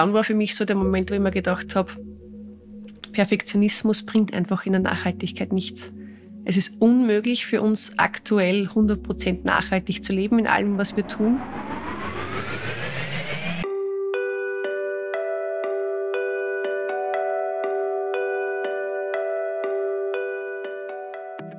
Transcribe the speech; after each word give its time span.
dann 0.00 0.14
war 0.14 0.24
für 0.24 0.34
mich 0.34 0.54
so 0.54 0.64
der 0.64 0.76
Moment, 0.76 1.10
wo 1.10 1.14
ich 1.14 1.20
mir 1.20 1.30
gedacht 1.30 1.76
habe, 1.76 1.92
Perfektionismus 3.12 4.06
bringt 4.06 4.32
einfach 4.32 4.64
in 4.64 4.72
der 4.72 4.80
Nachhaltigkeit 4.80 5.52
nichts. 5.52 5.92
Es 6.46 6.56
ist 6.56 6.80
unmöglich 6.80 7.44
für 7.44 7.60
uns 7.60 7.98
aktuell 7.98 8.66
100% 8.68 9.40
nachhaltig 9.44 10.02
zu 10.02 10.14
leben 10.14 10.38
in 10.38 10.46
allem, 10.46 10.78
was 10.78 10.96
wir 10.96 11.06
tun. 11.06 11.38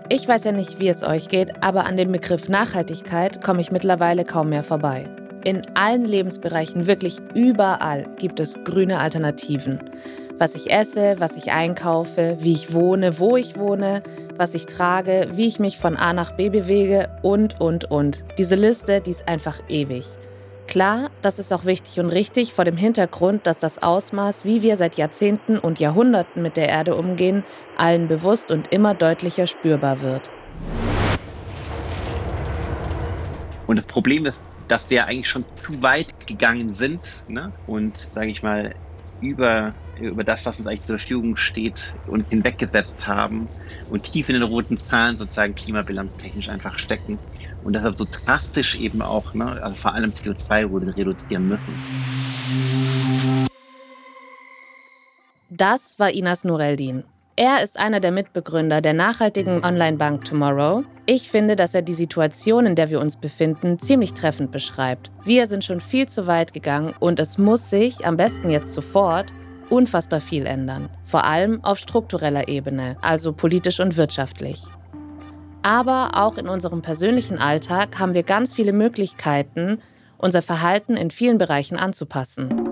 Ich 0.10 0.28
weiß 0.28 0.46
ja 0.46 0.52
nicht, 0.52 0.80
wie 0.80 0.88
es 0.88 1.04
euch 1.04 1.30
geht, 1.30 1.64
aber 1.64 1.86
an 1.86 1.96
dem 1.96 2.12
Begriff 2.12 2.50
Nachhaltigkeit 2.50 3.44
komme 3.44 3.62
ich 3.62 3.72
mittlerweile 3.72 4.26
kaum 4.26 4.50
mehr 4.50 4.64
vorbei. 4.64 5.21
In 5.44 5.64
allen 5.74 6.06
Lebensbereichen, 6.06 6.86
wirklich 6.86 7.18
überall, 7.34 8.06
gibt 8.20 8.40
es 8.40 8.64
grüne 8.64 9.00
Alternativen. 9.00 9.80
Was 10.38 10.54
ich 10.54 10.72
esse, 10.72 11.16
was 11.18 11.36
ich 11.36 11.52
einkaufe, 11.52 12.36
wie 12.40 12.52
ich 12.52 12.74
wohne, 12.74 13.18
wo 13.18 13.38
ich 13.38 13.58
wohne, 13.58 14.04
was 14.38 14.54
ich 14.54 14.68
trage, 14.68 15.30
wie 15.34 15.48
ich 15.48 15.60
mich 15.60 15.80
von 15.80 15.98
A 15.98 16.14
nach 16.14 16.34
B 16.34 16.50
bewege 16.50 17.10
und, 17.24 17.60
und, 17.60 17.90
und. 17.90 18.24
Diese 18.38 18.56
Liste, 18.56 19.02
die 19.02 19.10
ist 19.10 19.28
einfach 19.28 19.60
ewig. 19.68 20.06
Klar, 20.68 21.10
das 21.24 21.40
ist 21.40 21.52
auch 21.52 21.66
wichtig 21.66 22.00
und 22.00 22.10
richtig 22.10 22.54
vor 22.54 22.64
dem 22.64 22.78
Hintergrund, 22.78 23.48
dass 23.48 23.58
das 23.58 23.82
Ausmaß, 23.82 24.46
wie 24.46 24.62
wir 24.62 24.76
seit 24.76 24.96
Jahrzehnten 24.96 25.58
und 25.58 25.80
Jahrhunderten 25.80 26.44
mit 26.44 26.56
der 26.56 26.70
Erde 26.70 26.96
umgehen, 26.96 27.44
allen 27.78 28.08
bewusst 28.08 28.52
und 28.52 28.72
immer 28.72 28.94
deutlicher 28.94 29.48
spürbar 29.48 30.02
wird. 30.02 30.30
Und 33.66 33.78
das 33.78 33.86
Problem 33.86 34.28
ist, 34.28 34.44
dass 34.72 34.90
wir 34.90 35.06
eigentlich 35.06 35.28
schon 35.28 35.44
zu 35.66 35.82
weit 35.82 36.28
gegangen 36.28 36.74
sind 36.74 37.02
ne? 37.28 37.52
und, 37.68 38.08
sage 38.16 38.28
ich 38.28 38.42
mal, 38.42 38.74
über, 39.20 39.74
über 40.00 40.24
das, 40.24 40.46
was 40.46 40.60
uns 40.60 40.68
eigentlich 40.68 40.86
zur 40.86 40.98
Verfügung 40.98 41.36
steht 41.36 41.94
und 42.08 42.28
hinweggesetzt 42.30 42.96
haben 43.06 43.50
und 43.90 44.04
tief 44.04 44.30
in 44.30 44.36
den 44.36 44.44
roten 44.44 44.78
Zahlen 44.78 45.18
sozusagen 45.18 45.56
klimabilanztechnisch 45.56 46.48
einfach 46.48 46.80
stecken 46.80 47.20
und 47.64 47.74
deshalb 47.74 47.98
so 47.98 48.08
drastisch 48.10 48.76
eben 48.76 49.02
auch, 49.02 49.34
ne, 49.34 49.62
also 49.62 49.76
vor 49.76 49.94
allem 49.94 50.12
CO2 50.12 50.96
reduzieren 50.96 51.50
müssen. 51.50 51.74
Das 55.50 56.00
war 56.00 56.12
Inas 56.12 56.46
Nureldin. 56.46 57.04
Er 57.38 57.64
ist 57.64 57.80
einer 57.80 58.02
der 58.02 58.12
Mitbegründer 58.12 58.82
der 58.82 58.94
nachhaltigen 58.94 59.64
Online-Bank 59.64 60.26
Tomorrow. 60.26 60.84
Ich 61.06 61.32
finde, 61.32 61.56
dass 61.56 61.74
er 61.74 61.82
die 61.82 61.94
Situation, 61.94 62.66
in 62.66 62.76
der 62.76 62.90
wir 62.90 63.00
uns 63.00 63.16
befinden, 63.16 63.80
ziemlich 63.80 64.14
treffend 64.14 64.52
beschreibt. 64.52 65.12
Wir 65.24 65.46
sind 65.46 65.64
schon 65.64 65.80
viel 65.80 66.10
zu 66.10 66.28
weit 66.28 66.54
gegangen 66.54 66.94
und 67.00 67.22
es 67.22 67.38
muss 67.38 67.70
sich, 67.70 68.06
am 68.06 68.18
besten 68.18 68.50
jetzt 68.50 68.74
sofort, 68.74 69.32
unfassbar 69.70 70.20
viel 70.20 70.46
ändern. 70.46 70.90
Vor 71.06 71.24
allem 71.24 71.64
auf 71.64 71.80
struktureller 71.80 72.50
Ebene, 72.50 72.98
also 73.02 73.32
politisch 73.32 73.80
und 73.80 73.96
wirtschaftlich. 73.96 74.64
Aber 75.62 76.12
auch 76.16 76.38
in 76.38 76.50
unserem 76.50 76.82
persönlichen 76.82 77.38
Alltag 77.38 77.98
haben 77.98 78.14
wir 78.14 78.24
ganz 78.24 78.54
viele 78.54 78.74
Möglichkeiten, 78.74 79.80
unser 80.18 80.42
Verhalten 80.42 80.98
in 80.98 81.12
vielen 81.12 81.38
Bereichen 81.38 81.78
anzupassen. 81.78 82.71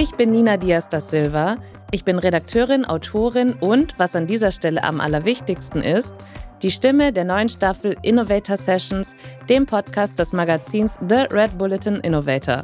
Ich 0.00 0.12
bin 0.12 0.30
Nina 0.30 0.56
Diaz 0.56 0.88
da 0.88 1.00
Silva. 1.00 1.56
Ich 1.90 2.04
bin 2.04 2.20
Redakteurin, 2.20 2.84
Autorin 2.84 3.54
und, 3.54 3.98
was 3.98 4.14
an 4.14 4.28
dieser 4.28 4.52
Stelle 4.52 4.84
am 4.84 5.00
allerwichtigsten 5.00 5.82
ist, 5.82 6.14
die 6.62 6.70
Stimme 6.70 7.12
der 7.12 7.24
neuen 7.24 7.48
Staffel 7.48 7.96
Innovator 8.02 8.56
Sessions, 8.56 9.16
dem 9.48 9.66
Podcast 9.66 10.16
des 10.20 10.32
Magazins 10.32 11.00
The 11.08 11.26
Red 11.32 11.58
Bulletin 11.58 11.96
Innovator. 11.96 12.62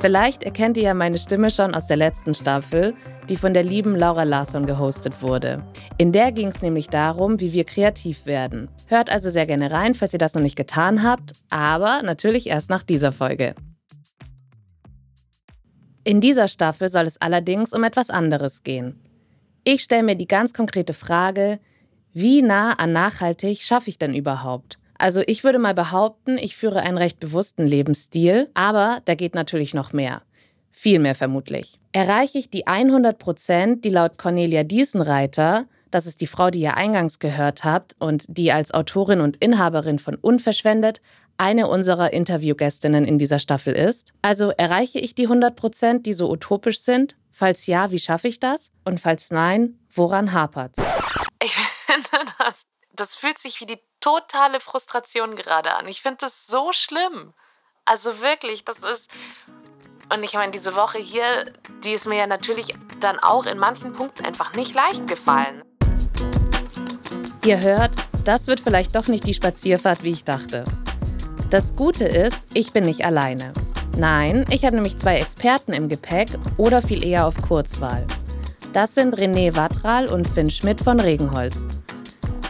Vielleicht 0.00 0.44
erkennt 0.44 0.76
ihr 0.76 0.84
ja 0.84 0.94
meine 0.94 1.18
Stimme 1.18 1.50
schon 1.50 1.74
aus 1.74 1.88
der 1.88 1.96
letzten 1.96 2.32
Staffel, 2.32 2.94
die 3.28 3.36
von 3.36 3.52
der 3.52 3.64
lieben 3.64 3.96
Laura 3.96 4.22
Larsson 4.22 4.64
gehostet 4.64 5.22
wurde. 5.22 5.64
In 5.96 6.12
der 6.12 6.30
ging 6.30 6.46
es 6.46 6.62
nämlich 6.62 6.88
darum, 6.88 7.40
wie 7.40 7.52
wir 7.52 7.64
kreativ 7.64 8.24
werden. 8.24 8.68
Hört 8.86 9.10
also 9.10 9.28
sehr 9.28 9.46
gerne 9.46 9.72
rein, 9.72 9.94
falls 9.94 10.12
ihr 10.12 10.20
das 10.20 10.34
noch 10.34 10.42
nicht 10.42 10.54
getan 10.54 11.02
habt, 11.02 11.32
aber 11.50 12.02
natürlich 12.02 12.46
erst 12.46 12.70
nach 12.70 12.84
dieser 12.84 13.10
Folge. 13.10 13.56
In 16.04 16.20
dieser 16.20 16.46
Staffel 16.46 16.88
soll 16.88 17.06
es 17.06 17.20
allerdings 17.20 17.72
um 17.72 17.82
etwas 17.82 18.08
anderes 18.08 18.62
gehen. 18.62 19.02
Ich 19.64 19.82
stelle 19.82 20.04
mir 20.04 20.14
die 20.14 20.28
ganz 20.28 20.54
konkrete 20.54 20.94
Frage, 20.94 21.58
wie 22.12 22.40
nah 22.40 22.74
an 22.74 22.92
nachhaltig 22.92 23.62
schaffe 23.62 23.90
ich 23.90 23.98
denn 23.98 24.14
überhaupt? 24.14 24.78
Also 24.98 25.22
ich 25.26 25.44
würde 25.44 25.58
mal 25.58 25.74
behaupten, 25.74 26.38
ich 26.38 26.56
führe 26.56 26.80
einen 26.80 26.98
recht 26.98 27.20
bewussten 27.20 27.66
Lebensstil, 27.66 28.50
aber 28.54 29.00
da 29.04 29.14
geht 29.14 29.34
natürlich 29.34 29.72
noch 29.72 29.92
mehr. 29.92 30.22
Viel 30.72 30.98
mehr 30.98 31.14
vermutlich. 31.14 31.78
Erreiche 31.92 32.38
ich 32.38 32.50
die 32.50 32.66
100 32.66 33.18
Prozent, 33.18 33.84
die 33.84 33.90
laut 33.90 34.18
Cornelia 34.18 34.64
Diesenreiter, 34.64 35.66
das 35.90 36.06
ist 36.06 36.20
die 36.20 36.26
Frau, 36.26 36.50
die 36.50 36.60
ihr 36.60 36.76
eingangs 36.76 37.18
gehört 37.18 37.64
habt 37.64 37.96
und 37.98 38.26
die 38.28 38.52
als 38.52 38.74
Autorin 38.74 39.20
und 39.20 39.36
Inhaberin 39.38 39.98
von 39.98 40.16
Unverschwendet 40.16 41.00
eine 41.38 41.68
unserer 41.68 42.12
Interviewgästinnen 42.12 43.04
in 43.04 43.16
dieser 43.16 43.38
Staffel 43.38 43.74
ist. 43.74 44.12
Also 44.22 44.50
erreiche 44.50 44.98
ich 44.98 45.14
die 45.14 45.24
100 45.24 45.54
Prozent, 45.54 46.06
die 46.06 46.12
so 46.12 46.30
utopisch 46.30 46.80
sind? 46.80 47.16
Falls 47.30 47.66
ja, 47.66 47.90
wie 47.92 48.00
schaffe 48.00 48.28
ich 48.28 48.40
das? 48.40 48.72
Und 48.84 49.00
falls 49.00 49.30
nein, 49.30 49.78
woran 49.94 50.32
hapert's? 50.32 50.82
Ich 51.42 51.54
finde, 51.86 52.32
das, 52.38 52.62
das 52.94 53.14
fühlt 53.14 53.38
sich 53.38 53.60
wie 53.60 53.66
die 53.66 53.78
totale 54.00 54.60
Frustration 54.60 55.36
gerade 55.36 55.74
an. 55.74 55.86
Ich 55.88 56.02
finde 56.02 56.18
das 56.20 56.46
so 56.46 56.72
schlimm. 56.72 57.34
Also 57.84 58.20
wirklich, 58.20 58.64
das 58.64 58.78
ist. 58.78 59.10
Und 60.12 60.22
ich 60.22 60.34
meine, 60.34 60.52
diese 60.52 60.74
Woche 60.74 60.98
hier, 60.98 61.52
die 61.84 61.92
ist 61.92 62.06
mir 62.06 62.18
ja 62.18 62.26
natürlich 62.26 62.74
dann 63.00 63.18
auch 63.18 63.46
in 63.46 63.58
manchen 63.58 63.92
Punkten 63.92 64.24
einfach 64.24 64.54
nicht 64.54 64.74
leicht 64.74 65.06
gefallen. 65.06 65.62
Ihr 67.44 67.60
hört, 67.60 67.94
das 68.24 68.46
wird 68.46 68.60
vielleicht 68.60 68.94
doch 68.94 69.08
nicht 69.08 69.26
die 69.26 69.34
Spazierfahrt, 69.34 70.02
wie 70.02 70.10
ich 70.10 70.24
dachte. 70.24 70.64
Das 71.50 71.74
Gute 71.76 72.04
ist, 72.04 72.46
ich 72.52 72.72
bin 72.72 72.84
nicht 72.84 73.04
alleine. 73.04 73.54
Nein, 73.96 74.44
ich 74.50 74.64
habe 74.64 74.76
nämlich 74.76 74.98
zwei 74.98 75.18
Experten 75.18 75.72
im 75.72 75.88
Gepäck 75.88 76.28
oder 76.58 76.82
viel 76.82 77.04
eher 77.04 77.26
auf 77.26 77.36
Kurzwahl. 77.40 78.06
Das 78.72 78.94
sind 78.94 79.18
René 79.18 79.56
Wattral 79.56 80.08
und 80.08 80.28
Finn 80.28 80.50
Schmidt 80.50 80.80
von 80.82 81.00
Regenholz. 81.00 81.66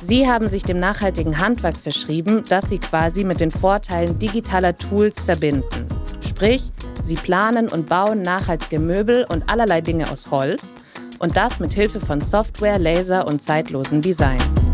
Sie 0.01 0.29
haben 0.29 0.49
sich 0.49 0.63
dem 0.63 0.79
nachhaltigen 0.79 1.39
Handwerk 1.39 1.77
verschrieben, 1.77 2.45
das 2.49 2.69
sie 2.69 2.79
quasi 2.79 3.25
mit 3.25 3.41
den 3.41 3.51
Vorteilen 3.51 4.19
digitaler 4.19 4.77
Tools 4.77 5.21
verbinden. 5.21 5.87
Sprich, 6.27 6.71
sie 7.03 7.17
planen 7.17 7.69
und 7.69 7.87
bauen 7.87 8.23
nachhaltige 8.23 8.79
Möbel 8.79 9.25
und 9.29 9.49
allerlei 9.49 9.81
Dinge 9.81 10.09
aus 10.11 10.31
Holz 10.31 10.77
und 11.19 11.37
das 11.37 11.59
mit 11.59 11.75
Hilfe 11.75 11.99
von 11.99 12.21
Software, 12.21 12.79
Laser 12.79 13.27
und 13.27 13.43
zeitlosen 13.43 14.01
Designs. 14.01 14.69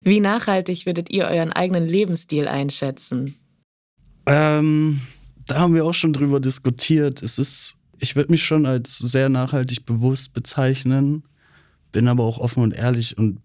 Wie 0.00 0.20
nachhaltig 0.20 0.86
würdet 0.86 1.10
ihr 1.10 1.24
euren 1.24 1.52
eigenen 1.52 1.88
Lebensstil 1.88 2.46
einschätzen? 2.46 3.34
Ähm, 4.26 5.00
da 5.46 5.60
haben 5.60 5.74
wir 5.74 5.84
auch 5.84 5.94
schon 5.94 6.12
drüber 6.12 6.40
diskutiert. 6.40 7.22
Es 7.22 7.38
ist, 7.38 7.76
ich 7.98 8.16
würde 8.16 8.32
mich 8.32 8.44
schon 8.44 8.66
als 8.66 8.98
sehr 8.98 9.28
nachhaltig 9.28 9.86
bewusst 9.86 10.32
bezeichnen, 10.32 11.22
bin 11.92 12.08
aber 12.08 12.24
auch 12.24 12.38
offen 12.38 12.62
und 12.62 12.74
ehrlich 12.74 13.16
und 13.16 13.40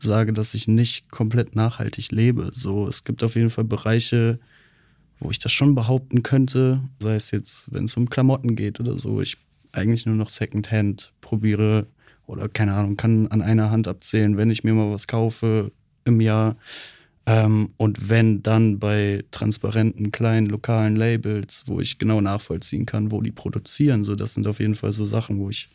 sage, 0.00 0.32
dass 0.32 0.54
ich 0.54 0.68
nicht 0.68 1.10
komplett 1.10 1.56
nachhaltig 1.56 2.10
lebe. 2.12 2.50
So, 2.54 2.88
es 2.88 3.04
gibt 3.04 3.22
auf 3.22 3.34
jeden 3.34 3.50
Fall 3.50 3.64
Bereiche, 3.64 4.38
wo 5.20 5.30
ich 5.30 5.38
das 5.38 5.52
schon 5.52 5.74
behaupten 5.74 6.22
könnte, 6.22 6.82
sei 7.00 7.16
es 7.16 7.30
jetzt, 7.30 7.72
wenn 7.72 7.86
es 7.86 7.96
um 7.96 8.10
Klamotten 8.10 8.54
geht 8.54 8.78
oder 8.78 8.96
so, 8.96 9.20
ich 9.20 9.36
eigentlich 9.72 10.06
nur 10.06 10.14
noch 10.14 10.28
Secondhand 10.28 11.12
probiere 11.20 11.86
oder 12.26 12.48
keine 12.48 12.74
Ahnung, 12.74 12.96
kann 12.96 13.26
an 13.28 13.42
einer 13.42 13.70
Hand 13.70 13.88
abzählen, 13.88 14.36
wenn 14.36 14.50
ich 14.50 14.64
mir 14.64 14.74
mal 14.74 14.92
was 14.92 15.06
kaufe 15.06 15.72
im 16.04 16.20
Jahr 16.20 16.56
ähm, 17.28 17.74
und 17.76 18.08
wenn 18.08 18.42
dann 18.42 18.78
bei 18.78 19.22
transparenten 19.32 20.10
kleinen 20.12 20.46
lokalen 20.46 20.96
Labels, 20.96 21.64
wo 21.66 21.78
ich 21.78 21.98
genau 21.98 22.22
nachvollziehen 22.22 22.86
kann, 22.86 23.12
wo 23.12 23.20
die 23.20 23.32
produzieren, 23.32 24.04
so 24.04 24.14
das 24.14 24.32
sind 24.32 24.46
auf 24.46 24.60
jeden 24.60 24.74
Fall 24.74 24.94
so 24.94 25.04
Sachen, 25.04 25.38
wo 25.38 25.50
ich 25.50 25.68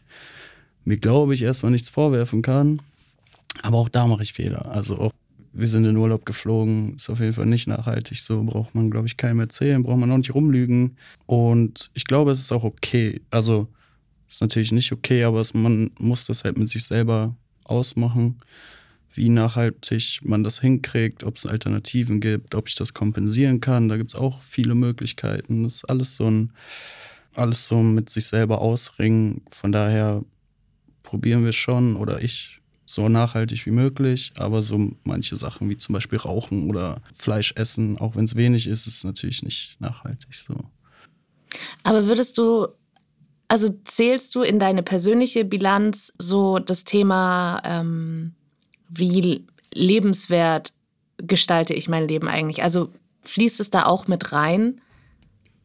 mir 0.83 0.97
glaube 0.97 1.35
ich 1.35 1.43
erstmal 1.43 1.71
nichts 1.71 1.89
vorwerfen 1.89 2.41
kann. 2.41 2.81
Aber 3.61 3.77
auch 3.77 3.89
da 3.89 4.07
mache 4.07 4.23
ich 4.23 4.33
Fehler. 4.33 4.71
Also 4.71 4.97
auch 4.97 5.11
wir 5.53 5.67
sind 5.67 5.85
in 5.85 5.95
Urlaub 5.95 6.25
geflogen, 6.25 6.95
ist 6.95 7.11
auf 7.11 7.19
jeden 7.19 7.33
Fall 7.33 7.45
nicht 7.45 7.67
nachhaltig. 7.67 8.23
So 8.23 8.41
braucht 8.43 8.73
man, 8.73 8.89
glaube 8.89 9.05
ich, 9.05 9.17
keinem 9.17 9.39
erzählen, 9.39 9.83
braucht 9.83 9.99
man 9.99 10.11
auch 10.11 10.17
nicht 10.17 10.33
rumlügen. 10.33 10.97
Und 11.27 11.91
ich 11.93 12.05
glaube, 12.05 12.31
es 12.31 12.39
ist 12.39 12.51
auch 12.51 12.63
okay. 12.63 13.21
Also 13.29 13.67
ist 14.27 14.41
natürlich 14.41 14.71
nicht 14.71 14.91
okay, 14.91 15.23
aber 15.23 15.39
es, 15.39 15.53
man 15.53 15.91
muss 15.99 16.25
das 16.25 16.43
halt 16.43 16.57
mit 16.57 16.69
sich 16.69 16.83
selber 16.83 17.35
ausmachen 17.63 18.37
wie 19.13 19.29
nachhaltig 19.29 20.21
man 20.23 20.43
das 20.43 20.59
hinkriegt, 20.59 21.23
ob 21.23 21.37
es 21.37 21.45
Alternativen 21.45 22.19
gibt, 22.19 22.55
ob 22.55 22.67
ich 22.67 22.75
das 22.75 22.93
kompensieren 22.93 23.61
kann. 23.61 23.89
Da 23.89 23.97
gibt 23.97 24.11
es 24.11 24.15
auch 24.15 24.41
viele 24.41 24.75
Möglichkeiten. 24.75 25.63
Das 25.63 25.75
ist 25.75 25.89
alles 25.89 26.15
so 26.15 26.29
ein, 26.29 26.51
alles 27.35 27.67
so 27.67 27.81
mit 27.81 28.09
sich 28.09 28.25
selber 28.25 28.61
ausringen. 28.61 29.41
Von 29.49 29.71
daher 29.71 30.23
probieren 31.03 31.45
wir 31.45 31.53
schon 31.53 31.95
oder 31.95 32.23
ich 32.23 32.59
so 32.85 33.09
nachhaltig 33.09 33.65
wie 33.65 33.71
möglich, 33.71 34.33
aber 34.37 34.61
so 34.61 34.91
manche 35.03 35.35
Sachen 35.35 35.69
wie 35.69 35.77
zum 35.77 35.93
Beispiel 35.93 36.19
Rauchen 36.19 36.69
oder 36.69 37.01
Fleisch 37.13 37.53
essen, 37.55 37.97
auch 37.97 38.15
wenn 38.15 38.25
es 38.25 38.35
wenig 38.35 38.67
ist, 38.67 38.87
ist 38.87 39.03
natürlich 39.03 39.41
nicht 39.41 39.77
nachhaltig 39.79 40.35
so. 40.47 40.55
Aber 41.83 42.07
würdest 42.07 42.37
du, 42.37 42.67
also 43.47 43.69
zählst 43.85 44.35
du 44.35 44.41
in 44.41 44.59
deine 44.59 44.83
persönliche 44.83 45.45
Bilanz 45.45 46.13
so 46.17 46.59
das 46.59 46.83
Thema, 46.83 47.61
ähm, 47.63 48.35
wie 48.95 49.45
lebenswert 49.73 50.73
gestalte 51.17 51.73
ich 51.73 51.89
mein 51.89 52.07
Leben 52.07 52.27
eigentlich? 52.27 52.63
Also 52.63 52.89
fließt 53.23 53.59
es 53.59 53.69
da 53.69 53.85
auch 53.85 54.07
mit 54.07 54.31
rein? 54.31 54.81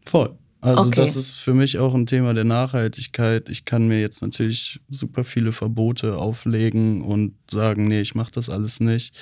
Voll. 0.05 0.35
Also 0.61 0.89
Okay. 0.89 0.97
das 0.97 1.15
ist 1.15 1.33
für 1.33 1.55
mich 1.55 1.79
auch 1.79 1.95
ein 1.95 2.07
Thema 2.07 2.35
der 2.35 2.45
Nachhaltigkeit. 2.45 3.49
Ich 3.49 3.65
kann 3.65 3.87
mir 3.87 4.01
jetzt 4.01 4.23
natürlich 4.23 4.81
super 4.89 5.23
viele 5.23 5.53
Verbote 5.53 6.17
auflegen 6.17 7.03
und 7.03 7.35
sagen, 7.51 7.87
nee, 7.87 8.01
ich 8.01 8.15
mache 8.15 8.33
das 8.33 8.49
alles 8.49 8.81
nicht. 8.81 9.15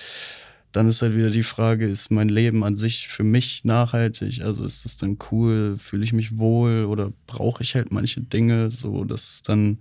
Dann 0.72 0.88
ist 0.88 1.02
halt 1.02 1.16
wieder 1.16 1.30
die 1.30 1.42
Frage, 1.42 1.86
ist 1.86 2.10
mein 2.10 2.28
Leben 2.28 2.64
an 2.64 2.76
sich 2.76 3.08
für 3.08 3.22
mich 3.22 3.64
nachhaltig? 3.64 4.42
Also 4.42 4.64
ist 4.64 4.84
das 4.84 4.96
dann 4.96 5.18
cool? 5.30 5.76
Fühle 5.78 6.04
ich 6.04 6.12
mich 6.12 6.38
wohl 6.38 6.84
oder 6.84 7.12
brauche 7.26 7.62
ich 7.62 7.74
halt 7.74 7.92
manche 7.92 8.20
Dinge 8.22 8.70
so, 8.70 9.04
dass 9.04 9.28
es 9.34 9.42
dann 9.42 9.78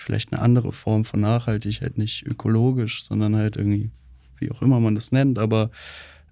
vielleicht 0.00 0.32
eine 0.32 0.42
andere 0.42 0.72
Form 0.72 1.04
von 1.04 1.20
Nachhaltigkeit, 1.20 1.98
nicht 1.98 2.26
ökologisch, 2.26 3.04
sondern 3.04 3.36
halt 3.36 3.56
irgendwie, 3.56 3.90
wie 4.38 4.50
auch 4.50 4.62
immer 4.62 4.80
man 4.80 4.94
das 4.94 5.12
nennt. 5.12 5.38
Aber 5.38 5.70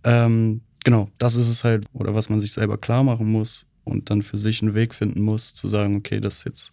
ähm, 0.05 0.62
genau, 0.85 1.11
das 1.19 1.37
ist 1.37 1.49
es 1.49 1.65
halt, 1.65 1.85
oder 1.93 2.15
was 2.15 2.29
man 2.29 2.41
sich 2.41 2.53
selber 2.53 2.79
klar 2.79 3.03
machen 3.03 3.31
muss 3.31 3.67
und 3.85 4.11
dann 4.11 4.23
für 4.23 4.38
sich 4.38 4.62
einen 4.62 4.75
Weg 4.75 4.94
finden 4.94 5.23
muss, 5.23 5.55
zu 5.55 5.69
sagen, 5.69 5.97
okay, 5.97 6.20
das 6.20 6.38
ist 6.38 6.44
jetzt 6.44 6.73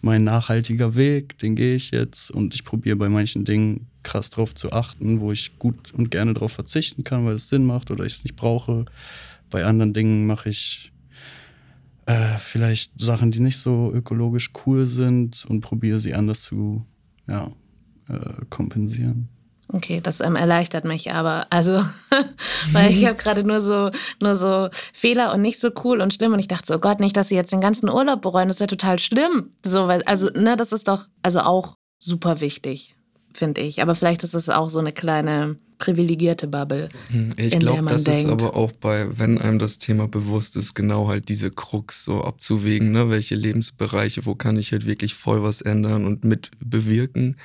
mein 0.00 0.24
nachhaltiger 0.24 0.96
Weg, 0.96 1.38
den 1.38 1.54
gehe 1.54 1.76
ich 1.76 1.92
jetzt 1.92 2.30
und 2.30 2.54
ich 2.54 2.64
probiere 2.64 2.96
bei 2.96 3.08
manchen 3.08 3.44
Dingen 3.44 3.86
krass 4.02 4.30
drauf 4.30 4.54
zu 4.54 4.72
achten, 4.72 5.20
wo 5.20 5.30
ich 5.30 5.58
gut 5.58 5.92
und 5.92 6.10
gerne 6.10 6.34
darauf 6.34 6.52
verzichten 6.52 7.04
kann, 7.04 7.24
weil 7.24 7.36
es 7.36 7.48
Sinn 7.48 7.64
macht 7.64 7.90
oder 7.90 8.04
ich 8.04 8.14
es 8.14 8.24
nicht 8.24 8.36
brauche. 8.36 8.84
Bei 9.48 9.64
anderen 9.64 9.92
Dingen 9.92 10.26
mache 10.26 10.48
ich 10.48 10.91
äh, 12.12 12.38
vielleicht 12.38 13.00
Sachen, 13.00 13.30
die 13.30 13.40
nicht 13.40 13.58
so 13.58 13.90
ökologisch 13.92 14.50
cool 14.66 14.86
sind 14.86 15.44
und 15.48 15.60
probiere 15.60 16.00
sie 16.00 16.14
anders 16.14 16.42
zu 16.42 16.84
ja, 17.26 17.50
äh, 18.08 18.44
kompensieren. 18.50 19.28
Okay, 19.68 20.00
das 20.02 20.20
ähm, 20.20 20.36
erleichtert 20.36 20.84
mich 20.84 21.12
aber. 21.12 21.46
Also, 21.50 21.84
weil 22.72 22.90
ich 22.90 23.06
habe 23.06 23.14
gerade 23.22 23.42
nur 23.42 23.60
so, 23.60 23.90
nur 24.20 24.34
so 24.34 24.68
Fehler 24.92 25.32
und 25.32 25.40
nicht 25.40 25.58
so 25.58 25.70
cool 25.84 26.00
und 26.02 26.12
schlimm. 26.12 26.32
Und 26.32 26.40
ich 26.40 26.48
dachte 26.48 26.66
so, 26.66 26.74
oh 26.74 26.78
Gott, 26.78 27.00
nicht, 27.00 27.16
dass 27.16 27.28
sie 27.28 27.36
jetzt 27.36 27.52
den 27.52 27.62
ganzen 27.62 27.88
Urlaub 27.88 28.20
bereuen, 28.20 28.48
das 28.48 28.60
wäre 28.60 28.68
total 28.68 28.98
schlimm. 28.98 29.50
So, 29.64 29.88
weil, 29.88 30.02
also, 30.02 30.28
ne, 30.30 30.56
das 30.56 30.72
ist 30.72 30.88
doch 30.88 31.06
also 31.22 31.40
auch 31.40 31.76
super 31.98 32.40
wichtig, 32.40 32.96
finde 33.32 33.62
ich. 33.62 33.80
Aber 33.80 33.94
vielleicht 33.94 34.24
ist 34.24 34.34
es 34.34 34.50
auch 34.50 34.68
so 34.68 34.78
eine 34.78 34.92
kleine 34.92 35.56
privilegierte 35.82 36.46
Bubble. 36.46 36.88
Hm, 37.10 37.30
Ich 37.36 37.58
glaube, 37.58 37.82
das 37.86 38.02
ist 38.02 38.06
denkt. 38.24 38.30
aber 38.30 38.54
auch 38.54 38.72
bei, 38.72 39.06
wenn 39.18 39.38
einem 39.38 39.58
das 39.58 39.78
Thema 39.78 40.06
bewusst 40.08 40.56
ist, 40.56 40.74
genau 40.74 41.08
halt 41.08 41.28
diese 41.28 41.50
Krux 41.50 42.04
so 42.04 42.22
abzuwägen, 42.24 42.92
ne? 42.92 43.10
welche 43.10 43.34
Lebensbereiche, 43.34 44.24
wo 44.24 44.34
kann 44.34 44.56
ich 44.56 44.72
halt 44.72 44.86
wirklich 44.86 45.14
voll 45.14 45.42
was 45.42 45.60
ändern 45.60 46.04
und 46.06 46.24
mit 46.24 46.50
bewirken 46.60 47.36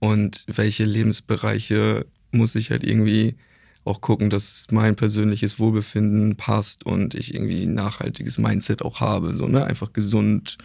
und 0.00 0.44
welche 0.48 0.84
Lebensbereiche 0.84 2.04
muss 2.32 2.54
ich 2.56 2.70
halt 2.70 2.84
irgendwie 2.84 3.36
auch 3.84 4.00
gucken, 4.00 4.30
dass 4.30 4.66
mein 4.70 4.96
persönliches 4.96 5.58
Wohlbefinden 5.58 6.36
passt 6.36 6.86
und 6.86 7.14
ich 7.14 7.34
irgendwie 7.34 7.64
ein 7.64 7.74
nachhaltiges 7.74 8.38
Mindset 8.38 8.80
auch 8.82 9.00
habe, 9.00 9.34
so, 9.34 9.46
ne, 9.46 9.64
einfach 9.64 9.92
gesund 9.92 10.56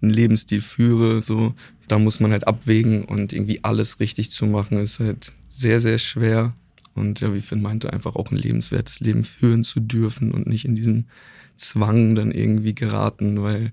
einen 0.00 0.12
Lebensstil 0.12 0.60
führe, 0.62 1.20
so. 1.22 1.54
Da 1.88 1.98
muss 1.98 2.20
man 2.20 2.30
halt 2.32 2.46
abwägen 2.46 3.04
und 3.04 3.32
irgendwie 3.32 3.64
alles 3.64 3.98
richtig 3.98 4.30
zu 4.30 4.44
machen, 4.46 4.78
ist 4.78 5.00
halt 5.00 5.32
sehr, 5.48 5.80
sehr 5.80 5.98
schwer. 5.98 6.54
Und 6.98 7.20
ja, 7.20 7.32
wie 7.32 7.40
Finn 7.40 7.62
meinte, 7.62 7.92
einfach 7.92 8.16
auch 8.16 8.30
ein 8.30 8.36
lebenswertes 8.36 9.00
Leben 9.00 9.24
führen 9.24 9.64
zu 9.64 9.80
dürfen 9.80 10.32
und 10.32 10.46
nicht 10.46 10.64
in 10.64 10.74
diesen 10.74 11.08
Zwang 11.56 12.14
dann 12.14 12.30
irgendwie 12.30 12.74
geraten, 12.74 13.42
weil 13.42 13.72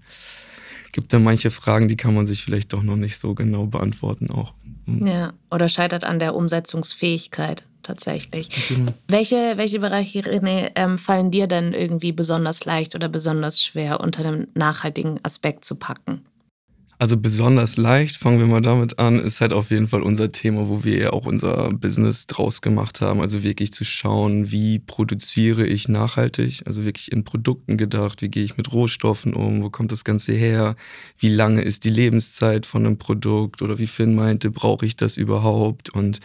gibt 0.95 1.11
da 1.11 1.19
manche 1.19 1.51
Fragen, 1.51 1.89
die 1.89 1.97
kann 1.97 2.15
man 2.15 2.25
sich 2.25 2.43
vielleicht 2.43 2.71
doch 2.71 2.81
noch 2.81 2.95
nicht 2.95 3.17
so 3.17 3.35
genau 3.35 3.65
beantworten 3.65 4.31
auch. 4.31 4.53
Und 4.87 5.05
Ja, 5.05 5.33
oder 5.51 5.67
scheitert 5.67 6.05
an 6.05 6.19
der 6.19 6.35
Umsetzungsfähigkeit 6.35 7.65
tatsächlich. 7.83 8.49
Welche, 9.07 9.57
welche 9.57 9.79
Bereiche, 9.79 10.21
René, 10.21 10.71
ähm, 10.75 10.97
fallen 10.97 11.31
dir 11.31 11.47
denn 11.47 11.73
irgendwie 11.73 12.13
besonders 12.13 12.63
leicht 12.63 12.95
oder 12.95 13.09
besonders 13.09 13.61
schwer 13.61 13.99
unter 13.99 14.23
dem 14.23 14.47
nachhaltigen 14.55 15.19
Aspekt 15.23 15.65
zu 15.65 15.75
packen? 15.75 16.25
Also 16.97 17.17
besonders 17.17 17.75
leicht, 17.75 18.15
fangen 18.15 18.39
wir 18.39 18.47
mal 18.47 18.61
damit 18.61 18.99
an, 18.99 19.19
ist 19.19 19.41
halt 19.41 19.51
auf 19.51 19.69
jeden 19.69 19.89
Fall 19.89 20.01
unser 20.01 20.31
Thema, 20.31 20.69
wo 20.69 20.85
wir 20.85 20.97
ja 20.97 21.13
auch 21.13 21.25
unser 21.25 21.73
Business 21.73 22.25
draus 22.25 22.61
gemacht 22.61 23.01
haben. 23.01 23.19
Also 23.19 23.43
wirklich 23.43 23.73
zu 23.73 23.83
schauen, 23.83 24.49
wie 24.49 24.79
produziere 24.79 25.65
ich 25.65 25.89
nachhaltig, 25.89 26.63
also 26.65 26.85
wirklich 26.85 27.11
in 27.11 27.25
Produkten 27.25 27.75
gedacht, 27.75 28.21
wie 28.21 28.29
gehe 28.29 28.45
ich 28.45 28.55
mit 28.55 28.71
Rohstoffen 28.71 29.33
um, 29.33 29.61
wo 29.61 29.69
kommt 29.69 29.91
das 29.91 30.05
Ganze 30.05 30.31
her, 30.31 30.77
wie 31.17 31.29
lange 31.29 31.63
ist 31.63 31.83
die 31.83 31.89
Lebenszeit 31.89 32.65
von 32.65 32.85
einem 32.85 32.97
Produkt? 32.97 33.61
Oder 33.61 33.77
wie 33.77 33.87
Finn 33.87 34.15
meinte, 34.15 34.49
brauche 34.49 34.85
ich 34.85 34.95
das 34.95 35.17
überhaupt? 35.17 35.89
Und 35.89 36.21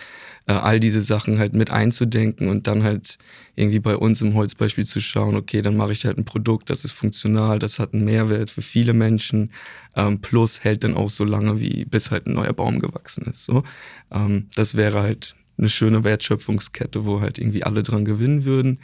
all 0.53 0.81
diese 0.81 1.03
Sachen 1.03 1.39
halt 1.39 1.55
mit 1.55 1.71
einzudenken 1.71 2.49
und 2.49 2.67
dann 2.67 2.83
halt 2.83 3.19
irgendwie 3.57 3.81
bei 3.81 3.97
uns 3.97 4.21
im 4.23 4.35
Holzbeispiel 4.35 4.87
zu 4.87 5.01
schauen, 5.01 5.37
okay, 5.37 5.63
dann 5.63 5.77
mache 5.77 5.93
ich 5.93 6.05
halt 6.05 6.19
ein 6.19 6.25
Produkt, 6.25 6.71
das 6.71 6.85
ist 6.85 6.93
funktional, 6.93 7.59
das 7.59 7.79
hat 7.79 7.93
einen 7.95 8.05
Mehrwert 8.05 8.51
für 8.51 8.63
viele 8.63 8.93
Menschen, 8.93 9.53
ähm, 9.97 10.21
plus 10.21 10.65
hält 10.65 10.85
dann 10.85 10.97
auch 10.97 11.11
so 11.11 11.25
lange, 11.25 11.61
wie 11.61 11.85
bis 11.85 12.11
halt 12.11 12.27
ein 12.27 12.35
neuer 12.35 12.53
Baum 12.53 12.81
gewachsen 12.81 13.25
ist. 13.31 13.45
So, 13.45 13.65
ähm, 14.11 14.47
das 14.55 14.75
wäre 14.75 15.03
halt 15.03 15.35
eine 15.59 15.69
schöne 15.69 16.05
Wertschöpfungskette, 16.05 17.05
wo 17.05 17.21
halt 17.21 17.39
irgendwie 17.39 17.65
alle 17.65 17.83
dran 17.83 18.05
gewinnen 18.05 18.45
würden. 18.45 18.79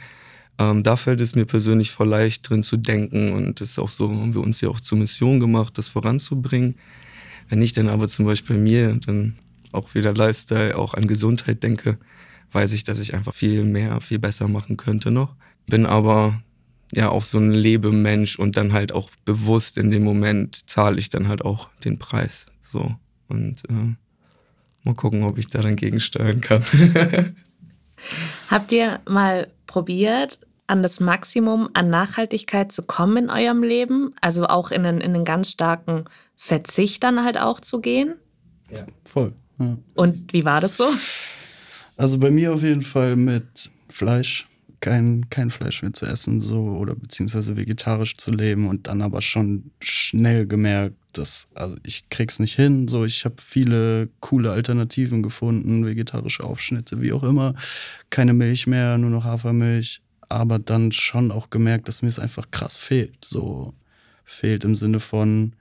Ähm, 0.59 0.83
da 0.83 0.95
fällt 0.95 1.21
es 1.21 1.35
mir 1.35 1.45
persönlich 1.45 1.91
voll 1.91 2.09
leicht 2.09 2.49
drin 2.49 2.63
zu 2.63 2.77
denken 2.77 3.33
und 3.33 3.61
das 3.61 3.71
ist 3.71 3.79
auch 3.79 3.89
so, 3.89 4.09
haben 4.09 4.33
wir 4.33 4.41
uns 4.41 4.61
ja 4.61 4.69
auch 4.69 4.79
zur 4.79 4.97
Mission 4.97 5.39
gemacht, 5.39 5.77
das 5.77 5.89
voranzubringen. 5.89 6.75
Wenn 7.49 7.61
ich 7.61 7.73
dann 7.73 7.89
aber 7.89 8.07
zum 8.07 8.25
Beispiel 8.25 8.57
bei 8.57 8.61
mir 8.61 8.99
dann 9.05 9.37
auch 9.71 9.93
wieder 9.95 10.13
Lifestyle, 10.13 10.77
auch 10.77 10.93
an 10.93 11.07
Gesundheit 11.07 11.63
denke, 11.63 11.97
weiß 12.51 12.73
ich, 12.73 12.83
dass 12.83 12.99
ich 12.99 13.13
einfach 13.13 13.33
viel 13.33 13.63
mehr, 13.63 14.01
viel 14.01 14.19
besser 14.19 14.47
machen 14.47 14.77
könnte 14.77 15.11
noch. 15.11 15.35
Bin 15.67 15.85
aber 15.85 16.41
ja 16.93 17.09
auch 17.09 17.23
so 17.23 17.37
ein 17.37 17.51
Lebemensch 17.51 18.39
und 18.39 18.57
dann 18.57 18.73
halt 18.73 18.91
auch 18.91 19.09
bewusst 19.25 19.77
in 19.77 19.91
dem 19.91 20.03
Moment 20.03 20.69
zahle 20.69 20.97
ich 20.97 21.09
dann 21.09 21.27
halt 21.27 21.43
auch 21.43 21.69
den 21.83 21.99
Preis. 21.99 22.45
So. 22.61 22.95
Und 23.27 23.63
äh, 23.69 23.95
mal 24.83 24.95
gucken, 24.95 25.23
ob 25.23 25.37
ich 25.37 25.49
da 25.49 25.61
dann 25.61 25.75
gegensteuern 25.75 26.39
kann. 26.41 26.63
Habt 28.49 28.71
ihr 28.71 29.01
mal 29.07 29.51
probiert, 29.65 30.39
an 30.67 30.83
das 30.83 30.99
Maximum 30.99 31.69
an 31.73 31.89
Nachhaltigkeit 31.89 32.71
zu 32.71 32.83
kommen 32.83 33.25
in 33.25 33.29
eurem 33.29 33.63
Leben? 33.63 34.13
Also 34.21 34.47
auch 34.47 34.71
in 34.71 34.85
einen, 34.85 35.01
in 35.01 35.15
einen 35.15 35.25
ganz 35.25 35.51
starken 35.51 36.05
Verzicht 36.35 37.03
dann 37.03 37.23
halt 37.23 37.39
auch 37.39 37.59
zu 37.59 37.81
gehen? 37.81 38.15
Voll. 39.03 39.33
Ja. 39.59 39.77
Und 39.95 40.33
wie 40.33 40.45
war 40.45 40.61
das 40.61 40.77
so? 40.77 40.89
Also 41.95 42.19
bei 42.19 42.29
mir 42.29 42.53
auf 42.53 42.63
jeden 42.63 42.83
Fall 42.83 43.15
mit 43.15 43.71
Fleisch. 43.89 44.47
Kein, 44.79 45.27
kein 45.31 45.49
Fleisch 45.49 45.81
mehr 45.81 45.93
zu 45.93 46.05
essen, 46.05 46.39
so 46.39 46.59
oder 46.59 46.93
beziehungsweise 46.93 47.57
vegetarisch 47.57 48.15
zu 48.15 48.29
leben 48.29 48.67
und 48.67 48.85
dann 48.85 49.01
aber 49.01 49.23
schon 49.23 49.71
schnell 49.79 50.45
gemerkt, 50.45 50.95
dass 51.13 51.47
also 51.55 51.75
ich 51.83 52.09
krieg's 52.09 52.37
nicht 52.37 52.55
hin. 52.55 52.87
So, 52.87 53.03
ich 53.03 53.25
habe 53.25 53.37
viele 53.39 54.09
coole 54.19 54.51
Alternativen 54.51 55.23
gefunden, 55.23 55.83
vegetarische 55.83 56.43
Aufschnitte, 56.43 57.01
wie 57.01 57.11
auch 57.11 57.23
immer. 57.23 57.55
Keine 58.11 58.33
Milch 58.33 58.67
mehr, 58.67 58.99
nur 58.99 59.09
noch 59.09 59.23
Hafermilch. 59.23 60.01
Aber 60.29 60.59
dann 60.59 60.91
schon 60.91 61.31
auch 61.31 61.49
gemerkt, 61.49 61.87
dass 61.87 62.03
mir 62.03 62.09
es 62.09 62.19
einfach 62.19 62.51
krass 62.51 62.77
fehlt. 62.77 63.25
So 63.25 63.73
fehlt 64.25 64.63
im 64.63 64.75
Sinne 64.75 64.99
von 64.99 65.53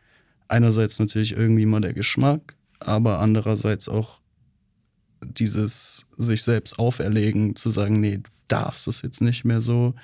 einerseits 0.48 0.98
natürlich 0.98 1.32
irgendwie 1.32 1.66
mal 1.66 1.80
der 1.80 1.94
Geschmack, 1.94 2.54
aber 2.80 3.20
andererseits 3.20 3.88
auch 3.88 4.20
dieses 5.22 6.06
sich 6.16 6.42
selbst 6.42 6.78
auferlegen, 6.78 7.56
zu 7.56 7.70
sagen, 7.70 8.00
nee, 8.00 8.18
du 8.18 8.30
darfst 8.48 8.86
es 8.88 9.02
jetzt 9.02 9.20
nicht 9.20 9.44
mehr 9.44 9.60
so. 9.60 9.94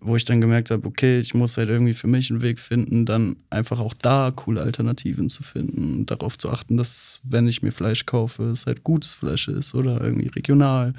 Wo 0.00 0.14
ich 0.14 0.26
dann 0.26 0.42
gemerkt 0.42 0.70
habe, 0.70 0.86
okay, 0.86 1.20
ich 1.20 1.32
muss 1.32 1.56
halt 1.56 1.70
irgendwie 1.70 1.94
für 1.94 2.06
mich 2.06 2.30
einen 2.30 2.42
Weg 2.42 2.58
finden, 2.60 3.06
dann 3.06 3.36
einfach 3.48 3.80
auch 3.80 3.94
da 3.94 4.30
coole 4.30 4.60
Alternativen 4.60 5.30
zu 5.30 5.42
finden 5.42 6.00
und 6.00 6.10
darauf 6.10 6.36
zu 6.36 6.50
achten, 6.50 6.76
dass, 6.76 7.22
wenn 7.24 7.48
ich 7.48 7.62
mir 7.62 7.72
Fleisch 7.72 8.04
kaufe, 8.04 8.44
es 8.44 8.66
halt 8.66 8.84
gutes 8.84 9.14
Fleisch 9.14 9.48
ist 9.48 9.74
oder 9.74 10.02
irgendwie 10.02 10.28
regional. 10.28 10.92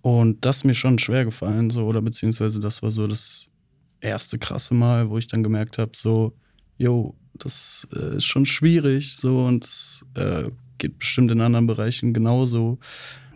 Und 0.00 0.42
das 0.46 0.58
ist 0.58 0.64
mir 0.64 0.74
schon 0.74 0.98
schwer 0.98 1.26
gefallen, 1.26 1.68
so, 1.68 1.84
oder 1.84 2.00
beziehungsweise 2.00 2.60
das 2.60 2.82
war 2.82 2.90
so 2.90 3.06
das 3.06 3.48
erste 4.00 4.38
krasse 4.38 4.72
Mal, 4.72 5.10
wo 5.10 5.18
ich 5.18 5.26
dann 5.26 5.42
gemerkt 5.42 5.76
habe, 5.76 5.92
so, 5.94 6.34
jo, 6.78 7.14
das 7.34 7.86
äh, 7.94 8.16
ist 8.16 8.26
schon 8.26 8.46
schwierig, 8.46 9.16
so, 9.16 9.46
und 9.46 9.64
es 9.64 10.04
äh, 10.14 10.50
geht 10.78 10.98
bestimmt 10.98 11.30
in 11.30 11.40
anderen 11.40 11.66
Bereichen 11.66 12.12
genauso. 12.12 12.78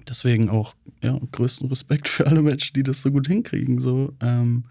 deswegen 0.08 0.50
auch 0.50 0.74
ja, 1.02 1.18
größten 1.32 1.68
Respekt 1.68 2.08
für 2.14 2.26
alle 2.26 2.42
Menschen, 2.42 2.74
die 2.74 2.82
das 2.82 3.02
so 3.02 3.10
gut 3.10 3.28
hinkriegen. 3.28 3.80
So. 3.80 4.14
Ähm, 4.20 4.64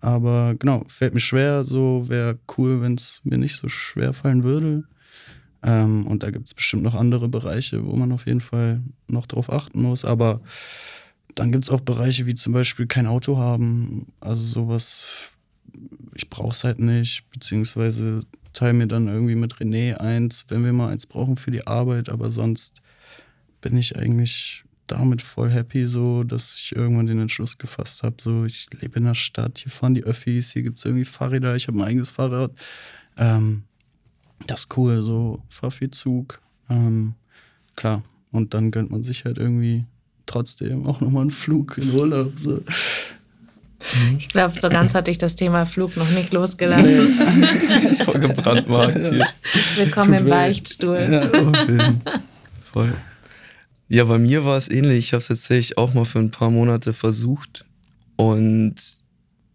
aber 0.00 0.54
genau, 0.58 0.84
fällt 0.86 1.14
mir 1.14 1.20
schwer. 1.20 1.64
So 1.64 2.08
wäre 2.08 2.38
cool, 2.58 2.82
wenn 2.82 2.94
es 2.94 3.20
mir 3.24 3.38
nicht 3.38 3.56
so 3.56 3.68
schwer 3.68 4.12
fallen 4.12 4.44
würde. 4.44 4.84
Ähm, 5.62 6.06
und 6.06 6.22
da 6.22 6.30
gibt 6.30 6.46
es 6.46 6.54
bestimmt 6.54 6.82
noch 6.82 6.94
andere 6.94 7.28
Bereiche, 7.28 7.86
wo 7.86 7.96
man 7.96 8.12
auf 8.12 8.26
jeden 8.26 8.42
Fall 8.42 8.82
noch 9.08 9.26
drauf 9.26 9.50
achten 9.50 9.80
muss. 9.80 10.04
Aber 10.04 10.42
dann 11.34 11.52
gibt 11.52 11.64
es 11.64 11.70
auch 11.70 11.80
Bereiche 11.80 12.26
wie 12.26 12.34
zum 12.34 12.52
Beispiel 12.52 12.86
kein 12.86 13.06
Auto 13.06 13.38
haben. 13.38 14.12
Also 14.20 14.42
sowas, 14.42 15.32
ich 16.14 16.30
brauche 16.30 16.52
es 16.52 16.64
halt 16.64 16.78
nicht, 16.78 17.28
beziehungsweise 17.30 18.20
teile 18.52 18.72
mir 18.72 18.86
dann 18.86 19.08
irgendwie 19.08 19.34
mit 19.34 19.56
René 19.56 19.94
eins, 19.96 20.46
wenn 20.48 20.64
wir 20.64 20.72
mal 20.72 20.90
eins 20.90 21.06
brauchen 21.06 21.36
für 21.36 21.50
die 21.50 21.66
Arbeit. 21.66 22.08
Aber 22.08 22.30
sonst 22.30 22.80
bin 23.60 23.76
ich 23.76 23.96
eigentlich 23.96 24.64
damit 24.86 25.22
voll 25.22 25.50
happy, 25.50 25.88
so 25.88 26.24
dass 26.24 26.58
ich 26.58 26.76
irgendwann 26.76 27.06
den 27.06 27.20
Entschluss 27.20 27.58
gefasst 27.58 28.02
habe. 28.02 28.16
So, 28.20 28.44
ich 28.44 28.68
lebe 28.80 28.98
in 28.98 29.04
der 29.04 29.14
Stadt, 29.14 29.58
hier 29.58 29.72
fahren 29.72 29.94
die 29.94 30.04
Öffis, 30.04 30.52
hier 30.52 30.62
gibt 30.62 30.78
es 30.78 30.84
irgendwie 30.84 31.04
Fahrräder, 31.04 31.56
ich 31.56 31.66
habe 31.66 31.78
mein 31.78 31.88
eigenes 31.88 32.10
Fahrrad. 32.10 32.52
Ähm, 33.16 33.64
das 34.46 34.60
ist 34.60 34.76
cool, 34.76 35.02
so 35.02 35.42
fahr 35.48 35.70
viel 35.70 35.90
Zug. 35.90 36.40
Ähm, 36.68 37.14
klar. 37.76 38.02
Und 38.30 38.52
dann 38.52 38.70
gönnt 38.70 38.90
man 38.90 39.04
sich 39.04 39.24
halt 39.24 39.38
irgendwie 39.38 39.84
trotzdem 40.26 40.86
auch 40.86 41.00
nochmal 41.00 41.22
einen 41.22 41.30
Flug 41.30 41.78
in 41.78 41.94
Urlaub. 41.94 42.32
So. 42.38 42.62
Ich 44.18 44.28
glaube, 44.28 44.58
so 44.58 44.68
ganz 44.68 44.94
hatte 44.94 45.10
ich 45.10 45.18
das 45.18 45.36
Thema 45.36 45.66
Flug 45.66 45.96
noch 45.96 46.10
nicht 46.10 46.32
losgelassen. 46.32 47.18
Nee. 47.38 48.04
Voll 48.04 48.18
gebrandmarkt 48.18 48.96
hier. 48.96 49.26
Willkommen 49.76 50.14
im 50.14 50.28
Beichtstuhl. 50.28 51.08
Ja, 51.10 51.94
Voll. 52.72 52.92
Ja, 53.88 54.04
bei 54.04 54.18
mir 54.18 54.44
war 54.44 54.56
es 54.56 54.70
ähnlich. 54.70 54.98
Ich 54.98 55.12
habe 55.12 55.20
es 55.20 55.28
tatsächlich 55.28 55.78
auch 55.78 55.94
mal 55.94 56.04
für 56.04 56.18
ein 56.18 56.30
paar 56.30 56.50
Monate 56.50 56.92
versucht 56.92 57.64
und 58.16 58.74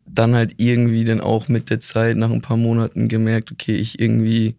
dann 0.06 0.36
halt 0.36 0.56
irgendwie 0.58 1.06
dann 1.06 1.22
auch 1.22 1.48
mit 1.48 1.70
der 1.70 1.80
Zeit 1.80 2.18
nach 2.18 2.32
ein 2.32 2.42
paar 2.42 2.58
Monaten 2.58 3.08
gemerkt, 3.08 3.52
okay, 3.52 3.76
ich 3.76 4.00
irgendwie 4.00 4.56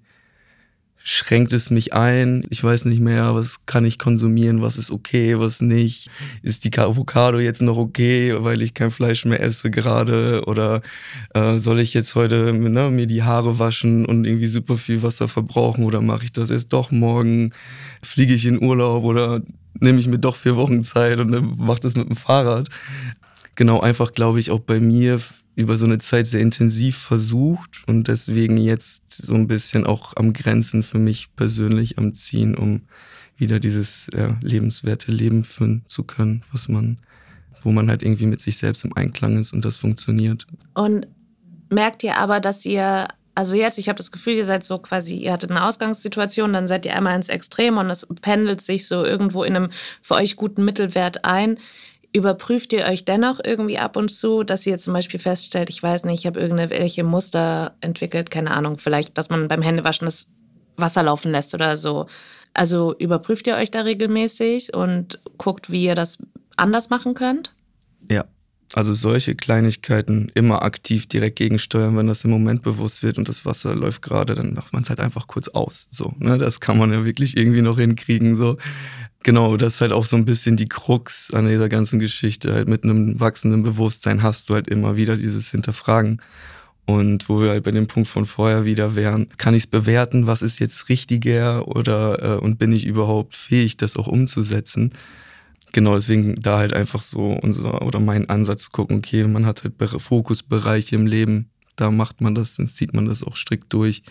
schränkt 1.02 1.52
es 1.52 1.70
mich 1.70 1.94
ein. 1.94 2.44
Ich 2.50 2.62
weiß 2.62 2.84
nicht 2.84 3.00
mehr, 3.00 3.34
was 3.34 3.66
kann 3.66 3.84
ich 3.84 3.98
konsumieren, 3.98 4.62
was 4.62 4.76
ist 4.76 4.90
okay, 4.90 5.38
was 5.38 5.60
nicht. 5.60 6.10
Ist 6.42 6.64
die 6.64 6.78
Avocado 6.78 7.38
jetzt 7.38 7.62
noch 7.62 7.76
okay, 7.76 8.34
weil 8.38 8.62
ich 8.62 8.74
kein 8.74 8.90
Fleisch 8.90 9.24
mehr 9.24 9.40
esse 9.40 9.70
gerade? 9.70 10.42
Oder 10.46 10.82
äh, 11.34 11.58
soll 11.58 11.80
ich 11.80 11.94
jetzt 11.94 12.14
heute 12.14 12.52
ne, 12.52 12.90
mir 12.90 13.06
die 13.06 13.22
Haare 13.22 13.58
waschen 13.58 14.04
und 14.04 14.26
irgendwie 14.26 14.46
super 14.46 14.76
viel 14.76 15.02
Wasser 15.02 15.28
verbrauchen? 15.28 15.84
Oder 15.84 16.00
mache 16.00 16.24
ich 16.24 16.32
das 16.32 16.50
erst 16.50 16.72
doch 16.72 16.90
morgen? 16.90 17.52
Fliege 18.02 18.34
ich 18.34 18.44
in 18.44 18.62
Urlaub 18.62 19.04
oder 19.04 19.42
nehme 19.80 20.00
ich 20.00 20.06
mir 20.06 20.18
doch 20.18 20.36
vier 20.36 20.56
Wochen 20.56 20.82
Zeit 20.82 21.18
und 21.20 21.58
mache 21.58 21.80
das 21.80 21.96
mit 21.96 22.08
dem 22.08 22.16
Fahrrad? 22.16 22.68
Genau, 23.54 23.80
einfach 23.80 24.12
glaube 24.12 24.40
ich 24.40 24.50
auch 24.50 24.60
bei 24.60 24.80
mir 24.80 25.20
über 25.56 25.78
so 25.78 25.84
eine 25.84 25.98
Zeit 25.98 26.26
sehr 26.26 26.40
intensiv 26.40 26.96
versucht 26.96 27.82
und 27.86 28.08
deswegen 28.08 28.56
jetzt 28.56 29.12
so 29.12 29.34
ein 29.34 29.46
bisschen 29.46 29.84
auch 29.84 30.16
am 30.16 30.32
Grenzen 30.32 30.82
für 30.82 30.98
mich 30.98 31.34
persönlich 31.36 31.98
am 31.98 32.14
Ziehen, 32.14 32.54
um 32.54 32.82
wieder 33.36 33.58
dieses 33.58 34.08
ja, 34.14 34.38
lebenswerte 34.40 35.12
Leben 35.12 35.44
führen 35.44 35.82
zu 35.86 36.04
können, 36.04 36.44
was 36.52 36.68
man, 36.68 36.98
wo 37.62 37.72
man 37.72 37.88
halt 37.88 38.02
irgendwie 38.02 38.26
mit 38.26 38.40
sich 38.40 38.58
selbst 38.58 38.84
im 38.84 38.96
Einklang 38.96 39.38
ist 39.38 39.52
und 39.52 39.64
das 39.64 39.76
funktioniert. 39.76 40.46
Und 40.74 41.06
merkt 41.70 42.04
ihr 42.04 42.16
aber, 42.16 42.40
dass 42.40 42.64
ihr 42.64 43.08
also 43.34 43.54
jetzt, 43.54 43.78
ich 43.78 43.88
habe 43.88 43.96
das 43.96 44.12
Gefühl, 44.12 44.34
ihr 44.34 44.44
seid 44.44 44.64
so 44.64 44.78
quasi, 44.78 45.16
ihr 45.16 45.32
hattet 45.32 45.50
eine 45.50 45.64
Ausgangssituation, 45.64 46.52
dann 46.52 46.66
seid 46.66 46.84
ihr 46.84 46.94
einmal 46.94 47.16
ins 47.16 47.28
Extrem 47.28 47.78
und 47.78 47.88
es 47.88 48.06
pendelt 48.20 48.60
sich 48.60 48.86
so 48.86 49.04
irgendwo 49.04 49.44
in 49.44 49.56
einem 49.56 49.70
für 50.02 50.14
euch 50.14 50.36
guten 50.36 50.64
Mittelwert 50.64 51.24
ein. 51.24 51.58
Überprüft 52.12 52.72
ihr 52.72 52.86
euch 52.86 53.04
dennoch 53.04 53.38
irgendwie 53.44 53.78
ab 53.78 53.96
und 53.96 54.10
zu, 54.10 54.42
dass 54.42 54.66
ihr 54.66 54.78
zum 54.78 54.94
Beispiel 54.94 55.20
feststellt, 55.20 55.70
ich 55.70 55.82
weiß 55.82 56.04
nicht, 56.04 56.20
ich 56.20 56.26
habe 56.26 56.40
irgendwelche 56.40 57.04
Muster 57.04 57.76
entwickelt, 57.80 58.30
keine 58.30 58.50
Ahnung, 58.50 58.78
vielleicht, 58.78 59.16
dass 59.16 59.30
man 59.30 59.46
beim 59.46 59.62
Händewaschen 59.62 60.06
das 60.06 60.26
Wasser 60.76 61.04
laufen 61.04 61.30
lässt 61.30 61.54
oder 61.54 61.76
so. 61.76 62.06
Also 62.52 62.96
überprüft 62.98 63.46
ihr 63.46 63.54
euch 63.56 63.70
da 63.70 63.82
regelmäßig 63.82 64.74
und 64.74 65.20
guckt, 65.38 65.70
wie 65.70 65.84
ihr 65.84 65.94
das 65.94 66.18
anders 66.56 66.90
machen 66.90 67.14
könnt? 67.14 67.52
Also 68.72 68.92
solche 68.92 69.34
Kleinigkeiten 69.34 70.30
immer 70.34 70.62
aktiv 70.62 71.06
direkt 71.06 71.36
gegensteuern, 71.36 71.96
wenn 71.96 72.06
das 72.06 72.24
im 72.24 72.30
Moment 72.30 72.62
bewusst 72.62 73.02
wird 73.02 73.18
und 73.18 73.28
das 73.28 73.44
Wasser 73.44 73.74
läuft 73.74 74.00
gerade, 74.00 74.36
dann 74.36 74.54
macht 74.54 74.72
man 74.72 74.82
es 74.82 74.90
halt 74.90 75.00
einfach 75.00 75.26
kurz 75.26 75.48
aus. 75.48 75.88
So, 75.90 76.14
ne? 76.18 76.38
Das 76.38 76.60
kann 76.60 76.78
man 76.78 76.92
ja 76.92 77.04
wirklich 77.04 77.36
irgendwie 77.36 77.62
noch 77.62 77.78
hinkriegen. 77.78 78.36
So. 78.36 78.58
Genau, 79.24 79.56
das 79.56 79.74
ist 79.74 79.80
halt 79.80 79.92
auch 79.92 80.04
so 80.04 80.16
ein 80.16 80.24
bisschen 80.24 80.56
die 80.56 80.68
Krux 80.68 81.34
an 81.34 81.48
dieser 81.48 81.68
ganzen 81.68 81.98
Geschichte. 81.98 82.54
Halt 82.54 82.68
mit 82.68 82.84
einem 82.84 83.18
wachsenden 83.18 83.64
Bewusstsein 83.64 84.22
hast 84.22 84.48
du 84.48 84.54
halt 84.54 84.68
immer 84.68 84.96
wieder 84.96 85.16
dieses 85.16 85.50
Hinterfragen. 85.50 86.22
Und 86.86 87.28
wo 87.28 87.40
wir 87.40 87.50
halt 87.50 87.64
bei 87.64 87.70
dem 87.72 87.88
Punkt 87.88 88.08
von 88.08 88.24
vorher 88.24 88.64
wieder 88.64 88.94
wären, 88.96 89.28
kann 89.36 89.54
ich 89.54 89.64
es 89.64 89.66
bewerten, 89.66 90.26
was 90.26 90.42
ist 90.42 90.60
jetzt 90.60 90.88
richtiger 90.88 91.68
oder 91.68 92.22
äh, 92.22 92.38
und 92.38 92.58
bin 92.58 92.72
ich 92.72 92.86
überhaupt 92.86 93.34
fähig, 93.34 93.76
das 93.76 93.96
auch 93.96 94.06
umzusetzen? 94.06 94.92
Genau, 95.72 95.94
deswegen 95.94 96.34
da 96.36 96.58
halt 96.58 96.72
einfach 96.72 97.02
so 97.02 97.28
unser 97.28 97.82
oder 97.82 98.00
mein 98.00 98.28
Ansatz 98.28 98.64
zu 98.64 98.70
gucken, 98.70 98.98
okay, 98.98 99.24
man 99.24 99.46
hat 99.46 99.62
halt 99.62 99.74
Fokusbereiche 100.02 100.96
im 100.96 101.06
Leben, 101.06 101.50
da 101.76 101.90
macht 101.90 102.20
man 102.20 102.34
das, 102.34 102.56
dann 102.56 102.66
zieht 102.66 102.92
man 102.92 103.06
das 103.06 103.22
auch 103.22 103.36
strikt 103.36 103.72
durch. 103.72 104.02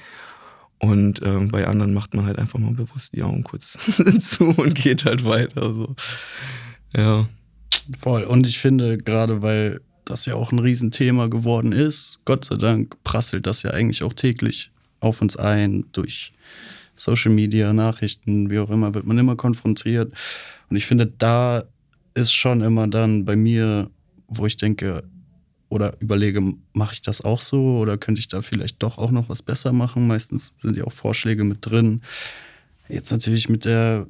Und 0.80 1.22
ähm, 1.26 1.50
bei 1.50 1.68
anderen 1.68 1.94
macht 1.94 2.14
man 2.14 2.26
halt 2.26 2.40
einfach 2.40 2.58
mal 2.58 2.72
bewusst 2.72 3.14
die 3.14 3.24
Augen 3.24 3.44
kurz 3.44 3.74
zu 4.20 4.46
und 4.46 4.76
geht 4.76 5.04
halt 5.04 5.26
weiter. 5.26 5.74
So. 5.74 5.96
Ja. 6.96 7.28
Voll. 7.98 8.24
Und 8.24 8.48
ich 8.48 8.60
finde, 8.60 8.98
gerade 8.98 9.42
weil 9.42 9.82
das 10.06 10.26
ja 10.26 10.36
auch 10.36 10.54
ein 10.54 10.60
Riesenthema 10.60 11.28
geworden 11.28 11.74
ist, 11.74 12.20
Gott 12.24 12.46
sei 12.46 12.56
Dank 12.56 12.96
prasselt 13.04 13.46
das 13.46 13.62
ja 13.64 13.72
eigentlich 13.72 14.04
auch 14.04 14.14
täglich 14.14 14.72
auf 15.02 15.22
uns 15.22 15.36
ein 15.36 15.86
durch 15.92 16.34
Social 17.00 17.32
Media, 17.32 17.74
Nachrichten, 17.74 18.50
wie 18.50 18.60
auch 18.60 18.70
immer, 18.70 18.94
wird 18.94 19.06
man 19.06 19.18
immer 19.18 19.36
konfrontiert. 19.36 20.14
Und 20.70 20.76
ich 20.76 20.86
finde, 20.86 21.08
da 21.08 21.64
ist 22.14 22.34
schon 22.34 22.62
immer 22.62 22.88
dann 22.88 23.26
bei 23.26 23.36
mir, 23.36 23.90
wo 24.28 24.46
ich 24.46 24.58
denke, 24.58 25.04
oder 25.70 25.96
überlege, 26.00 26.42
mache 26.74 26.94
ich 26.94 27.02
das 27.02 27.22
auch 27.22 27.42
so 27.42 27.78
oder 27.78 27.98
könnte 27.98 28.20
ich 28.20 28.28
da 28.28 28.42
vielleicht 28.42 28.82
doch 28.82 28.98
auch 28.98 29.12
noch 29.12 29.30
was 29.30 29.42
besser 29.42 29.72
machen? 29.72 30.08
Meistens 30.08 30.54
sind 30.62 30.76
ja 30.76 30.84
auch 30.84 30.92
Vorschläge 30.92 31.44
mit 31.44 31.60
drin. 31.62 32.02
Jetzt 32.90 33.12
natürlich 33.12 33.50
mit 33.50 33.66
der 33.66 34.08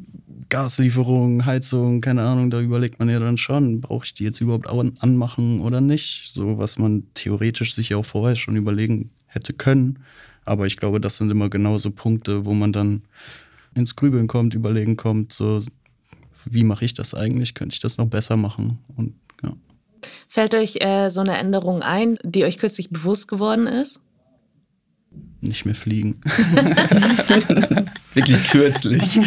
Gaslieferung, 0.47 1.45
Heizung, 1.45 1.99
keine 1.99 2.21
Ahnung, 2.21 2.49
da 2.49 2.61
überlegt 2.61 2.97
man 2.97 3.09
ja 3.09 3.19
dann 3.19 3.37
schon, 3.37 3.81
brauche 3.81 4.05
ich 4.05 4.13
die 4.13 4.23
jetzt 4.23 4.39
überhaupt 4.39 4.67
anmachen 4.67 5.59
oder 5.59 5.81
nicht? 5.81 6.31
So, 6.33 6.57
was 6.57 6.79
man 6.79 7.03
theoretisch 7.13 7.75
sich 7.75 7.89
ja 7.89 7.97
auch 7.97 8.05
vorher 8.05 8.37
schon 8.37 8.55
überlegen 8.55 9.09
hätte 9.27 9.51
können. 9.53 9.99
Aber 10.49 10.65
ich 10.67 10.77
glaube, 10.77 10.99
das 10.99 11.17
sind 11.17 11.29
immer 11.29 11.49
genau 11.49 11.77
so 11.77 11.91
Punkte, 11.91 12.45
wo 12.45 12.53
man 12.53 12.73
dann 12.73 13.03
ins 13.75 13.95
Grübeln 13.95 14.27
kommt, 14.27 14.55
überlegen 14.55 14.97
kommt, 14.97 15.31
so, 15.31 15.61
wie 16.45 16.63
mache 16.63 16.85
ich 16.85 16.93
das 16.93 17.13
eigentlich? 17.13 17.53
Könnte 17.53 17.73
ich 17.73 17.79
das 17.79 17.97
noch 17.97 18.07
besser 18.07 18.35
machen? 18.35 18.79
Und 18.95 19.13
Fällt 20.27 20.55
euch 20.55 20.77
äh, 20.79 21.09
so 21.09 21.21
eine 21.21 21.37
Änderung 21.37 21.81
ein, 21.81 22.17
die 22.23 22.45
euch 22.45 22.57
kürzlich 22.57 22.89
bewusst 22.89 23.27
geworden 23.27 23.67
ist? 23.67 24.01
Nicht 25.41 25.65
mehr 25.65 25.75
fliegen. 25.75 26.21
Wirklich 28.13 28.49
kürzlich. 28.49 29.01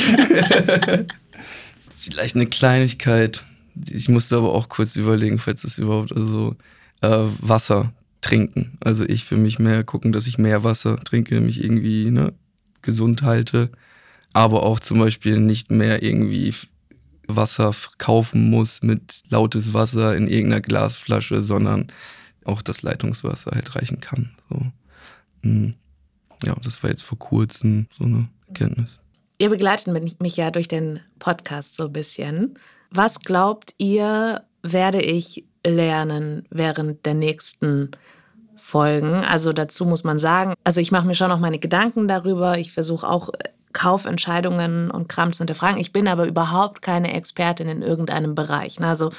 Vielleicht 1.96 2.36
eine 2.36 2.46
Kleinigkeit. 2.46 3.44
Ich 3.90 4.08
musste 4.08 4.36
aber 4.36 4.52
auch 4.52 4.68
kurz 4.68 4.96
überlegen, 4.96 5.38
falls 5.38 5.64
es 5.64 5.78
überhaupt, 5.78 6.14
also 6.14 6.54
äh, 7.00 7.26
Wasser 7.40 7.92
trinken. 8.22 8.78
Also 8.80 9.04
ich 9.04 9.24
für 9.24 9.36
mich 9.36 9.58
mehr 9.58 9.84
gucken, 9.84 10.12
dass 10.12 10.26
ich 10.26 10.38
mehr 10.38 10.64
Wasser 10.64 10.98
trinke, 11.04 11.40
mich 11.40 11.62
irgendwie 11.62 12.10
ne, 12.10 12.32
gesund 12.80 13.22
halte. 13.22 13.70
Aber 14.32 14.62
auch 14.62 14.80
zum 14.80 14.98
Beispiel 14.98 15.38
nicht 15.38 15.70
mehr 15.70 16.02
irgendwie 16.02 16.54
Wasser 17.28 17.72
kaufen 17.98 18.48
muss 18.48 18.82
mit 18.82 19.22
lautes 19.28 19.74
Wasser 19.74 20.16
in 20.16 20.28
irgendeiner 20.28 20.62
Glasflasche, 20.62 21.42
sondern 21.42 21.88
auch 22.44 22.62
das 22.62 22.82
Leitungswasser 22.82 23.50
halt 23.54 23.74
reichen 23.76 24.00
kann. 24.00 24.30
So. 24.48 24.66
Hm. 25.42 25.74
Ja, 26.44 26.56
das 26.62 26.82
war 26.82 26.90
jetzt 26.90 27.02
vor 27.02 27.18
kurzem 27.18 27.86
so 27.92 28.04
eine 28.04 28.28
Erkenntnis. 28.48 28.98
Ihr 29.38 29.50
begleitet 29.50 30.20
mich 30.20 30.36
ja 30.36 30.50
durch 30.50 30.68
den 30.68 31.00
Podcast 31.18 31.74
so 31.74 31.86
ein 31.86 31.92
bisschen. 31.92 32.58
Was 32.90 33.20
glaubt 33.20 33.74
ihr, 33.78 34.44
werde 34.62 35.02
ich 35.02 35.44
lernen 35.66 36.46
während 36.50 37.04
der 37.06 37.14
nächsten 37.14 37.90
Folgen? 38.56 39.14
Also 39.24 39.52
dazu 39.52 39.84
muss 39.84 40.04
man 40.04 40.18
sagen, 40.18 40.54
also 40.64 40.80
ich 40.80 40.92
mache 40.92 41.06
mir 41.06 41.14
schon 41.14 41.28
noch 41.28 41.40
meine 41.40 41.58
Gedanken 41.58 42.08
darüber. 42.08 42.58
Ich 42.58 42.72
versuche 42.72 43.08
auch 43.08 43.30
Kaufentscheidungen 43.72 44.90
und 44.90 45.08
Kram 45.08 45.32
zu 45.32 45.38
hinterfragen. 45.38 45.80
Ich 45.80 45.92
bin 45.92 46.08
aber 46.08 46.26
überhaupt 46.26 46.82
keine 46.82 47.14
Expertin 47.14 47.68
in 47.68 47.82
irgendeinem 47.82 48.34
Bereich. 48.34 48.78
Ne? 48.78 48.86
Also 48.86 49.10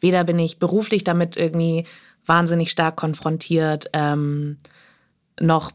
weder 0.00 0.24
bin 0.24 0.38
ich 0.38 0.58
beruflich 0.58 1.04
damit 1.04 1.36
irgendwie 1.36 1.86
wahnsinnig 2.26 2.70
stark 2.70 2.96
konfrontiert, 2.96 3.86
ähm, 3.92 4.58
noch 5.40 5.70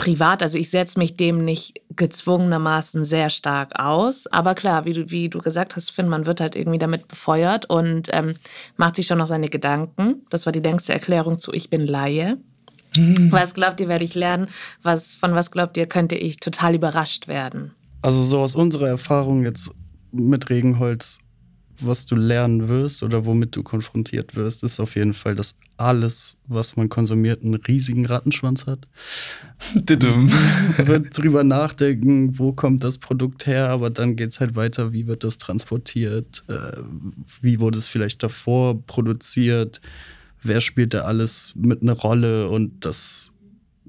privat, 0.00 0.42
also 0.42 0.56
ich 0.56 0.70
setze 0.70 0.98
mich 0.98 1.18
dem 1.18 1.44
nicht 1.44 1.82
gezwungenermaßen 1.94 3.04
sehr 3.04 3.28
stark 3.28 3.78
aus. 3.78 4.26
Aber 4.26 4.54
klar, 4.54 4.86
wie 4.86 4.94
du, 4.94 5.10
wie 5.10 5.28
du 5.28 5.40
gesagt 5.40 5.76
hast, 5.76 5.90
Finn, 5.90 6.08
man 6.08 6.24
wird 6.24 6.40
halt 6.40 6.56
irgendwie 6.56 6.78
damit 6.78 7.06
befeuert 7.06 7.66
und 7.68 8.08
ähm, 8.12 8.34
macht 8.78 8.96
sich 8.96 9.06
schon 9.06 9.18
noch 9.18 9.26
seine 9.26 9.50
Gedanken. 9.50 10.22
Das 10.30 10.46
war 10.46 10.54
die 10.54 10.60
längste 10.60 10.94
Erklärung 10.94 11.38
zu 11.38 11.52
Ich 11.52 11.68
bin 11.68 11.86
Laie. 11.86 12.38
Mhm. 12.96 13.30
Was 13.30 13.52
glaubt 13.52 13.78
ihr, 13.78 13.88
werde 13.88 14.04
ich 14.04 14.14
lernen? 14.14 14.48
Was, 14.82 15.16
von 15.16 15.34
was 15.34 15.50
glaubt 15.50 15.76
ihr, 15.76 15.84
könnte 15.84 16.14
ich 16.14 16.38
total 16.38 16.74
überrascht 16.74 17.28
werden? 17.28 17.72
Also 18.00 18.22
so 18.22 18.40
aus 18.40 18.54
unserer 18.54 18.88
Erfahrung 18.88 19.44
jetzt 19.44 19.70
mit 20.12 20.48
Regenholz 20.48 21.18
was 21.84 22.06
du 22.06 22.16
lernen 22.16 22.68
wirst 22.68 23.02
oder 23.02 23.26
womit 23.26 23.56
du 23.56 23.62
konfrontiert 23.62 24.36
wirst, 24.36 24.62
ist 24.62 24.80
auf 24.80 24.96
jeden 24.96 25.14
Fall, 25.14 25.34
dass 25.34 25.54
alles, 25.76 26.36
was 26.46 26.76
man 26.76 26.88
konsumiert, 26.88 27.42
einen 27.42 27.54
riesigen 27.54 28.06
Rattenschwanz 28.06 28.66
hat. 28.66 28.86
wird 30.84 31.16
drüber 31.16 31.44
nachdenken, 31.44 32.38
wo 32.38 32.52
kommt 32.52 32.84
das 32.84 32.98
Produkt 32.98 33.46
her, 33.46 33.68
aber 33.70 33.90
dann 33.90 34.16
geht 34.16 34.32
es 34.32 34.40
halt 34.40 34.56
weiter, 34.56 34.92
wie 34.92 35.06
wird 35.06 35.24
das 35.24 35.38
transportiert, 35.38 36.44
äh, 36.48 36.78
wie 37.40 37.60
wurde 37.60 37.78
es 37.78 37.88
vielleicht 37.88 38.22
davor 38.22 38.84
produziert, 38.86 39.80
wer 40.42 40.60
spielt 40.60 40.94
da 40.94 41.02
alles 41.02 41.52
mit 41.56 41.82
einer 41.82 41.94
Rolle 41.94 42.48
und 42.48 42.84
das 42.84 43.30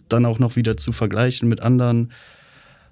dann 0.10 0.26
auch 0.26 0.40
noch 0.40 0.56
wieder 0.56 0.78
zu 0.78 0.92
vergleichen 0.92 1.48
mit 1.48 1.62
anderen 1.62 2.12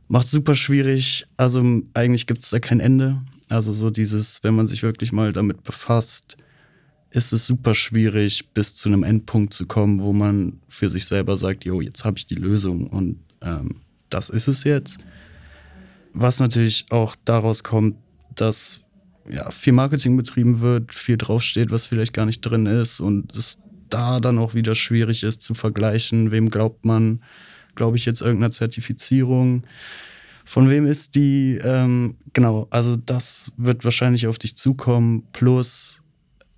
macht 0.10 0.28
super 0.28 0.56
schwierig. 0.56 1.26
Also 1.38 1.64
eigentlich 1.94 2.28
gibt 2.28 2.44
es 2.44 2.50
da 2.50 2.60
kein 2.60 2.82
Ende. 2.82 3.22
Also 3.50 3.74
so 3.74 3.90
dieses, 3.90 4.44
wenn 4.44 4.56
man 4.56 4.68
sich 4.68 4.84
wirklich 4.84 5.12
mal 5.12 5.34
damit 5.34 5.64
befasst, 5.64 6.38
ist 7.12 7.34
es 7.34 7.48
super 7.48 7.74
schwierig, 7.74 8.50
bis 8.54 8.76
zu 8.76 8.90
einem 8.90 9.04
Endpunkt 9.04 9.54
zu 9.54 9.66
kommen, 9.66 10.02
wo 10.02 10.14
man 10.14 10.60
für 10.68 10.90
sich 10.90 11.06
selber 11.06 11.36
sagt, 11.36 11.66
jo, 11.66 11.82
jetzt 11.82 12.06
habe 12.06 12.20
ich 12.20 12.28
die 12.28 12.36
Lösung 12.36 12.88
und 12.88 13.20
ähm, 13.42 13.82
das 14.10 14.30
ist 14.30 14.48
es 14.48 14.64
jetzt. 14.64 15.00
Was 16.14 16.40
natürlich 16.40 16.86
auch 16.92 17.16
daraus 17.26 17.64
kommt, 17.64 17.96
dass 18.36 18.82
ja, 19.28 19.50
viel 19.52 19.74
Marketing 19.74 20.18
betrieben 20.18 20.60
wird, 20.60 20.94
viel 20.94 21.18
draufsteht, 21.18 21.72
was 21.72 21.86
vielleicht 21.86 22.14
gar 22.14 22.26
nicht 22.26 22.42
drin 22.42 22.68
ist 22.68 23.00
und 23.00 23.36
es 23.36 23.60
da 23.90 24.20
dann 24.20 24.38
auch 24.38 24.54
wieder 24.54 24.76
schwierig 24.76 25.24
ist 25.24 25.42
zu 25.42 25.56
vergleichen, 25.56 26.32
wem 26.32 26.50
glaubt 26.50 26.86
man, 26.86 27.24
glaube 27.76 27.98
ich 27.98 28.06
jetzt 28.06 28.22
irgendeiner 28.22 28.52
Zertifizierung, 28.52 29.64
von 30.50 30.68
wem 30.68 30.88
ist 30.88 31.14
die? 31.14 31.60
Ähm, 31.64 32.18
genau, 32.34 32.66
also 32.72 32.96
das 32.96 33.52
wird 33.58 33.86
wahrscheinlich 33.86 34.26
auf 34.26 34.40
dich 34.40 34.58
zukommen. 34.58 35.28
Plus, 35.32 36.02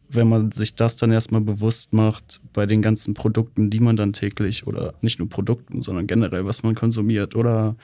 wenn 0.07 0.29
man 0.29 0.53
sich 0.53 0.75
das 0.75 0.95
dann 0.95 1.11
erstmal 1.11 1.41
bewusst 1.41 1.91
macht, 1.91 2.39
bei 2.53 2.65
den 2.65 2.81
ganzen 2.81 3.13
Produkten, 3.13 3.69
die 3.69 3.81
man 3.81 3.97
dann 3.97 4.13
täglich 4.13 4.65
oder 4.65 4.93
nicht 5.01 5.19
nur 5.19 5.27
Produkten, 5.27 5.81
sondern 5.81 6.07
generell, 6.07 6.45
was 6.45 6.63
man 6.63 6.73
konsumiert 6.73 7.35
oder 7.35 7.75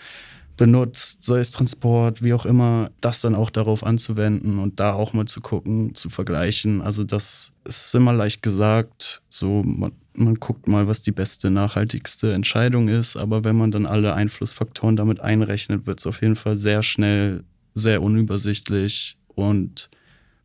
benutzt, 0.56 1.24
sei 1.24 1.40
es 1.40 1.52
Transport, 1.52 2.24
wie 2.24 2.34
auch 2.34 2.46
immer, 2.46 2.90
das 3.02 3.20
dann 3.20 3.36
auch 3.36 3.50
darauf 3.50 3.86
anzuwenden 3.86 4.60
und 4.60 4.80
da 4.80 4.94
auch 4.94 5.12
mal 5.12 5.26
zu 5.26 5.42
gucken, 5.42 5.94
zu 5.94 6.10
vergleichen. 6.10 6.82
Also 6.82 7.04
das 7.04 7.52
ist 7.66 7.94
immer 7.94 8.14
leicht 8.14 8.42
gesagt. 8.42 9.24
So, 9.30 9.62
man, 9.62 9.92
man 10.18 10.36
guckt 10.36 10.68
mal, 10.68 10.88
was 10.88 11.02
die 11.02 11.12
beste, 11.12 11.50
nachhaltigste 11.50 12.34
Entscheidung 12.34 12.88
ist. 12.88 13.16
Aber 13.16 13.44
wenn 13.44 13.56
man 13.56 13.72
dann 13.72 13.86
alle 13.86 14.14
Einflussfaktoren 14.14 14.96
damit 14.96 15.20
einrechnet, 15.20 15.86
wird 15.86 16.00
es 16.00 16.08
auf 16.08 16.22
jeden 16.22 16.36
Fall 16.36 16.58
sehr 16.58 16.84
schnell, 16.84 17.44
sehr 17.74 18.02
unübersichtlich 18.02 19.18
und 19.28 19.90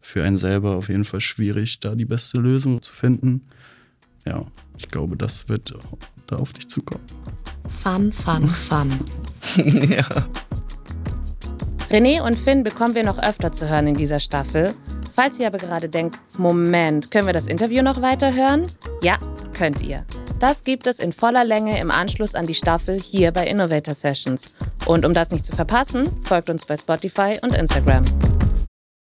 für 0.01 0.25
einen 0.25 0.39
selber 0.39 0.77
auf 0.77 0.89
jeden 0.89 1.05
Fall 1.05 1.21
schwierig, 1.21 1.81
da 1.81 1.95
die 1.95 2.05
beste 2.05 2.39
Lösung 2.39 2.83
zu 2.83 2.93
finden. 2.93 3.47
Ja, 4.27 4.47
ich 4.77 4.89
glaube, 4.89 5.17
das 5.17 5.49
wird 5.49 5.75
da 6.27 6.37
auf 6.37 6.53
dich 6.53 6.69
zukommen. 6.69 7.05
Fun, 7.69 8.13
fun, 8.13 8.49
fun. 8.49 8.91
ja. 9.89 10.29
René 11.93 12.23
und 12.23 12.39
Finn 12.39 12.63
bekommen 12.63 12.95
wir 12.95 13.05
noch 13.05 13.19
öfter 13.19 13.53
zu 13.53 13.69
hören 13.69 13.87
in 13.87 13.95
dieser 13.95 14.19
Staffel. 14.19 14.75
Falls 15.15 15.39
ihr 15.39 15.47
aber 15.47 15.59
gerade 15.59 15.91
denkt, 15.91 16.19
Moment, 16.39 17.11
können 17.11 17.27
wir 17.27 17.35
das 17.35 17.47
Interview 17.47 17.83
noch 17.83 18.01
weiterhören? 18.01 18.65
Ja, 19.03 19.19
könnt 19.53 19.83
ihr. 19.83 20.07
Das 20.39 20.65
gibt 20.65 20.87
es 20.87 20.99
in 20.99 21.13
voller 21.13 21.45
Länge 21.45 21.79
im 21.79 21.91
Anschluss 21.91 22.35
an 22.35 22.47
die 22.47 22.55
Staffel 22.55 22.99
hier 22.99 23.31
bei 23.31 23.47
Innovator 23.47 23.93
Sessions. 23.93 24.55
Und 24.87 25.05
um 25.05 25.13
das 25.13 25.33
nicht 25.33 25.45
zu 25.45 25.55
verpassen, 25.55 26.09
folgt 26.25 26.49
uns 26.49 26.65
bei 26.65 26.79
Spotify 26.79 27.39
und 27.43 27.55
Instagram. 27.55 28.07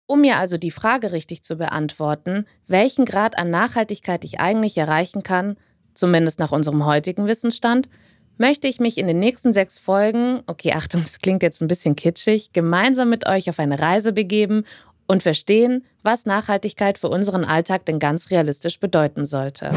Um 0.09 0.21
mir 0.21 0.39
also 0.39 0.59
die 0.59 0.73
Frage 0.73 1.13
richtig 1.13 1.45
zu 1.45 1.55
beantworten, 1.55 2.47
welchen 2.67 3.05
Grad 3.05 3.39
an 3.39 3.51
Nachhaltigkeit 3.51 4.25
ich 4.25 4.41
eigentlich 4.41 4.77
erreichen 4.77 5.23
kann, 5.23 5.57
zumindest 5.95 6.41
nach 6.41 6.51
unserem 6.51 6.85
heutigen 6.85 7.29
Wissensstand, 7.29 7.89
möchte 8.39 8.69
ich 8.69 8.81
mich 8.81 8.99
in 8.99 9.07
den 9.07 9.19
nächsten 9.19 9.53
sechs 9.53 9.79
Folgen, 9.79 10.43
okay, 10.47 10.73
Achtung, 10.75 11.01
das 11.01 11.19
klingt 11.19 11.43
jetzt 11.43 11.61
ein 11.61 11.69
bisschen 11.69 11.97
kitschig, 11.97 12.53
gemeinsam 12.53 13.11
mit 13.11 13.27
euch 13.27 13.49
auf 13.49 13.59
eine 13.59 13.79
Reise 13.79 14.13
begeben 14.13 14.65
und 15.07 15.23
verstehen, 15.23 15.85
was 16.03 16.27
Nachhaltigkeit 16.27 16.99
für 16.99 17.09
unseren 17.09 17.45
Alltag 17.45 17.87
denn 17.87 17.99
ganz 17.99 18.31
realistisch 18.31 18.81
bedeuten 18.81 19.27
sollte. 19.27 19.71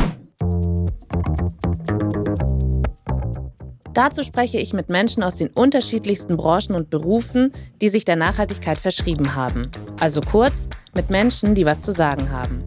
Dazu 3.94 4.24
spreche 4.24 4.60
ich 4.60 4.74
mit 4.74 4.90
Menschen 4.90 5.24
aus 5.24 5.38
den 5.38 5.48
unterschiedlichsten 5.48 6.36
Branchen 6.36 6.76
und 6.76 6.90
Berufen, 6.90 7.54
die 7.82 7.88
sich 7.88 8.04
der 8.04 8.18
Nachhaltigkeit 8.18 8.78
verschrieben 8.78 9.36
haben. 9.36 9.72
Also 10.02 10.20
kurz, 10.20 10.68
mit 10.94 11.10
Menschen, 11.10 11.56
die 11.56 11.66
was 11.66 11.80
zu 11.80 11.92
sagen 11.92 12.30
haben. 12.30 12.66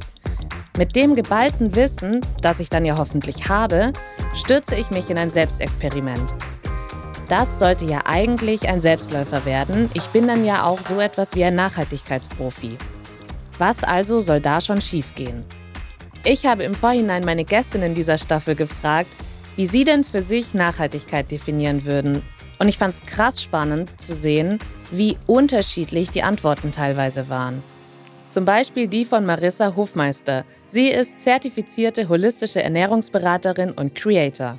Mit 0.79 0.97
dem 0.97 1.15
geballten 1.15 1.75
Wissen, 1.75 2.25
das 2.41 2.61
ich 2.61 2.71
dann 2.71 2.87
ja 2.87 2.97
hoffentlich 2.97 3.49
habe, 3.49 3.93
stürze 4.39 4.77
ich 4.77 4.91
mich 4.91 5.11
in 5.11 5.19
ein 5.19 5.31
Selbstexperiment. 5.31 6.35
Das 7.29 7.59
sollte 7.59 7.85
ja 7.85 8.03
eigentlich 8.07 8.69
ein 8.69 8.81
Selbstläufer 8.81 9.45
werden. 9.45 9.91
Ich 9.93 10.07
bin 10.07 10.27
dann 10.27 10.45
ja 10.45 10.65
auch 10.65 10.81
so 10.81 10.99
etwas 11.01 11.35
wie 11.35 11.45
ein 11.45 11.55
Nachhaltigkeitsprofi. 11.55 12.79
Was 13.59 13.85
also 13.85 14.21
soll 14.21 14.41
da 14.41 14.61
schon 14.61 14.81
schiefgehen? 14.81 15.45
Ich 16.25 16.47
habe 16.47 16.63
im 16.63 16.75
Vorhinein 16.75 17.25
meine 17.25 17.45
Gästinnen 17.45 17.95
dieser 17.95 18.17
Staffel 18.17 18.55
gefragt, 18.55 19.11
wie 19.57 19.67
sie 19.67 19.85
denn 19.85 20.05
für 20.05 20.23
sich 20.23 20.55
Nachhaltigkeit 20.55 21.31
definieren 21.31 21.85
würden. 21.85 22.23
Und 22.59 22.69
ich 22.69 22.79
fand 22.79 22.95
es 22.95 23.03
krass 23.05 23.43
spannend 23.43 24.01
zu 24.01 24.15
sehen, 24.15 24.59
wie 24.91 25.19
unterschiedlich 25.27 26.11
die 26.11 26.23
Antworten 26.23 26.73
teilweise 26.73 27.29
waren. 27.29 27.63
Zum 28.29 28.45
Beispiel 28.45 28.89
die 28.89 29.05
von 29.07 29.25
Marissa 29.25 29.75
Hofmeister. 29.75 30.45
Sie 30.67 30.89
ist 30.89 31.19
zertifizierte 31.19 32.09
holistische 32.09 32.63
Ernährungsberaterin 32.63 33.73
und 33.73 33.95
Creator. 33.95 34.59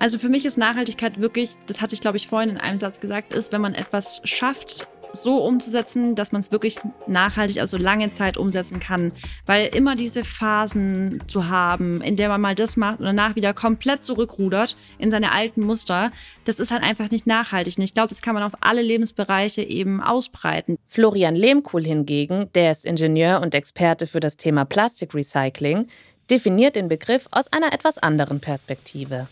Also 0.00 0.18
für 0.18 0.28
mich 0.28 0.44
ist 0.44 0.58
Nachhaltigkeit 0.58 1.20
wirklich, 1.20 1.52
das 1.66 1.80
hatte 1.80 1.94
ich 1.94 2.00
glaube 2.00 2.16
ich 2.16 2.26
vorhin 2.26 2.50
in 2.50 2.56
einem 2.58 2.80
Satz 2.80 2.98
gesagt, 2.98 3.32
ist, 3.32 3.52
wenn 3.52 3.60
man 3.60 3.74
etwas 3.74 4.22
schafft, 4.24 4.88
so 5.14 5.38
umzusetzen, 5.38 6.14
dass 6.14 6.32
man 6.32 6.40
es 6.40 6.52
wirklich 6.52 6.78
nachhaltig, 7.06 7.60
also 7.60 7.76
lange 7.76 8.12
Zeit 8.12 8.36
umsetzen 8.36 8.80
kann. 8.80 9.12
Weil 9.46 9.66
immer 9.74 9.96
diese 9.96 10.24
Phasen 10.24 11.22
zu 11.26 11.48
haben, 11.48 12.00
in 12.00 12.16
der 12.16 12.28
man 12.28 12.40
mal 12.40 12.54
das 12.54 12.76
macht 12.76 12.98
und 12.98 13.06
danach 13.06 13.36
wieder 13.36 13.54
komplett 13.54 14.04
zurückrudert 14.04 14.76
in 14.98 15.10
seine 15.10 15.32
alten 15.32 15.62
Muster, 15.62 16.12
das 16.44 16.60
ist 16.60 16.70
halt 16.70 16.82
einfach 16.82 17.10
nicht 17.10 17.26
nachhaltig. 17.26 17.78
Und 17.78 17.84
ich 17.84 17.94
glaube, 17.94 18.08
das 18.08 18.22
kann 18.22 18.34
man 18.34 18.42
auf 18.42 18.54
alle 18.60 18.82
Lebensbereiche 18.82 19.62
eben 19.62 20.00
ausbreiten. 20.02 20.78
Florian 20.88 21.34
Lehmkuhl 21.34 21.84
hingegen, 21.84 22.50
der 22.54 22.70
ist 22.70 22.84
Ingenieur 22.84 23.40
und 23.40 23.54
Experte 23.54 24.06
für 24.06 24.20
das 24.20 24.36
Thema 24.36 24.64
Plastikrecycling, 24.64 25.86
definiert 26.30 26.76
den 26.76 26.88
Begriff 26.88 27.28
aus 27.30 27.52
einer 27.52 27.72
etwas 27.72 27.98
anderen 27.98 28.40
Perspektive. 28.40 29.28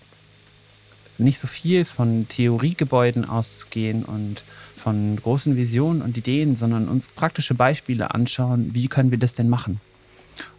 Nicht 1.18 1.38
so 1.38 1.46
viel 1.46 1.84
von 1.84 2.26
Theoriegebäuden 2.28 3.28
auszugehen 3.28 4.04
und 4.04 4.42
von 4.82 5.16
großen 5.16 5.56
Visionen 5.56 6.02
und 6.02 6.18
Ideen, 6.18 6.56
sondern 6.56 6.88
uns 6.88 7.08
praktische 7.08 7.54
Beispiele 7.54 8.12
anschauen, 8.12 8.70
wie 8.74 8.88
können 8.88 9.10
wir 9.10 9.18
das 9.18 9.34
denn 9.34 9.48
machen. 9.48 9.80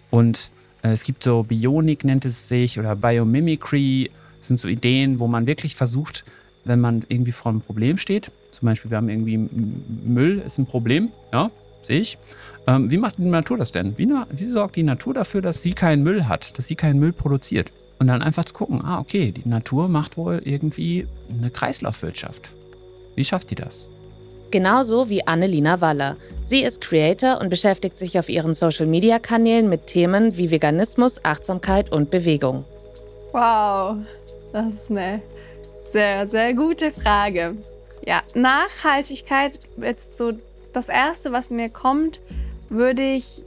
Und 0.09 0.49
äh, 0.81 0.91
es 0.91 1.03
gibt 1.03 1.23
so 1.23 1.43
Bionik 1.43 2.03
nennt 2.03 2.23
es 2.25 2.47
sich 2.47 2.79
oder 2.79 2.95
Biomimicry, 2.95 4.09
das 4.39 4.47
sind 4.47 4.59
so 4.59 4.67
Ideen, 4.67 5.19
wo 5.19 5.27
man 5.27 5.45
wirklich 5.45 5.75
versucht, 5.75 6.23
wenn 6.63 6.79
man 6.79 7.03
irgendwie 7.09 7.33
vor 7.33 7.51
einem 7.51 7.61
Problem 7.61 7.97
steht, 7.97 8.31
zum 8.51 8.67
Beispiel 8.67 8.91
wir 8.91 8.97
haben 8.97 9.09
irgendwie 9.09 9.37
Müll 9.37 10.39
ist 10.39 10.57
ein 10.57 10.65
Problem, 10.65 11.09
ja, 11.33 11.51
sehe 11.85 11.99
ich. 11.99 12.17
Ähm, 12.65 12.89
wie 12.89 12.97
macht 12.97 13.17
die 13.17 13.23
Natur 13.23 13.57
das 13.57 13.73
denn? 13.73 13.97
Wie, 13.97 14.07
wie 14.07 14.45
sorgt 14.45 14.77
die 14.77 14.83
Natur 14.83 15.13
dafür, 15.13 15.41
dass 15.41 15.61
sie 15.61 15.73
keinen 15.73 16.03
Müll 16.03 16.25
hat, 16.25 16.57
dass 16.57 16.67
sie 16.67 16.75
keinen 16.75 16.99
Müll 16.99 17.11
produziert? 17.11 17.73
Und 17.99 18.07
dann 18.07 18.21
einfach 18.21 18.45
zu 18.45 18.53
gucken, 18.53 18.81
ah, 18.83 18.99
okay, 18.99 19.31
die 19.31 19.47
Natur 19.47 19.87
macht 19.89 20.17
wohl 20.17 20.41
irgendwie 20.43 21.07
eine 21.29 21.49
Kreislaufwirtschaft. 21.49 22.51
Wie 23.15 23.25
schafft 23.25 23.51
die 23.51 23.55
das? 23.55 23.89
Genauso 24.53 25.09
wie 25.09 25.25
Annelina 25.25 25.81
Waller. 25.81 26.15
Sie 26.43 26.61
ist 26.61 26.79
Creator 26.79 27.41
und 27.41 27.49
beschäftigt 27.49 27.97
sich 27.97 28.19
auf 28.19 28.29
ihren 28.29 28.53
Social-Media-Kanälen 28.53 29.67
mit 29.67 29.87
Themen 29.87 30.37
wie 30.37 30.51
Veganismus, 30.51 31.25
Achtsamkeit 31.25 31.91
und 31.91 32.11
Bewegung. 32.11 32.63
Wow, 33.31 33.97
das 34.51 34.75
ist 34.75 34.91
eine 34.91 35.23
sehr, 35.85 36.27
sehr 36.27 36.53
gute 36.53 36.91
Frage. 36.91 37.55
Ja, 38.05 38.21
Nachhaltigkeit, 38.35 39.57
jetzt 39.77 40.17
so 40.17 40.33
das 40.71 40.87
Erste, 40.87 41.31
was 41.31 41.49
mir 41.49 41.69
kommt, 41.69 42.21
würde 42.69 43.01
ich 43.01 43.43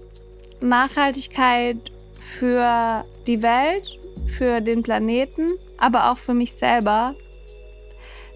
Nachhaltigkeit 0.61 1.77
für 2.19 3.05
die 3.29 3.43
Welt, 3.43 3.97
für 4.27 4.61
den 4.61 4.83
Planeten, 4.83 5.53
aber 5.79 6.11
auch 6.11 6.17
für 6.17 6.35
mich 6.35 6.55
selber 6.55 7.15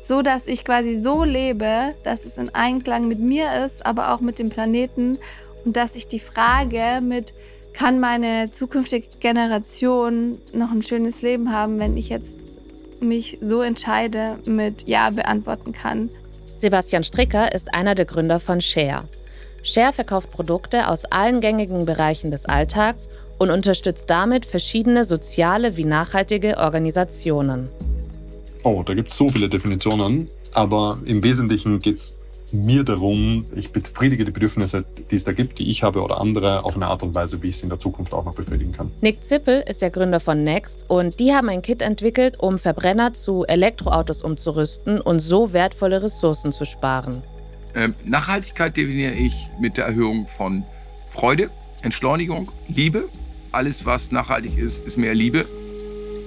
so 0.02 0.22
dass 0.22 0.46
ich 0.46 0.64
quasi 0.64 0.94
so 0.94 1.24
lebe, 1.24 1.94
dass 2.02 2.24
es 2.24 2.38
in 2.38 2.54
Einklang 2.54 3.08
mit 3.08 3.20
mir 3.20 3.64
ist, 3.64 3.84
aber 3.84 4.12
auch 4.12 4.20
mit 4.20 4.38
dem 4.38 4.50
Planeten 4.50 5.18
und 5.64 5.76
dass 5.76 5.96
ich 5.96 6.06
die 6.06 6.20
Frage 6.20 7.00
mit 7.02 7.34
kann 7.72 8.00
meine 8.00 8.50
zukünftige 8.50 9.06
Generation 9.20 10.38
noch 10.52 10.72
ein 10.72 10.82
schönes 10.82 11.22
Leben 11.22 11.52
haben, 11.52 11.78
wenn 11.78 11.96
ich 11.96 12.08
jetzt 12.08 12.36
mich 13.00 13.38
so 13.40 13.62
entscheide, 13.62 14.38
mit 14.46 14.86
Ja 14.88 15.10
beantworten 15.10 15.72
kann. 15.72 16.10
Sebastian 16.56 17.04
Stricker 17.04 17.52
ist 17.54 17.72
einer 17.72 17.94
der 17.94 18.04
Gründer 18.04 18.40
von 18.40 18.60
Share. 18.60 19.04
Share 19.62 19.92
verkauft 19.92 20.30
Produkte 20.30 20.88
aus 20.88 21.04
allen 21.06 21.40
gängigen 21.40 21.86
Bereichen 21.86 22.30
des 22.30 22.46
Alltags 22.46 23.08
und 23.38 23.50
unterstützt 23.50 24.10
damit 24.10 24.46
verschiedene 24.46 25.04
soziale 25.04 25.76
wie 25.76 25.84
nachhaltige 25.84 26.58
Organisationen. 26.58 27.68
Oh, 28.62 28.82
da 28.84 28.94
gibt 28.94 29.10
es 29.10 29.16
so 29.16 29.28
viele 29.28 29.48
Definitionen, 29.48 30.28
aber 30.52 30.98
im 31.04 31.22
Wesentlichen 31.22 31.78
geht 31.78 31.96
es 31.96 32.16
mir 32.52 32.84
darum, 32.84 33.46
ich 33.54 33.70
befriedige 33.70 34.24
die 34.24 34.30
Bedürfnisse, 34.30 34.84
die 35.10 35.16
es 35.16 35.24
da 35.24 35.32
gibt, 35.32 35.58
die 35.58 35.70
ich 35.70 35.82
habe 35.82 36.02
oder 36.02 36.20
andere, 36.20 36.64
auf 36.64 36.76
eine 36.76 36.88
Art 36.88 37.02
und 37.02 37.14
Weise, 37.14 37.42
wie 37.42 37.48
ich 37.48 37.58
sie 37.58 37.64
in 37.64 37.68
der 37.68 37.78
Zukunft 37.78 38.12
auch 38.12 38.24
noch 38.24 38.34
befriedigen 38.34 38.72
kann. 38.72 38.90
Nick 39.00 39.24
Zippel 39.24 39.62
ist 39.68 39.82
der 39.82 39.90
Gründer 39.90 40.20
von 40.20 40.42
Next 40.42 40.84
und 40.88 41.20
die 41.20 41.32
haben 41.32 41.48
ein 41.48 41.62
Kit 41.62 41.82
entwickelt, 41.82 42.40
um 42.40 42.58
Verbrenner 42.58 43.12
zu 43.12 43.44
Elektroautos 43.44 44.22
umzurüsten 44.22 45.00
und 45.00 45.20
so 45.20 45.52
wertvolle 45.52 46.02
Ressourcen 46.02 46.52
zu 46.52 46.64
sparen. 46.64 47.22
Ähm, 47.74 47.94
Nachhaltigkeit 48.04 48.76
definiere 48.76 49.12
ich 49.12 49.48
mit 49.60 49.76
der 49.76 49.86
Erhöhung 49.86 50.26
von 50.26 50.64
Freude, 51.06 51.50
Entschleunigung, 51.82 52.50
Liebe. 52.68 53.04
Alles, 53.52 53.86
was 53.86 54.10
nachhaltig 54.10 54.58
ist, 54.58 54.86
ist 54.86 54.96
mehr 54.96 55.14
Liebe. 55.14 55.46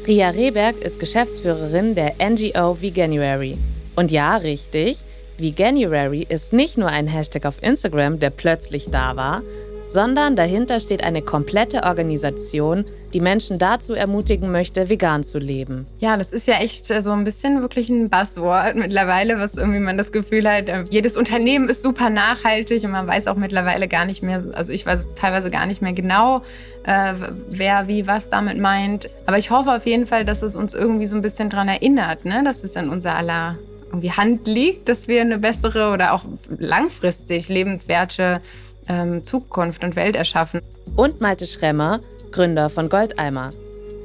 Ria 0.05 0.31
Rehberg 0.31 0.81
ist 0.81 0.99
Geschäftsführerin 0.99 1.95
der 1.95 2.15
NGO 2.19 2.81
Veganuary. 2.81 3.57
Und 3.95 4.11
ja, 4.11 4.35
richtig, 4.35 4.97
Veganuary 5.37 6.25
ist 6.27 6.51
nicht 6.51 6.77
nur 6.77 6.89
ein 6.89 7.07
Hashtag 7.07 7.45
auf 7.45 7.63
Instagram, 7.63 8.19
der 8.19 8.29
plötzlich 8.29 8.89
da 8.89 9.15
war, 9.15 9.43
sondern 9.86 10.36
dahinter 10.36 10.80
steht 10.80 11.04
eine 11.04 11.22
komplette 11.22 11.84
Organisation, 11.84 12.86
die 13.13 13.19
Menschen 13.19 13.60
dazu 13.60 13.93
ermutigen 13.93 14.52
möchte, 14.52 14.89
vegan 14.89 15.24
zu 15.24 15.38
leben. 15.38 15.86
Ja, 16.00 16.17
das 16.17 16.34
ist 16.34 16.48
ja 16.48 16.56
echt 16.56 16.88
so 16.88 17.12
ein 17.12 17.24
bisschen 17.24 17.62
wirklich 17.62 17.89
ein 17.89 18.10
Buzzword 18.10 18.76
mittlerweile, 18.76 19.39
was 19.39 19.56
irgendwie 19.56 19.80
man 19.80 19.98
das 19.98 20.12
Gefühl 20.12 20.50
hat, 20.50 20.67
äh, 20.67 20.84
jedes 20.89 21.15
Unternehmen 21.15 21.69
ist 21.69 21.84
super 21.84 22.10
nachhaltig 22.10 22.84
und 22.84 22.91
man 22.91 23.08
weiß 23.08 23.28
auch 23.28 23.36
mittlerweile 23.36 23.88
gar 23.88 24.06
nicht 24.06 24.24
mehr, 24.24 24.43
also 24.54 24.72
ich 24.72 24.86
weiß 24.86 25.10
teilweise 25.15 25.52
gar 25.52 25.65
nicht 25.65 25.82
mehr 25.82 25.93
genau, 25.93 26.41
äh, 26.86 27.13
wer 27.50 27.88
wie 27.88 28.08
was 28.08 28.30
damit 28.30 28.58
meint. 28.58 29.10
Aber 29.26 29.38
ich 29.38 29.52
hoffe 29.52 29.72
auf 29.72 29.86
jeden 29.86 30.08
Fall, 30.08 30.26
dass 30.26 30.41
es 30.41 30.56
uns 30.56 30.74
irgendwie 30.74 31.06
so 31.06 31.15
ein 31.15 31.22
bisschen 31.22 31.50
daran 31.50 31.67
erinnert, 31.67 32.26
ne? 32.26 32.41
dass 32.43 32.63
es 32.63 32.76
in 32.76 32.89
unser 32.89 33.15
aller 33.15 33.58
irgendwie 33.93 34.12
Hand 34.12 34.48
liegt, 34.48 34.89
dass 34.89 35.08
wir 35.08 35.22
eine 35.22 35.38
bessere 35.38 35.91
oder 35.91 36.13
auch 36.13 36.26
langfristig 36.58 37.48
lebenswerte 37.48 38.41
ähm, 38.88 39.24
Zukunft 39.24 39.84
und 39.84 39.96
Welt 39.96 40.15
erschaffen. 40.15 40.62
Und 40.96 41.22
Malte 41.22 41.48
Schremmer, 41.48 42.02
Gründer 42.32 42.69
von 42.69 42.89
Goldeimer. 42.89 43.52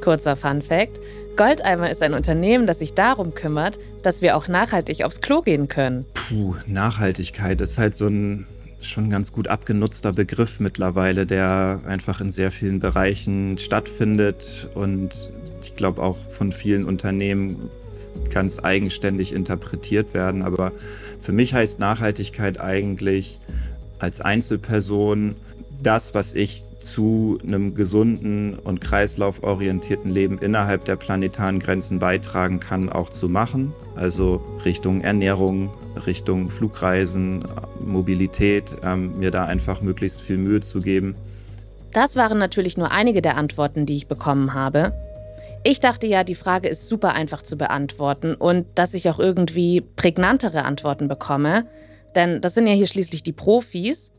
Kurzer 0.02 0.36
Fun 0.36 0.62
Fact: 0.62 1.00
Goldeimer 1.36 1.90
ist 1.90 2.02
ein 2.02 2.14
Unternehmen, 2.14 2.66
das 2.66 2.78
sich 2.80 2.94
darum 2.94 3.34
kümmert, 3.34 3.78
dass 4.02 4.22
wir 4.22 4.36
auch 4.36 4.48
nachhaltig 4.48 5.04
aufs 5.04 5.20
Klo 5.20 5.42
gehen 5.42 5.68
können. 5.68 6.04
Puh, 6.14 6.56
Nachhaltigkeit 6.66 7.60
ist 7.60 7.78
halt 7.78 7.94
so 7.94 8.06
ein 8.06 8.46
schon 8.80 9.10
ganz 9.10 9.32
gut 9.32 9.48
abgenutzter 9.48 10.12
Begriff 10.12 10.60
mittlerweile, 10.60 11.26
der 11.26 11.80
einfach 11.86 12.20
in 12.20 12.30
sehr 12.30 12.52
vielen 12.52 12.78
Bereichen 12.78 13.58
stattfindet 13.58 14.68
und 14.74 15.30
ich 15.62 15.74
glaube 15.76 16.02
auch 16.02 16.16
von 16.16 16.52
vielen 16.52 16.84
Unternehmen 16.84 17.70
ganz 18.30 18.62
eigenständig 18.62 19.32
interpretiert 19.32 20.14
werden. 20.14 20.42
Aber 20.42 20.72
für 21.20 21.32
mich 21.32 21.54
heißt 21.54 21.80
Nachhaltigkeit 21.80 22.60
eigentlich 22.60 23.40
als 23.98 24.20
Einzelperson 24.20 25.36
das, 25.82 26.14
was 26.14 26.34
ich 26.34 26.64
zu 26.78 27.38
einem 27.42 27.74
gesunden 27.74 28.58
und 28.58 28.80
kreislauforientierten 28.80 30.10
Leben 30.10 30.38
innerhalb 30.38 30.84
der 30.84 30.96
planetaren 30.96 31.58
Grenzen 31.58 31.98
beitragen 31.98 32.60
kann, 32.60 32.88
auch 32.88 33.10
zu 33.10 33.28
machen. 33.28 33.72
Also 33.96 34.40
Richtung 34.64 35.00
Ernährung, 35.00 35.70
Richtung 36.06 36.50
Flugreisen, 36.50 37.44
Mobilität, 37.80 38.76
ähm, 38.84 39.18
mir 39.18 39.30
da 39.30 39.44
einfach 39.44 39.80
möglichst 39.80 40.20
viel 40.20 40.38
Mühe 40.38 40.60
zu 40.60 40.80
geben. 40.80 41.16
Das 41.92 42.16
waren 42.16 42.38
natürlich 42.38 42.76
nur 42.76 42.92
einige 42.92 43.22
der 43.22 43.36
Antworten, 43.36 43.86
die 43.86 43.96
ich 43.96 44.06
bekommen 44.06 44.54
habe. 44.54 44.92
Ich 45.64 45.80
dachte 45.80 46.06
ja, 46.06 46.22
die 46.22 46.36
Frage 46.36 46.68
ist 46.68 46.88
super 46.88 47.14
einfach 47.14 47.42
zu 47.42 47.56
beantworten 47.56 48.34
und 48.34 48.66
dass 48.76 48.94
ich 48.94 49.10
auch 49.10 49.18
irgendwie 49.18 49.80
prägnantere 49.80 50.64
Antworten 50.64 51.08
bekomme, 51.08 51.66
denn 52.14 52.40
das 52.40 52.54
sind 52.54 52.66
ja 52.66 52.72
hier 52.72 52.86
schließlich 52.86 53.22
die 53.22 53.32
Profis. 53.32 54.12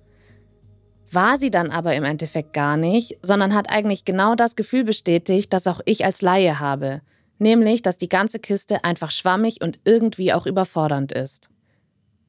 War 1.11 1.37
sie 1.37 1.49
dann 1.49 1.71
aber 1.71 1.95
im 1.95 2.03
Endeffekt 2.03 2.53
gar 2.53 2.77
nicht, 2.77 3.17
sondern 3.21 3.55
hat 3.55 3.69
eigentlich 3.69 4.05
genau 4.05 4.35
das 4.35 4.55
Gefühl 4.55 4.83
bestätigt, 4.83 5.51
das 5.53 5.65
auch 5.67 5.81
ich 5.85 6.05
als 6.05 6.21
Laie 6.21 6.59
habe, 6.59 7.01
nämlich, 7.39 7.81
dass 7.81 7.97
die 7.97 8.09
ganze 8.09 8.39
Kiste 8.39 8.83
einfach 8.83 9.11
schwammig 9.11 9.61
und 9.61 9.79
irgendwie 9.85 10.33
auch 10.33 10.45
überfordernd 10.45 11.11
ist. 11.11 11.49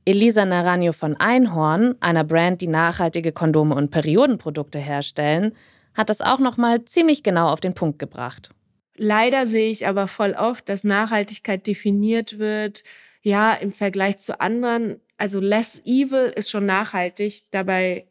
Elisa 0.07 0.47
Naranjo 0.47 0.93
von 0.93 1.17
Einhorn, 1.17 1.95
einer 2.01 2.25
Brand, 2.25 2.63
die 2.63 2.69
nachhaltige 2.69 3.33
Kondome 3.33 3.75
und 3.75 3.91
Periodenprodukte 3.91 4.79
herstellen, 4.79 5.53
hat 5.95 6.09
das 6.09 6.23
auch 6.23 6.39
nochmal 6.39 6.85
ziemlich 6.85 7.23
genau 7.23 7.49
auf 7.49 7.61
den 7.61 7.75
Punkt 7.75 7.99
gebracht. 7.99 8.51
Leider 8.97 9.47
sehe 9.47 9.71
ich 9.71 9.87
aber 9.87 10.09
voll 10.09 10.35
oft, 10.39 10.69
dass 10.69 10.85
Nachhaltigkeit 10.85 11.67
definiert 11.67 12.39
wird, 12.39 12.83
ja, 13.23 13.53
im 13.53 13.71
Vergleich 13.71 14.19
zu 14.19 14.41
anderen. 14.41 15.01
Also 15.21 15.39
less 15.39 15.83
evil 15.85 16.33
ist 16.35 16.49
schon 16.49 16.65
nachhaltig, 16.65 17.43
dabei 17.51 18.07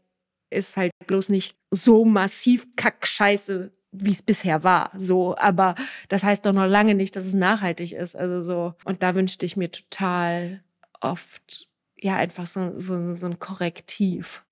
ist 0.51 0.77
halt 0.77 0.91
bloß 1.07 1.29
nicht 1.29 1.55
so 1.71 2.05
massiv 2.05 2.67
Kackscheiße, 2.75 3.71
wie 3.91 4.11
es 4.11 4.21
bisher 4.21 4.63
war. 4.63 4.91
So, 4.95 5.35
aber 5.35 5.73
das 6.09 6.23
heißt 6.23 6.45
doch 6.45 6.53
noch 6.53 6.67
lange 6.67 6.93
nicht, 6.93 7.15
dass 7.15 7.25
es 7.25 7.33
nachhaltig 7.33 7.93
ist. 7.93 8.15
Also 8.15 8.41
so. 8.41 8.75
Und 8.85 9.01
da 9.01 9.15
wünschte 9.15 9.43
ich 9.47 9.57
mir 9.57 9.71
total 9.71 10.63
oft 11.01 11.67
ja 11.99 12.15
einfach 12.15 12.45
so, 12.45 12.77
so, 12.77 13.15
so 13.15 13.25
ein 13.25 13.39
Korrektiv. 13.39 14.45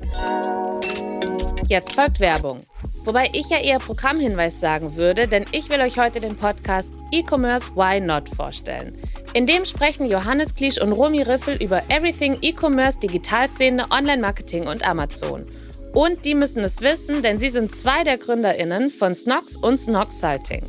Jetzt 1.68 1.94
folgt 1.94 2.20
Werbung. 2.20 2.66
Wobei 3.08 3.30
ich 3.32 3.50
ja 3.50 3.60
eher 3.60 3.80
Programmhinweis 3.80 4.60
sagen 4.60 4.98
würde, 4.98 5.30
denn 5.30 5.46
ich 5.54 5.70
will 5.70 5.80
euch 5.80 5.98
heute 5.98 6.20
den 6.20 6.36
Podcast 6.36 6.94
E-Commerce 7.14 7.72
Why 7.74 8.02
Not 8.02 8.28
vorstellen. 8.28 8.94
In 9.34 9.48
dem 9.48 9.64
sprechen 9.64 10.10
Johannes 10.10 10.54
Klisch 10.54 10.82
und 10.82 10.92
Romy 10.92 11.22
Riffel 11.22 11.56
über 11.64 11.84
Everything 11.88 12.38
E-Commerce, 12.42 13.00
Digitalszene, 13.00 13.90
Online-Marketing 13.92 14.68
und 14.68 14.86
Amazon. 14.86 15.46
Und 15.94 16.26
die 16.26 16.36
müssen 16.36 16.66
es 16.66 16.82
wissen, 16.82 17.22
denn 17.22 17.40
sie 17.40 17.48
sind 17.48 17.74
zwei 17.74 18.04
der 18.04 18.18
GründerInnen 18.18 18.90
von 18.90 19.16
Snox 19.16 19.56
und 19.56 19.78
Snox 19.78 20.20
Salting. 20.20 20.66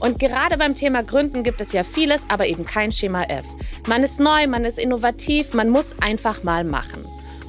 Und 0.00 0.18
gerade 0.18 0.58
beim 0.58 0.74
Thema 0.74 1.04
Gründen 1.04 1.44
gibt 1.44 1.60
es 1.60 1.70
ja 1.70 1.84
vieles, 1.84 2.26
aber 2.28 2.48
eben 2.48 2.66
kein 2.66 2.90
Schema 2.90 3.22
F. 3.22 3.44
Man 3.86 4.02
ist 4.02 4.18
neu, 4.18 4.48
man 4.48 4.64
ist 4.64 4.80
innovativ, 4.80 5.54
man 5.54 5.68
muss 5.68 5.94
einfach 6.00 6.42
mal 6.42 6.64
machen. 6.64 7.04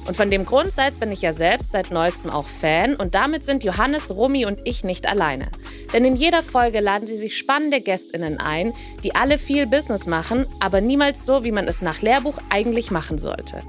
Und 0.06 0.16
von 0.16 0.30
dem 0.30 0.44
Grundsatz 0.44 0.98
bin 0.98 1.10
ich 1.12 1.22
ja 1.22 1.32
selbst 1.32 1.72
seit 1.72 1.90
neuestem 1.90 2.30
auch 2.30 2.46
Fan 2.46 2.96
und 2.96 3.14
damit 3.14 3.44
sind 3.44 3.64
Johannes, 3.64 4.14
Rumi 4.14 4.44
und 4.44 4.58
ich 4.64 4.84
nicht 4.84 5.06
alleine. 5.06 5.46
Denn 5.92 6.04
in 6.04 6.16
jeder 6.16 6.42
Folge 6.42 6.80
laden 6.80 7.06
sie 7.06 7.16
sich 7.16 7.36
spannende 7.36 7.80
Gästinnen 7.80 8.38
ein, 8.38 8.74
die 9.02 9.14
alle 9.14 9.38
viel 9.38 9.66
Business 9.66 10.06
machen, 10.06 10.46
aber 10.60 10.80
niemals 10.80 11.24
so, 11.24 11.44
wie 11.44 11.52
man 11.52 11.66
es 11.66 11.80
nach 11.80 12.02
Lehrbuch 12.02 12.38
eigentlich 12.50 12.90
machen 12.90 13.18
sollte. 13.18 13.60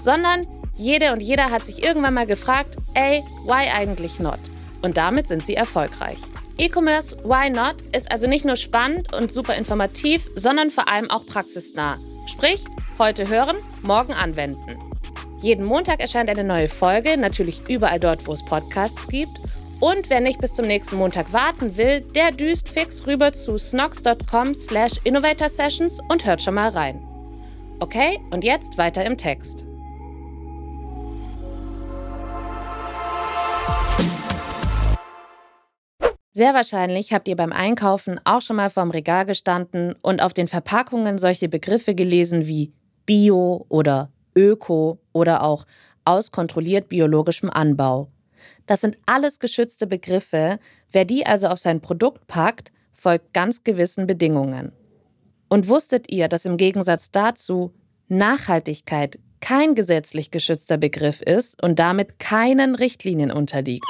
Sondern 0.00 0.46
jede 0.76 1.12
und 1.12 1.20
jeder 1.20 1.50
hat 1.50 1.64
sich 1.64 1.82
irgendwann 1.82 2.14
mal 2.14 2.26
gefragt, 2.26 2.76
ey, 2.94 3.22
why 3.44 3.68
eigentlich 3.74 4.20
not? 4.20 4.38
Und 4.82 4.96
damit 4.96 5.28
sind 5.28 5.44
sie 5.44 5.54
erfolgreich. 5.54 6.18
E-Commerce 6.60 7.16
Why 7.24 7.48
Not 7.48 7.76
ist 7.92 8.10
also 8.12 8.26
nicht 8.26 8.44
nur 8.44 8.56
spannend 8.56 9.14
und 9.14 9.32
super 9.32 9.54
informativ, 9.54 10.30
sondern 10.34 10.70
vor 10.70 10.88
allem 10.88 11.10
auch 11.10 11.24
praxisnah. 11.24 11.96
Sprich, 12.26 12.62
heute 12.98 13.28
hören, 13.28 13.56
morgen 13.82 14.12
anwenden. 14.12 14.89
Jeden 15.42 15.64
Montag 15.64 16.00
erscheint 16.00 16.28
eine 16.28 16.44
neue 16.44 16.68
Folge, 16.68 17.16
natürlich 17.16 17.62
überall 17.66 17.98
dort, 17.98 18.26
wo 18.26 18.32
es 18.34 18.44
Podcasts 18.44 19.08
gibt. 19.08 19.40
Und 19.80 20.10
wer 20.10 20.20
nicht 20.20 20.38
bis 20.38 20.52
zum 20.52 20.66
nächsten 20.66 20.96
Montag 20.96 21.32
warten 21.32 21.78
will, 21.78 22.02
der 22.14 22.30
düst 22.30 22.68
fix 22.68 23.06
rüber 23.06 23.32
zu 23.32 23.56
snox.com 23.56 24.52
slash 24.52 25.00
innovator 25.04 25.48
sessions 25.48 25.98
und 26.10 26.26
hört 26.26 26.42
schon 26.42 26.54
mal 26.54 26.68
rein. 26.68 27.00
Okay, 27.80 28.18
und 28.30 28.44
jetzt 28.44 28.76
weiter 28.76 29.06
im 29.06 29.16
Text. 29.16 29.64
Sehr 36.32 36.52
wahrscheinlich 36.52 37.14
habt 37.14 37.28
ihr 37.28 37.36
beim 37.36 37.52
Einkaufen 37.52 38.20
auch 38.24 38.42
schon 38.42 38.56
mal 38.56 38.68
vorm 38.68 38.90
Regal 38.90 39.24
gestanden 39.24 39.94
und 40.02 40.20
auf 40.20 40.34
den 40.34 40.48
Verpackungen 40.48 41.16
solche 41.16 41.48
Begriffe 41.48 41.94
gelesen 41.94 42.46
wie 42.46 42.74
Bio 43.06 43.64
oder 43.70 44.10
Öko 44.40 44.98
oder 45.12 45.42
auch 45.42 45.66
aus 46.04 46.32
kontrolliert 46.32 46.88
biologischem 46.88 47.50
Anbau. 47.50 48.08
Das 48.66 48.80
sind 48.80 48.96
alles 49.06 49.38
geschützte 49.38 49.86
Begriffe. 49.86 50.58
Wer 50.90 51.04
die 51.04 51.26
also 51.26 51.48
auf 51.48 51.58
sein 51.58 51.80
Produkt 51.80 52.26
packt, 52.26 52.72
folgt 52.92 53.34
ganz 53.34 53.64
gewissen 53.64 54.06
Bedingungen. 54.06 54.72
Und 55.48 55.68
wusstet 55.68 56.10
ihr, 56.10 56.28
dass 56.28 56.44
im 56.44 56.56
Gegensatz 56.56 57.10
dazu 57.10 57.72
Nachhaltigkeit 58.08 59.18
kein 59.40 59.74
gesetzlich 59.74 60.30
geschützter 60.30 60.78
Begriff 60.78 61.20
ist 61.20 61.62
und 61.62 61.78
damit 61.78 62.18
keinen 62.18 62.74
Richtlinien 62.74 63.30
unterliegt? 63.30 63.86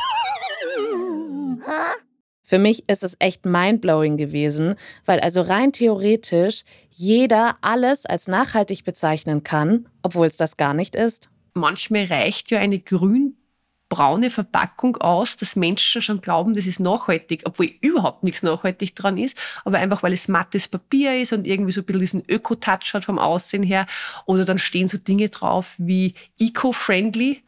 Für 2.50 2.58
mich 2.58 2.88
ist 2.88 3.04
es 3.04 3.14
echt 3.20 3.46
mindblowing 3.46 4.16
gewesen, 4.16 4.74
weil 5.04 5.20
also 5.20 5.40
rein 5.40 5.72
theoretisch 5.72 6.64
jeder 6.90 7.56
alles 7.60 8.06
als 8.06 8.26
nachhaltig 8.26 8.82
bezeichnen 8.82 9.44
kann, 9.44 9.88
obwohl 10.02 10.26
es 10.26 10.36
das 10.36 10.56
gar 10.56 10.74
nicht 10.74 10.96
ist. 10.96 11.30
Manchmal 11.54 12.06
reicht 12.06 12.50
ja 12.50 12.58
eine 12.58 12.80
grün-braune 12.80 14.30
Verpackung 14.30 14.96
aus, 14.96 15.36
dass 15.36 15.54
Menschen 15.54 16.02
schon 16.02 16.20
glauben, 16.20 16.54
das 16.54 16.66
ist 16.66 16.80
nachhaltig, 16.80 17.42
obwohl 17.44 17.70
überhaupt 17.82 18.24
nichts 18.24 18.42
nachhaltig 18.42 18.96
dran 18.96 19.16
ist, 19.16 19.38
aber 19.64 19.78
einfach 19.78 20.02
weil 20.02 20.12
es 20.12 20.26
mattes 20.26 20.66
Papier 20.66 21.20
ist 21.20 21.32
und 21.32 21.46
irgendwie 21.46 21.70
so 21.70 21.82
ein 21.82 21.84
bisschen 21.84 22.00
diesen 22.00 22.24
Öko-Touch 22.28 22.94
hat 22.94 23.04
vom 23.04 23.20
Aussehen 23.20 23.62
her. 23.62 23.86
Oder 24.26 24.44
dann 24.44 24.58
stehen 24.58 24.88
so 24.88 24.98
Dinge 24.98 25.28
drauf 25.28 25.76
wie 25.78 26.14
eco-friendly 26.40 27.44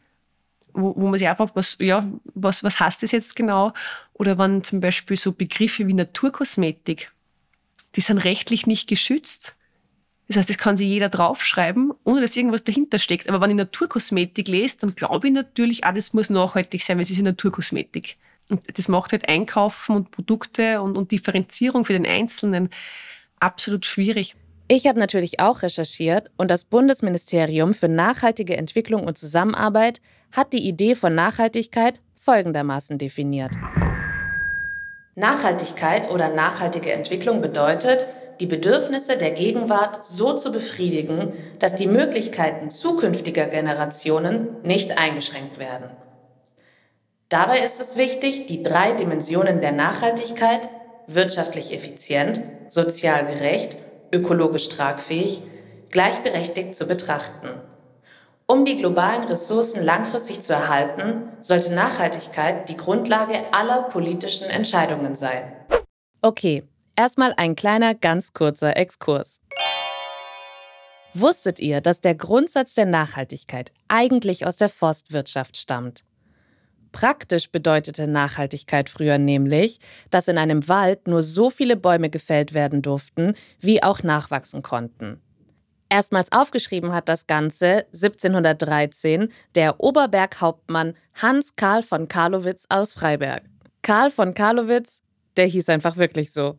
wo, 0.73 0.93
wo 0.95 1.07
man 1.07 1.17
sich 1.17 1.27
einfach 1.27 1.51
was, 1.55 1.77
ja, 1.79 2.05
was, 2.33 2.63
was 2.63 2.79
heißt 2.79 3.03
das 3.03 3.11
jetzt 3.11 3.35
genau? 3.35 3.73
Oder 4.13 4.37
wenn 4.37 4.63
zum 4.63 4.79
Beispiel 4.79 5.17
so 5.17 5.31
Begriffe 5.31 5.87
wie 5.87 5.93
Naturkosmetik, 5.93 7.11
die 7.95 8.01
sind 8.01 8.19
rechtlich 8.19 8.65
nicht 8.65 8.87
geschützt. 8.87 9.55
Das 10.27 10.37
heißt, 10.37 10.49
das 10.49 10.57
kann 10.57 10.77
sich 10.77 10.87
jeder 10.87 11.09
draufschreiben, 11.09 11.93
ohne 12.03 12.21
dass 12.21 12.35
irgendwas 12.35 12.63
dahinter 12.63 12.97
steckt. 12.97 13.29
Aber 13.29 13.41
wenn 13.41 13.51
ich 13.51 13.57
Naturkosmetik 13.57 14.47
lese, 14.47 14.77
dann 14.79 14.95
glaube 14.95 15.27
ich 15.27 15.33
natürlich, 15.33 15.83
ah, 15.83 15.91
das 15.91 16.13
muss 16.13 16.29
nachhaltig 16.29 16.81
sein, 16.83 16.97
weil 16.97 17.03
es 17.03 17.11
ist 17.11 17.17
ja 17.17 17.23
Naturkosmetik. 17.23 18.17
Und 18.49 18.61
das 18.77 18.87
macht 18.87 19.11
halt 19.11 19.27
Einkaufen 19.29 19.95
und 19.95 20.11
Produkte 20.11 20.81
und, 20.81 20.97
und 20.97 21.11
Differenzierung 21.11 21.85
für 21.85 21.93
den 21.93 22.05
Einzelnen 22.05 22.69
absolut 23.39 23.85
schwierig. 23.85 24.35
Ich 24.67 24.87
habe 24.87 24.97
natürlich 24.97 25.39
auch 25.39 25.61
recherchiert 25.61 26.31
und 26.37 26.49
das 26.49 26.63
Bundesministerium 26.63 27.73
für 27.73 27.89
nachhaltige 27.89 28.55
Entwicklung 28.57 29.03
und 29.03 29.17
Zusammenarbeit 29.17 30.01
hat 30.33 30.51
die 30.51 30.67
Idee 30.67 30.95
von 30.95 31.15
Nachhaltigkeit 31.15 32.01
folgendermaßen 32.15 32.97
definiert. 32.97 33.51
Nachhaltigkeit 35.15 36.09
oder 36.09 36.29
nachhaltige 36.29 36.91
Entwicklung 36.91 37.41
bedeutet, 37.41 38.07
die 38.39 38.47
Bedürfnisse 38.47 39.17
der 39.17 39.31
Gegenwart 39.31 40.03
so 40.03 40.35
zu 40.35 40.51
befriedigen, 40.51 41.33
dass 41.59 41.75
die 41.75 41.87
Möglichkeiten 41.87 42.71
zukünftiger 42.71 43.45
Generationen 43.45 44.47
nicht 44.63 44.97
eingeschränkt 44.97 45.59
werden. 45.59 45.91
Dabei 47.29 47.59
ist 47.59 47.79
es 47.79 47.95
wichtig, 47.95 48.47
die 48.47 48.63
drei 48.63 48.93
Dimensionen 48.93 49.61
der 49.61 49.71
Nachhaltigkeit 49.71 50.67
wirtschaftlich 51.07 51.73
effizient, 51.73 52.41
sozial 52.69 53.25
gerecht, 53.27 53.75
ökologisch 54.11 54.69
tragfähig, 54.69 55.41
gleichberechtigt 55.89 56.75
zu 56.75 56.87
betrachten. 56.87 57.49
Um 58.53 58.65
die 58.65 58.77
globalen 58.77 59.23
Ressourcen 59.23 59.83
langfristig 59.83 60.43
zu 60.43 60.53
erhalten, 60.53 61.23
sollte 61.41 61.73
Nachhaltigkeit 61.73 62.69
die 62.69 62.77
Grundlage 62.77 63.51
aller 63.51 63.81
politischen 63.81 64.47
Entscheidungen 64.47 65.15
sein. 65.15 65.53
Okay, 66.21 66.61
erstmal 66.95 67.33
ein 67.35 67.55
kleiner, 67.55 67.95
ganz 67.95 68.31
kurzer 68.31 68.77
Exkurs. 68.77 69.41
Wusstet 71.15 71.59
ihr, 71.59 71.81
dass 71.81 71.99
der 71.99 72.13
Grundsatz 72.13 72.75
der 72.75 72.85
Nachhaltigkeit 72.85 73.71
eigentlich 73.87 74.45
aus 74.45 74.57
der 74.57 74.69
Forstwirtschaft 74.69 75.57
stammt? 75.57 76.03
Praktisch 76.91 77.49
bedeutete 77.49 78.07
Nachhaltigkeit 78.07 78.87
früher 78.87 79.17
nämlich, 79.17 79.79
dass 80.11 80.27
in 80.27 80.37
einem 80.37 80.67
Wald 80.67 81.07
nur 81.07 81.23
so 81.23 81.49
viele 81.49 81.75
Bäume 81.75 82.11
gefällt 82.11 82.53
werden 82.53 82.83
durften, 82.83 83.33
wie 83.59 83.81
auch 83.81 84.03
nachwachsen 84.03 84.61
konnten. 84.61 85.23
Erstmals 85.93 86.31
aufgeschrieben 86.31 86.91
hat 86.91 87.07
das 87.07 87.27
Ganze 87.27 87.85
1713 87.93 89.31
der 89.53 89.79
Oberberghauptmann 89.79 90.95
Hans 91.13 91.55
Karl 91.55 91.83
von 91.83 92.07
Karlowitz 92.07 92.65
aus 92.69 92.93
Freiberg. 92.93 93.43
Karl 93.83 94.09
von 94.09 94.33
Karlowitz, 94.33 95.03
der 95.37 95.45
hieß 95.45 95.69
einfach 95.69 95.95
wirklich 95.97 96.33
so. 96.33 96.57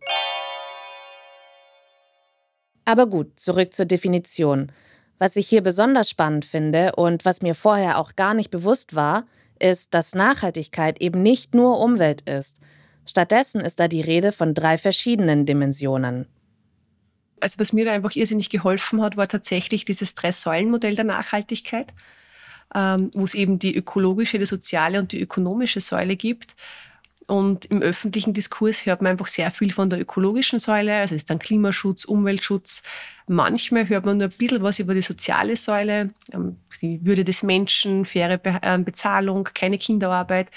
Aber 2.84 3.08
gut, 3.08 3.40
zurück 3.40 3.74
zur 3.74 3.86
Definition. 3.86 4.70
Was 5.18 5.34
ich 5.34 5.48
hier 5.48 5.64
besonders 5.64 6.08
spannend 6.08 6.44
finde 6.44 6.92
und 6.94 7.24
was 7.24 7.42
mir 7.42 7.56
vorher 7.56 7.98
auch 7.98 8.14
gar 8.14 8.34
nicht 8.34 8.52
bewusst 8.52 8.94
war, 8.94 9.26
ist, 9.58 9.94
dass 9.94 10.14
Nachhaltigkeit 10.14 11.00
eben 11.00 11.22
nicht 11.22 11.56
nur 11.56 11.80
Umwelt 11.80 12.20
ist. 12.30 12.58
Stattdessen 13.04 13.62
ist 13.62 13.80
da 13.80 13.88
die 13.88 14.00
Rede 14.00 14.30
von 14.30 14.54
drei 14.54 14.78
verschiedenen 14.78 15.44
Dimensionen. 15.44 16.28
Also 17.40 17.58
was 17.58 17.72
mir 17.72 17.84
da 17.84 17.92
einfach 17.92 18.14
irrsinnig 18.14 18.50
geholfen 18.50 19.02
hat, 19.02 19.16
war 19.16 19.28
tatsächlich 19.28 19.84
dieses 19.84 20.14
Drei-Säulen-Modell 20.14 20.94
der 20.94 21.04
Nachhaltigkeit, 21.04 21.92
ähm, 22.74 23.10
wo 23.14 23.24
es 23.24 23.34
eben 23.34 23.58
die 23.58 23.74
ökologische, 23.76 24.38
die 24.38 24.46
soziale 24.46 24.98
und 24.98 25.12
die 25.12 25.20
ökonomische 25.20 25.80
Säule 25.80 26.16
gibt. 26.16 26.54
Und 27.26 27.64
im 27.66 27.80
öffentlichen 27.80 28.34
Diskurs 28.34 28.84
hört 28.84 29.00
man 29.00 29.12
einfach 29.12 29.28
sehr 29.28 29.50
viel 29.50 29.72
von 29.72 29.88
der 29.88 30.00
ökologischen 30.00 30.58
Säule, 30.58 30.96
also 30.96 31.14
es 31.14 31.22
ist 31.22 31.30
dann 31.30 31.38
Klimaschutz, 31.38 32.04
Umweltschutz. 32.04 32.82
Manchmal 33.26 33.88
hört 33.88 34.04
man 34.04 34.18
nur 34.18 34.28
ein 34.28 34.36
bisschen 34.36 34.62
was 34.62 34.78
über 34.78 34.92
die 34.92 35.00
soziale 35.00 35.56
Säule, 35.56 36.10
ähm, 36.32 36.58
die 36.82 37.00
Würde 37.04 37.24
des 37.24 37.42
Menschen, 37.42 38.04
faire 38.04 38.38
äh, 38.44 38.78
Bezahlung, 38.78 39.48
keine 39.54 39.78
Kinderarbeit. 39.78 40.48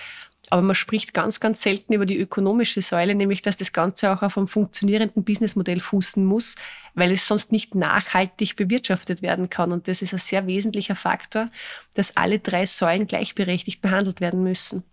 Aber 0.50 0.62
man 0.62 0.76
spricht 0.76 1.14
ganz, 1.14 1.40
ganz 1.40 1.62
selten 1.62 1.94
über 1.94 2.06
die 2.06 2.18
ökonomische 2.18 2.82
Säule, 2.82 3.16
nämlich 3.16 3.42
dass 3.42 3.58
das 3.58 3.74
Ganze 3.74 4.12
auch 4.12 4.22
auf 4.22 4.38
einem 4.38 4.48
funktionierenden 4.48 5.24
Businessmodell 5.24 5.80
fußen 5.80 6.24
muss, 6.24 6.56
weil 6.94 7.12
es 7.12 7.28
sonst 7.28 7.52
nicht 7.52 7.76
nachhaltig 7.76 8.56
bewirtschaftet 8.56 9.22
werden 9.22 9.50
kann. 9.50 9.74
Und 9.74 9.88
das 9.88 10.02
ist 10.02 10.14
ein 10.14 10.20
sehr 10.20 10.48
wesentlicher 10.48 10.96
Faktor, 10.96 11.48
dass 11.96 12.16
alle 12.16 12.40
drei 12.40 12.66
Säulen 12.66 13.08
gleichberechtigt 13.08 13.82
behandelt 13.82 14.22
werden 14.22 14.42
müssen. 14.44 14.84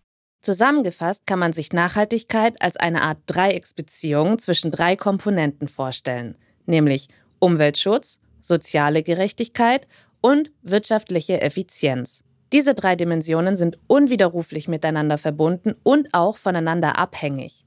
Zusammengefasst 0.43 1.27
kann 1.27 1.39
man 1.39 1.53
sich 1.53 1.73
Nachhaltigkeit 1.73 2.61
als 2.61 2.77
eine 2.77 3.01
Art 3.01 3.19
Dreiecksbeziehung 3.27 4.39
zwischen 4.39 4.71
drei 4.71 4.95
Komponenten 4.95 5.69
vorstellen, 5.69 6.37
nämlich 6.67 7.09
Umweltschutz, 7.39 8.21
soziale 8.41 9.03
Gerechtigkeit 9.03 9.87
und 10.21 10.51
wirtschaftliche 10.63 11.41
Effizienz. 11.41 12.25
Diese 12.55 12.75
drei 12.75 12.95
Dimensionen 12.95 13.57
sind 13.57 13.79
unwiderruflich 13.89 14.69
miteinander 14.69 15.19
verbunden 15.19 15.75
und 15.83 16.15
auch 16.15 16.37
voneinander 16.37 16.97
abhängig. 16.97 17.67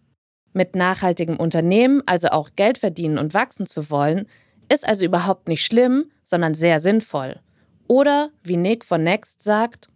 Mit 0.54 0.78
nachhaltigem 0.78 1.36
Unternehmen, 1.36 2.02
also 2.06 2.30
auch 2.30 2.52
Geld 2.56 2.78
verdienen 2.78 3.18
und 3.18 3.34
wachsen 3.34 3.66
zu 3.66 3.90
wollen, 3.90 4.28
ist 4.72 4.88
also 4.88 5.04
überhaupt 5.04 5.50
nicht 5.50 5.66
schlimm, 5.66 6.06
sondern 6.24 6.54
sehr 6.54 6.80
sinnvoll. 6.80 7.42
Oder, 7.88 8.30
wie 8.44 8.56
Nick 8.56 8.86
von 8.86 9.04
Next 9.04 9.44
sagt, 9.44 9.90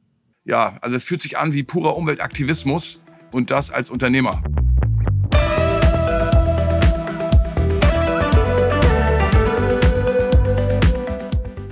ja, 0.43 0.77
also 0.81 0.97
es 0.97 1.05
fühlt 1.05 1.21
sich 1.21 1.37
an 1.37 1.53
wie 1.53 1.63
purer 1.63 1.95
Umweltaktivismus 1.95 2.99
und 3.31 3.49
das 3.49 3.71
als 3.71 3.89
Unternehmer. 3.89 4.43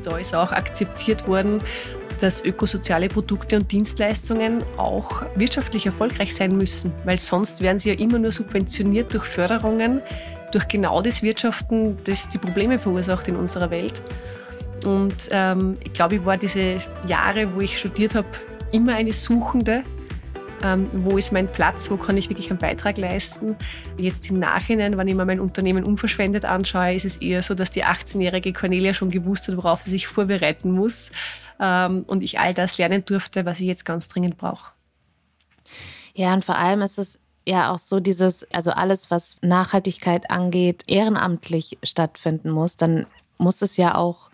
Da 0.05 0.17
ist 0.17 0.33
auch 0.33 0.53
akzeptiert 0.53 1.27
worden, 1.27 1.61
dass 2.19 2.43
ökosoziale 2.43 3.07
Produkte 3.07 3.55
und 3.55 3.71
Dienstleistungen 3.71 4.63
auch 4.77 5.23
wirtschaftlich 5.35 5.85
erfolgreich 5.85 6.35
sein 6.35 6.55
müssen, 6.55 6.91
weil 7.05 7.19
sonst 7.19 7.61
werden 7.61 7.79
sie 7.79 7.89
ja 7.89 7.99
immer 7.99 8.19
nur 8.19 8.31
subventioniert 8.31 9.13
durch 9.13 9.23
Förderungen, 9.23 10.01
durch 10.51 10.67
genau 10.67 11.01
das 11.01 11.23
Wirtschaften, 11.23 11.97
das 12.03 12.29
die 12.29 12.37
Probleme 12.37 12.79
verursacht 12.79 13.27
in 13.27 13.35
unserer 13.35 13.69
Welt. 13.71 14.01
Und 14.85 15.29
ähm, 15.31 15.77
ich 15.83 15.93
glaube, 15.93 16.15
ich 16.15 16.25
war 16.25 16.37
diese 16.37 16.77
Jahre, 17.07 17.53
wo 17.53 17.61
ich 17.61 17.77
studiert 17.77 18.15
habe, 18.15 18.27
immer 18.71 18.95
eine 18.95 19.13
Suchende. 19.13 19.83
Ähm, 20.61 20.87
wo 20.91 21.17
ist 21.17 21.31
mein 21.31 21.47
Platz? 21.47 21.89
Wo 21.89 21.95
kann 21.95 22.17
ich 22.17 22.29
wirklich 22.29 22.49
einen 22.49 22.59
Beitrag 22.59 22.97
leisten? 22.97 23.55
Jetzt 23.97 24.29
im 24.29 24.39
Nachhinein, 24.39 24.97
wenn 24.97 25.07
ich 25.07 25.15
mir 25.15 25.25
mein 25.25 25.39
Unternehmen 25.39 25.85
unverschwendet 25.85 26.43
anschaue, 26.43 26.93
ist 26.93 27.05
es 27.05 27.17
eher 27.17 27.41
so, 27.41 27.55
dass 27.55 27.71
die 27.71 27.85
18-jährige 27.85 28.51
Cornelia 28.51 28.93
schon 28.93 29.09
gewusst 29.09 29.47
hat, 29.47 29.55
worauf 29.55 29.81
sie 29.81 29.91
sich 29.91 30.07
vorbereiten 30.07 30.71
muss 30.71 31.11
ähm, 31.59 32.03
und 32.07 32.23
ich 32.23 32.39
all 32.39 32.53
das 32.53 32.77
lernen 32.77 33.05
durfte, 33.05 33.45
was 33.45 33.59
ich 33.59 33.67
jetzt 33.67 33.85
ganz 33.85 34.07
dringend 34.07 34.37
brauche. 34.37 34.71
Ja, 36.13 36.33
und 36.33 36.43
vor 36.43 36.55
allem 36.55 36.81
ist 36.81 36.97
es 36.97 37.19
ja 37.47 37.71
auch 37.71 37.79
so 37.79 37.99
dieses, 37.99 38.49
also 38.51 38.71
alles, 38.71 39.11
was 39.11 39.37
Nachhaltigkeit 39.41 40.29
angeht, 40.29 40.83
ehrenamtlich 40.87 41.77
stattfinden 41.83 42.49
muss, 42.49 42.77
dann 42.77 43.07
muss 43.37 43.61
es 43.61 43.77
ja 43.77 43.95
auch 43.95 44.29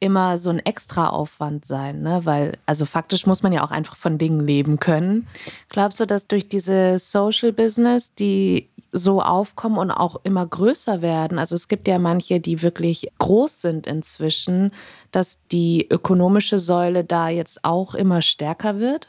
immer 0.00 0.38
so 0.38 0.50
ein 0.50 0.58
extra 0.58 1.08
Aufwand 1.08 1.64
sein, 1.64 2.02
ne? 2.02 2.20
Weil, 2.24 2.58
also 2.66 2.84
faktisch 2.84 3.26
muss 3.26 3.42
man 3.42 3.52
ja 3.52 3.64
auch 3.64 3.70
einfach 3.70 3.96
von 3.96 4.18
Dingen 4.18 4.46
leben 4.46 4.78
können. 4.78 5.26
Glaubst 5.68 6.00
du, 6.00 6.06
dass 6.06 6.26
durch 6.26 6.48
diese 6.48 6.98
Social 6.98 7.52
Business, 7.52 8.14
die 8.14 8.68
so 8.92 9.20
aufkommen 9.22 9.78
und 9.78 9.90
auch 9.90 10.16
immer 10.22 10.46
größer 10.46 11.02
werden. 11.02 11.38
Also 11.38 11.54
es 11.54 11.68
gibt 11.68 11.86
ja 11.88 11.98
manche, 11.98 12.40
die 12.40 12.62
wirklich 12.62 13.08
groß 13.18 13.60
sind 13.60 13.86
inzwischen, 13.86 14.72
dass 15.12 15.38
die 15.52 15.86
ökonomische 15.90 16.58
Säule 16.58 17.04
da 17.04 17.28
jetzt 17.28 17.64
auch 17.64 17.94
immer 17.94 18.22
stärker 18.22 18.78
wird? 18.78 19.08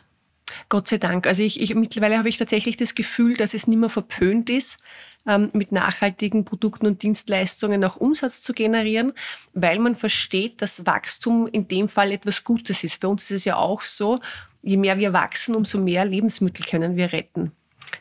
Gott 0.69 0.88
sei 0.88 0.97
Dank. 0.97 1.27
Also 1.27 1.43
ich, 1.43 1.62
ich 1.62 1.75
mittlerweile 1.75 2.17
habe 2.17 2.29
ich 2.29 2.38
tatsächlich 2.38 2.77
das 2.77 2.95
Gefühl, 2.95 3.36
dass 3.36 3.53
es 3.53 3.67
nicht 3.67 3.77
mehr 3.77 3.89
verpönt 3.89 4.49
ist, 4.49 4.83
ähm, 5.25 5.49
mit 5.53 5.71
nachhaltigen 5.71 6.45
Produkten 6.45 6.88
und 6.88 7.03
Dienstleistungen 7.03 7.83
auch 7.83 7.97
Umsatz 7.97 8.41
zu 8.41 8.53
generieren, 8.53 9.13
weil 9.53 9.79
man 9.79 9.95
versteht, 9.95 10.62
dass 10.62 10.86
Wachstum 10.86 11.47
in 11.47 11.67
dem 11.67 11.89
Fall 11.89 12.12
etwas 12.12 12.43
Gutes 12.43 12.83
ist. 12.83 12.99
Bei 12.99 13.07
uns 13.07 13.23
ist 13.23 13.31
es 13.31 13.45
ja 13.45 13.57
auch 13.57 13.81
so, 13.81 14.19
je 14.62 14.77
mehr 14.77 14.97
wir 14.97 15.13
wachsen, 15.13 15.55
umso 15.55 15.79
mehr 15.79 16.05
Lebensmittel 16.05 16.65
können 16.65 16.95
wir 16.95 17.12
retten. 17.12 17.51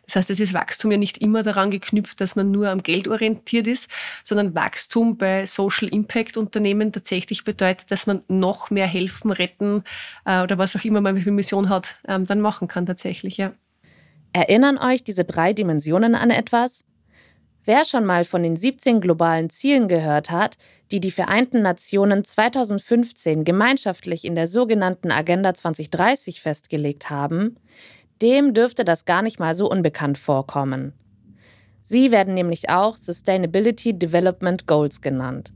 Das 0.06 0.16
heißt, 0.16 0.30
es 0.30 0.40
ist 0.40 0.54
Wachstum 0.54 0.92
ja 0.92 0.98
nicht 0.98 1.18
immer 1.18 1.42
daran 1.42 1.70
geknüpft, 1.70 2.20
dass 2.20 2.36
man 2.36 2.50
nur 2.50 2.68
am 2.68 2.82
Geld 2.82 3.08
orientiert 3.08 3.66
ist, 3.66 3.90
sondern 4.24 4.54
Wachstum 4.54 5.16
bei 5.16 5.46
Social 5.46 5.88
Impact 5.88 6.36
Unternehmen 6.36 6.92
tatsächlich 6.92 7.44
bedeutet, 7.44 7.90
dass 7.90 8.06
man 8.06 8.22
noch 8.28 8.70
mehr 8.70 8.86
helfen, 8.86 9.30
retten 9.32 9.84
äh, 10.24 10.42
oder 10.42 10.58
was 10.58 10.76
auch 10.76 10.84
immer 10.84 11.00
man 11.00 11.20
für 11.20 11.30
Mission 11.30 11.68
hat, 11.68 11.96
ähm, 12.06 12.26
dann 12.26 12.40
machen 12.40 12.68
kann 12.68 12.86
tatsächlich, 12.86 13.36
ja. 13.36 13.52
Erinnern 14.32 14.76
euch 14.76 15.02
diese 15.02 15.24
drei 15.24 15.54
Dimensionen 15.54 16.14
an 16.14 16.30
etwas? 16.30 16.84
Wer 17.64 17.84
schon 17.84 18.04
mal 18.04 18.24
von 18.24 18.44
den 18.44 18.54
17 18.54 19.00
globalen 19.00 19.50
Zielen 19.50 19.88
gehört 19.88 20.30
hat, 20.30 20.56
die 20.92 21.00
die 21.00 21.10
Vereinten 21.10 21.62
Nationen 21.62 22.22
2015 22.22 23.42
gemeinschaftlich 23.42 24.24
in 24.24 24.36
der 24.36 24.46
sogenannten 24.46 25.10
Agenda 25.10 25.52
2030 25.52 26.40
festgelegt 26.40 27.10
haben, 27.10 27.56
dem 28.22 28.54
dürfte 28.54 28.84
das 28.84 29.04
gar 29.04 29.22
nicht 29.22 29.40
mal 29.40 29.54
so 29.54 29.70
unbekannt 29.70 30.18
vorkommen. 30.18 30.92
Sie 31.82 32.10
werden 32.10 32.34
nämlich 32.34 32.68
auch 32.68 32.96
Sustainability 32.96 33.96
Development 33.96 34.66
Goals 34.66 35.00
genannt. 35.00 35.52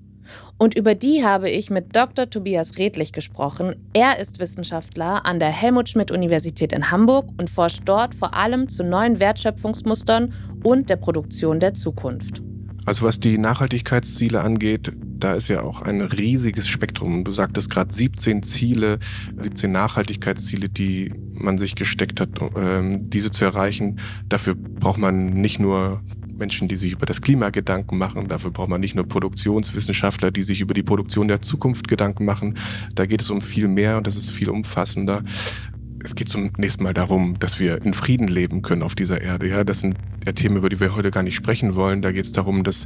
Und 0.59 0.77
über 0.77 0.95
die 0.95 1.25
habe 1.25 1.51
ich 1.51 1.71
mit 1.71 1.97
Dr. 1.97 2.29
Tobias 2.29 2.79
Redlich 2.79 3.13
gesprochen. 3.13 3.75
Er 3.95 4.19
ist 4.19 4.39
Wissenschaftler 4.39 5.27
an 5.27 5.39
der 5.39 5.49
Helmut 5.49 5.89
Schmidt 5.89 6.11
Universität 6.11 6.73
in 6.73 6.91
Hamburg 6.91 7.29
und 7.39 7.51
forscht 7.51 7.83
dort 7.85 8.15
vor 8.15 8.35
allem 8.35 8.69
zu 8.69 8.85
neuen 8.85 9.19
Wertschöpfungsmustern 9.19 10.33
und 10.63 10.91
der 10.91 10.97
Produktion 10.97 11.61
der 11.61 11.75
Zukunft. 11.75 12.43
Also 12.87 13.07
was 13.07 13.21
die 13.21 13.39
Nachhaltigkeitsziele 13.39 14.41
angeht, 14.41 14.93
da 14.97 15.35
ist 15.35 15.49
ja 15.49 15.63
auch 15.63 15.83
ein 15.83 16.01
riesiges 16.01 16.67
Spektrum. 16.67 17.25
Du 17.25 17.31
sagtest 17.31 17.71
gerade 17.71 17.93
17 17.93 18.43
Ziele, 18.43 18.99
17 19.39 19.71
Nachhaltigkeitsziele, 19.71 20.69
die 20.69 21.13
man 21.35 21.59
sich 21.59 21.75
gesteckt 21.75 22.21
hat, 22.21 22.31
ähm, 22.57 23.11
diese 23.11 23.31
zu 23.31 23.45
erreichen. 23.45 24.01
Dafür 24.29 24.55
braucht 24.55 24.99
man 24.99 25.35
nicht 25.35 25.61
nur 25.61 26.03
Menschen, 26.39 26.69
die 26.69 26.77
sich 26.77 26.93
über 26.93 27.07
das 27.07 27.21
Klima 27.21 27.51
Gedanken 27.51 27.99
machen. 27.99 28.29
Dafür 28.29 28.51
braucht 28.51 28.71
man 28.71 28.81
nicht 28.81 28.95
nur 28.95 29.07
Produktionswissenschaftler, 29.07 30.31
die 30.31 30.43
sich 30.43 30.61
über 30.63 30.75
die 30.75 30.83
Produktion 30.83 31.29
der 31.29 31.43
Zukunft 31.43 31.87
Gedanken 31.87 32.25
machen. 32.25 32.55
Da 32.95 33.07
geht 33.07 33.21
es 33.21 33.31
um 33.31 33.43
viel 33.43 33.69
mehr 33.69 33.99
und 33.99 34.07
das 34.07 34.17
ist 34.17 34.31
viel 34.31 34.49
umfassender 34.49 35.23
es 36.03 36.15
geht 36.15 36.29
zunächst 36.29 36.81
mal 36.81 36.95
darum, 36.95 37.39
dass 37.39 37.59
wir 37.59 37.83
in 37.85 37.95
Frieden 37.95 38.29
leben 38.29 38.63
können 38.63 38.83
auf 38.83 38.95
dieser 38.95 39.21
Erde. 39.21 39.49
Ja, 39.49 39.65
das 39.65 39.81
sind 39.81 39.97
Themen, 40.35 40.57
über 40.57 40.69
die 40.69 40.81
wir 40.81 40.95
heute 40.95 41.11
gar 41.11 41.23
nicht 41.23 41.35
sprechen 41.35 41.75
wollen. 41.75 42.03
Da 42.03 42.13
geht 42.13 42.25
es 42.25 42.33
darum, 42.33 42.65
dass 42.65 42.85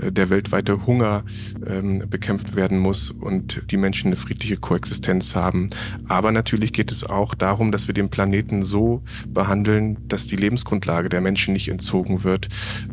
äh, 0.00 0.12
der 0.12 0.30
weltweite 0.30 0.86
Hunger 0.86 1.24
ähm, 1.66 2.04
bekämpft 2.08 2.56
werden 2.56 2.78
muss 2.78 3.10
und 3.10 3.62
die 3.70 3.76
Menschen 3.76 4.08
eine 4.08 4.16
friedliche 4.16 4.56
Koexistenz 4.56 5.34
haben. 5.34 5.70
Aber 6.08 6.32
natürlich 6.32 6.72
geht 6.72 6.92
es 6.92 7.04
auch 7.04 7.34
darum, 7.34 7.72
dass 7.72 7.86
wir 7.86 7.94
den 7.94 8.08
Planeten 8.08 8.62
so 8.62 9.02
behandeln, 9.28 9.96
dass 10.08 10.26
die 10.26 10.36
Lebensgrundlage 10.36 11.08
der 11.08 11.20
Menschen 11.20 11.54
nicht 11.54 11.68
entzogen 11.68 12.24
wird. 12.24 12.48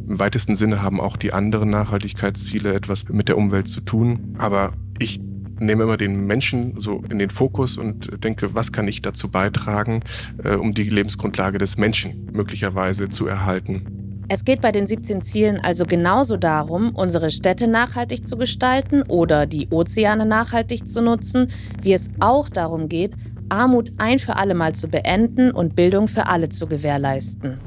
Im 0.08 0.20
weitesten 0.20 0.56
Sinne 0.56 0.82
haben 0.82 1.00
auch 1.00 1.18
die 1.18 1.34
anderen 1.34 1.70
Nachhaltigkeitsziele 1.70 2.74
etwas 2.74 3.10
mit 3.10 3.28
der 3.28 3.38
Umwelt 3.38 3.68
zu 3.68 3.82
tun. 3.82 4.36
Aber 4.38 4.74
ich 5.00 5.20
nehme 5.66 5.84
immer 5.84 5.98
den 5.98 6.28
Menschen 6.28 6.80
so 6.80 7.04
in 7.10 7.20
den 7.20 7.30
Fokus 7.30 7.78
und 7.78 8.24
denke, 8.24 8.54
was 8.54 8.72
kann 8.72 8.88
ich 8.88 9.02
dazu 9.02 9.30
beitragen, 9.30 10.04
äh, 10.44 10.56
um 10.56 10.74
die 10.74 10.84
Lebensgrundlage 10.84 11.58
des 11.58 11.78
Menschen 11.78 12.30
möglicherweise 12.34 13.10
zu 13.10 13.28
erhalten. 13.28 14.04
Es 14.30 14.46
geht 14.46 14.62
bei 14.62 14.72
den 14.72 14.88
17 14.88 15.22
Zielen 15.22 15.60
also 15.60 15.86
genauso 15.86 16.38
darum, 16.38 16.96
unsere 16.96 17.30
Städte 17.30 17.68
nachhaltig 17.68 18.26
zu 18.26 18.38
gestalten 18.38 19.04
oder 19.04 19.46
die 19.46 19.68
Ozeane 19.70 20.26
nachhaltig 20.26 20.88
zu 20.88 21.02
nutzen, 21.02 21.50
wie 21.82 21.94
es 21.94 22.10
auch 22.20 22.50
darum 22.50 22.88
geht, 22.88 23.14
Armut 23.50 23.92
ein 23.98 24.20
für 24.20 24.38
alle 24.38 24.56
Mal 24.56 24.74
zu 24.74 24.88
beenden 24.88 25.52
und 25.52 25.76
Bildung 25.76 26.08
für 26.08 26.28
alle 26.28 26.50
zu 26.50 26.68
gewährleisten. 26.68 27.60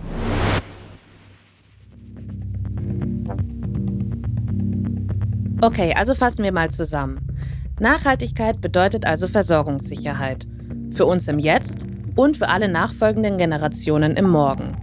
Okay, 5.60 5.94
also 5.94 6.14
fassen 6.14 6.44
wir 6.44 6.52
mal 6.52 6.70
zusammen. 6.70 7.18
Nachhaltigkeit 7.78 8.60
bedeutet 8.60 9.06
also 9.06 9.28
Versorgungssicherheit. 9.28 10.46
Für 10.92 11.04
uns 11.04 11.28
im 11.28 11.38
Jetzt 11.38 11.86
und 12.14 12.36
für 12.38 12.48
alle 12.48 12.68
nachfolgenden 12.68 13.36
Generationen 13.36 14.16
im 14.16 14.30
Morgen. 14.30 14.76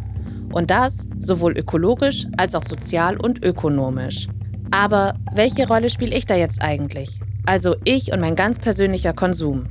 Und 0.52 0.70
das 0.70 1.08
sowohl 1.20 1.58
ökologisch 1.58 2.28
als 2.38 2.54
auch 2.54 2.64
sozial 2.64 3.18
und 3.18 3.44
ökonomisch. 3.44 4.28
Aber 4.70 5.16
welche 5.34 5.68
Rolle 5.68 5.90
spiele 5.90 6.16
ich 6.16 6.28
da 6.28 6.36
jetzt 6.36 6.62
eigentlich? 6.62 7.20
Also 7.46 7.76
ich 7.84 8.14
und 8.14 8.20
mein 8.20 8.36
ganz 8.36 8.60
persönlicher 8.60 9.14
Konsum. 9.14 9.66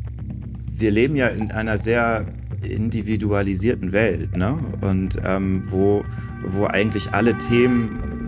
Wir 0.68 0.90
leben 0.90 1.14
ja 1.14 1.28
in 1.28 1.52
einer 1.52 1.78
sehr 1.78 2.26
individualisierten 2.62 3.92
Welt, 3.92 4.36
ne? 4.36 4.58
Und 4.80 5.18
ähm, 5.24 5.62
wo, 5.66 6.04
wo 6.46 6.66
eigentlich 6.66 7.12
alle 7.12 7.38
Themen 7.38 8.21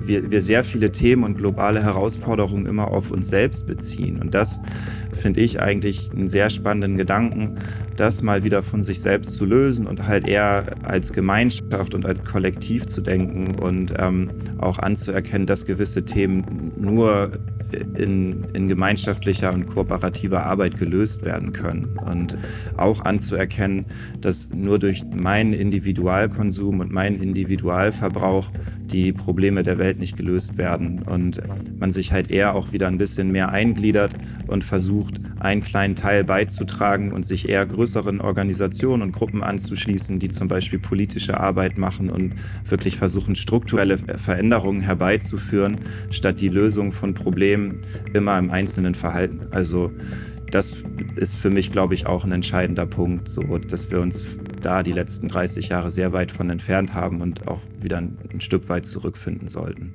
wir, 0.00 0.30
wir 0.30 0.42
sehr 0.42 0.64
viele 0.64 0.92
Themen 0.92 1.24
und 1.24 1.36
globale 1.36 1.82
Herausforderungen 1.82 2.66
immer 2.66 2.88
auf 2.88 3.10
uns 3.10 3.28
selbst 3.28 3.66
beziehen. 3.66 4.20
Und 4.20 4.34
das 4.34 4.60
finde 5.12 5.40
ich 5.40 5.60
eigentlich 5.60 6.10
einen 6.12 6.28
sehr 6.28 6.50
spannenden 6.50 6.96
Gedanken, 6.96 7.56
das 7.96 8.22
mal 8.22 8.44
wieder 8.44 8.62
von 8.62 8.82
sich 8.82 9.00
selbst 9.00 9.34
zu 9.34 9.44
lösen 9.44 9.86
und 9.86 10.06
halt 10.06 10.26
eher 10.26 10.76
als 10.82 11.12
Gemeinschaft 11.12 11.94
und 11.94 12.06
als 12.06 12.26
Kollektiv 12.26 12.86
zu 12.86 13.00
denken 13.00 13.56
und 13.56 13.94
ähm, 13.98 14.30
auch 14.58 14.78
anzuerkennen, 14.78 15.46
dass 15.46 15.66
gewisse 15.66 16.04
Themen 16.04 16.72
nur 16.78 17.32
in, 17.72 18.44
in 18.52 18.68
gemeinschaftlicher 18.68 19.52
und 19.52 19.66
kooperativer 19.66 20.44
Arbeit 20.44 20.78
gelöst 20.78 21.24
werden 21.24 21.52
können. 21.52 21.98
Und 21.98 22.36
auch 22.76 23.04
anzuerkennen, 23.04 23.86
dass 24.20 24.50
nur 24.50 24.78
durch 24.78 25.04
meinen 25.04 25.52
Individualkonsum 25.52 26.80
und 26.80 26.92
meinen 26.92 27.20
Individualverbrauch 27.20 28.50
die 28.92 29.12
Probleme 29.12 29.62
der 29.62 29.78
Welt 29.78 29.98
nicht 29.98 30.16
gelöst 30.16 30.58
werden. 30.58 31.02
Und 31.02 31.40
man 31.78 31.92
sich 31.92 32.12
halt 32.12 32.30
eher 32.30 32.54
auch 32.54 32.72
wieder 32.72 32.88
ein 32.88 32.98
bisschen 32.98 33.30
mehr 33.30 33.50
eingliedert 33.50 34.14
und 34.46 34.64
versucht, 34.64 35.20
einen 35.38 35.62
kleinen 35.62 35.96
Teil 35.96 36.24
beizutragen 36.24 37.12
und 37.12 37.24
sich 37.24 37.48
eher 37.48 37.64
größeren 37.64 38.20
Organisationen 38.20 39.02
und 39.02 39.12
Gruppen 39.12 39.42
anzuschließen, 39.42 40.18
die 40.18 40.28
zum 40.28 40.48
Beispiel 40.48 40.78
politische 40.78 41.40
Arbeit 41.40 41.78
machen 41.78 42.10
und 42.10 42.34
wirklich 42.68 42.96
versuchen, 42.96 43.36
strukturelle 43.36 43.98
Veränderungen 43.98 44.80
herbeizuführen, 44.80 45.78
statt 46.10 46.40
die 46.40 46.48
Lösung 46.48 46.92
von 46.92 47.14
Problemen 47.14 47.80
immer 48.12 48.38
im 48.38 48.50
einzelnen 48.50 48.94
Verhalten. 48.94 49.40
Also 49.50 49.90
das 50.50 50.74
ist 51.16 51.36
für 51.36 51.50
mich, 51.50 51.72
glaube 51.72 51.94
ich, 51.94 52.06
auch 52.06 52.24
ein 52.24 52.32
entscheidender 52.32 52.86
Punkt, 52.86 53.28
so 53.28 53.58
dass 53.58 53.90
wir 53.90 54.00
uns 54.00 54.26
da 54.60 54.82
die 54.82 54.92
letzten 54.92 55.28
30 55.28 55.68
Jahre 55.68 55.90
sehr 55.90 56.12
weit 56.12 56.30
von 56.30 56.50
entfernt 56.50 56.94
haben 56.94 57.20
und 57.20 57.48
auch 57.48 57.60
wieder 57.80 57.98
ein, 57.98 58.18
ein 58.32 58.40
Stück 58.40 58.68
weit 58.68 58.86
zurückfinden 58.86 59.48
sollten. 59.48 59.92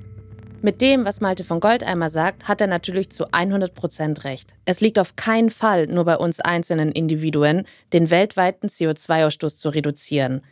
Mit 0.62 0.80
dem, 0.80 1.04
was 1.04 1.20
Malte 1.20 1.44
von 1.44 1.60
Goldeimer 1.60 2.08
sagt, 2.08 2.48
hat 2.48 2.60
er 2.60 2.66
natürlich 2.66 3.10
zu 3.10 3.30
100 3.30 3.74
Prozent 3.74 4.24
recht. 4.24 4.54
Es 4.64 4.80
liegt 4.80 4.98
auf 4.98 5.14
keinen 5.14 5.50
Fall 5.50 5.86
nur 5.86 6.04
bei 6.04 6.16
uns 6.16 6.40
einzelnen 6.40 6.90
Individuen, 6.90 7.64
den 7.92 8.10
weltweiten 8.10 8.68
CO2-Ausstoß 8.68 9.58
zu 9.58 9.68
reduzieren. 9.68 10.42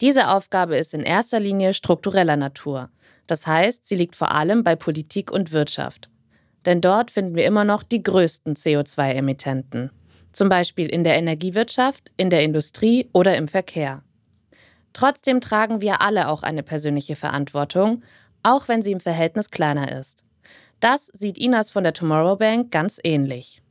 Diese 0.00 0.30
Aufgabe 0.30 0.76
ist 0.76 0.94
in 0.94 1.02
erster 1.02 1.38
Linie 1.38 1.74
struktureller 1.74 2.36
Natur. 2.36 2.88
Das 3.26 3.46
heißt, 3.46 3.86
sie 3.86 3.94
liegt 3.94 4.16
vor 4.16 4.32
allem 4.32 4.64
bei 4.64 4.74
Politik 4.74 5.30
und 5.30 5.52
Wirtschaft. 5.52 6.10
Denn 6.64 6.80
dort 6.80 7.10
finden 7.10 7.36
wir 7.36 7.44
immer 7.44 7.64
noch 7.64 7.82
die 7.82 8.02
größten 8.02 8.54
CO2-Emittenten. 8.54 9.90
Zum 10.32 10.48
Beispiel 10.48 10.88
in 10.88 11.04
der 11.04 11.14
Energiewirtschaft, 11.16 12.10
in 12.16 12.30
der 12.30 12.42
Industrie 12.42 13.08
oder 13.12 13.36
im 13.36 13.48
Verkehr. 13.48 14.02
Trotzdem 14.92 15.40
tragen 15.40 15.80
wir 15.80 16.00
alle 16.02 16.28
auch 16.28 16.42
eine 16.42 16.62
persönliche 16.62 17.16
Verantwortung, 17.16 18.02
auch 18.42 18.68
wenn 18.68 18.82
sie 18.82 18.92
im 18.92 19.00
Verhältnis 19.00 19.50
kleiner 19.50 19.92
ist. 19.98 20.24
Das 20.80 21.06
sieht 21.06 21.38
Inas 21.38 21.70
von 21.70 21.84
der 21.84 21.92
Tomorrow 21.92 22.36
Bank 22.36 22.70
ganz 22.70 23.00
ähnlich. 23.02 23.62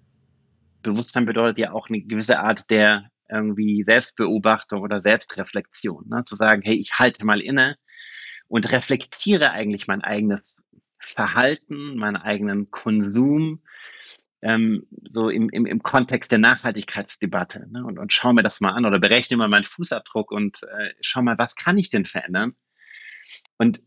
Bewusstsein 0.82 1.26
bedeutet 1.26 1.60
ja 1.60 1.74
auch 1.74 1.90
eine 1.90 2.02
gewisse 2.02 2.40
Art 2.40 2.70
der 2.70 3.10
irgendwie 3.30 3.84
Selbstbeobachtung 3.84 4.82
oder 4.82 5.00
Selbstreflexion. 5.00 6.08
Ne? 6.10 6.24
Zu 6.26 6.36
sagen, 6.36 6.62
hey, 6.64 6.76
ich 6.76 6.94
halte 7.00 7.26
mal 7.26 7.42
inne 7.42 7.76
und 8.48 8.72
reflektiere 8.72 9.52
eigentlich 9.52 9.88
mein 9.88 10.02
eigenes 10.02 10.56
Verhalten, 11.00 11.96
meinen 11.96 12.18
eigenen 12.18 12.72
Konsum, 12.72 13.62
ähm, 14.42 14.88
so 15.12 15.30
im, 15.30 15.50
im, 15.50 15.66
im 15.66 15.84
Kontext 15.84 16.32
der 16.32 16.40
Nachhaltigkeitsdebatte 16.40 17.68
ne? 17.70 17.86
und, 17.86 18.00
und 18.00 18.12
schau 18.12 18.34
mir 18.34 18.44
das 18.44 18.60
mal 18.60 18.72
an 18.72 18.86
oder 18.86 19.00
berechne 19.00 19.38
mal 19.38 19.48
meinen 19.48 19.64
Fußabdruck 19.64 20.32
und 20.32 20.64
äh, 20.64 20.94
schau 21.02 21.22
mal, 21.22 21.38
was 21.38 21.56
kann 21.56 21.78
ich 21.78 21.90
denn 21.90 22.06
verändern? 22.06 22.56
Und 23.58 23.82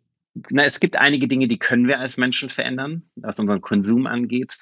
na, 0.51 0.65
es 0.65 0.81
gibt 0.81 0.97
einige 0.97 1.29
Dinge, 1.29 1.49
die 1.49 1.59
können 1.59 1.89
wir 1.89 2.01
als 2.01 2.17
Menschen 2.17 2.51
verändern, 2.51 3.09
was 3.17 3.39
unseren 3.39 3.61
Konsum 3.61 4.07
angeht, 4.07 4.59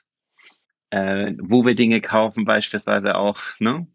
äh, 0.90 1.32
wo 1.38 1.64
wir 1.64 1.74
Dinge 1.74 2.00
kaufen 2.00 2.44
beispielsweise 2.44 3.14
auch. 3.16 3.40
Ne? 3.58 3.86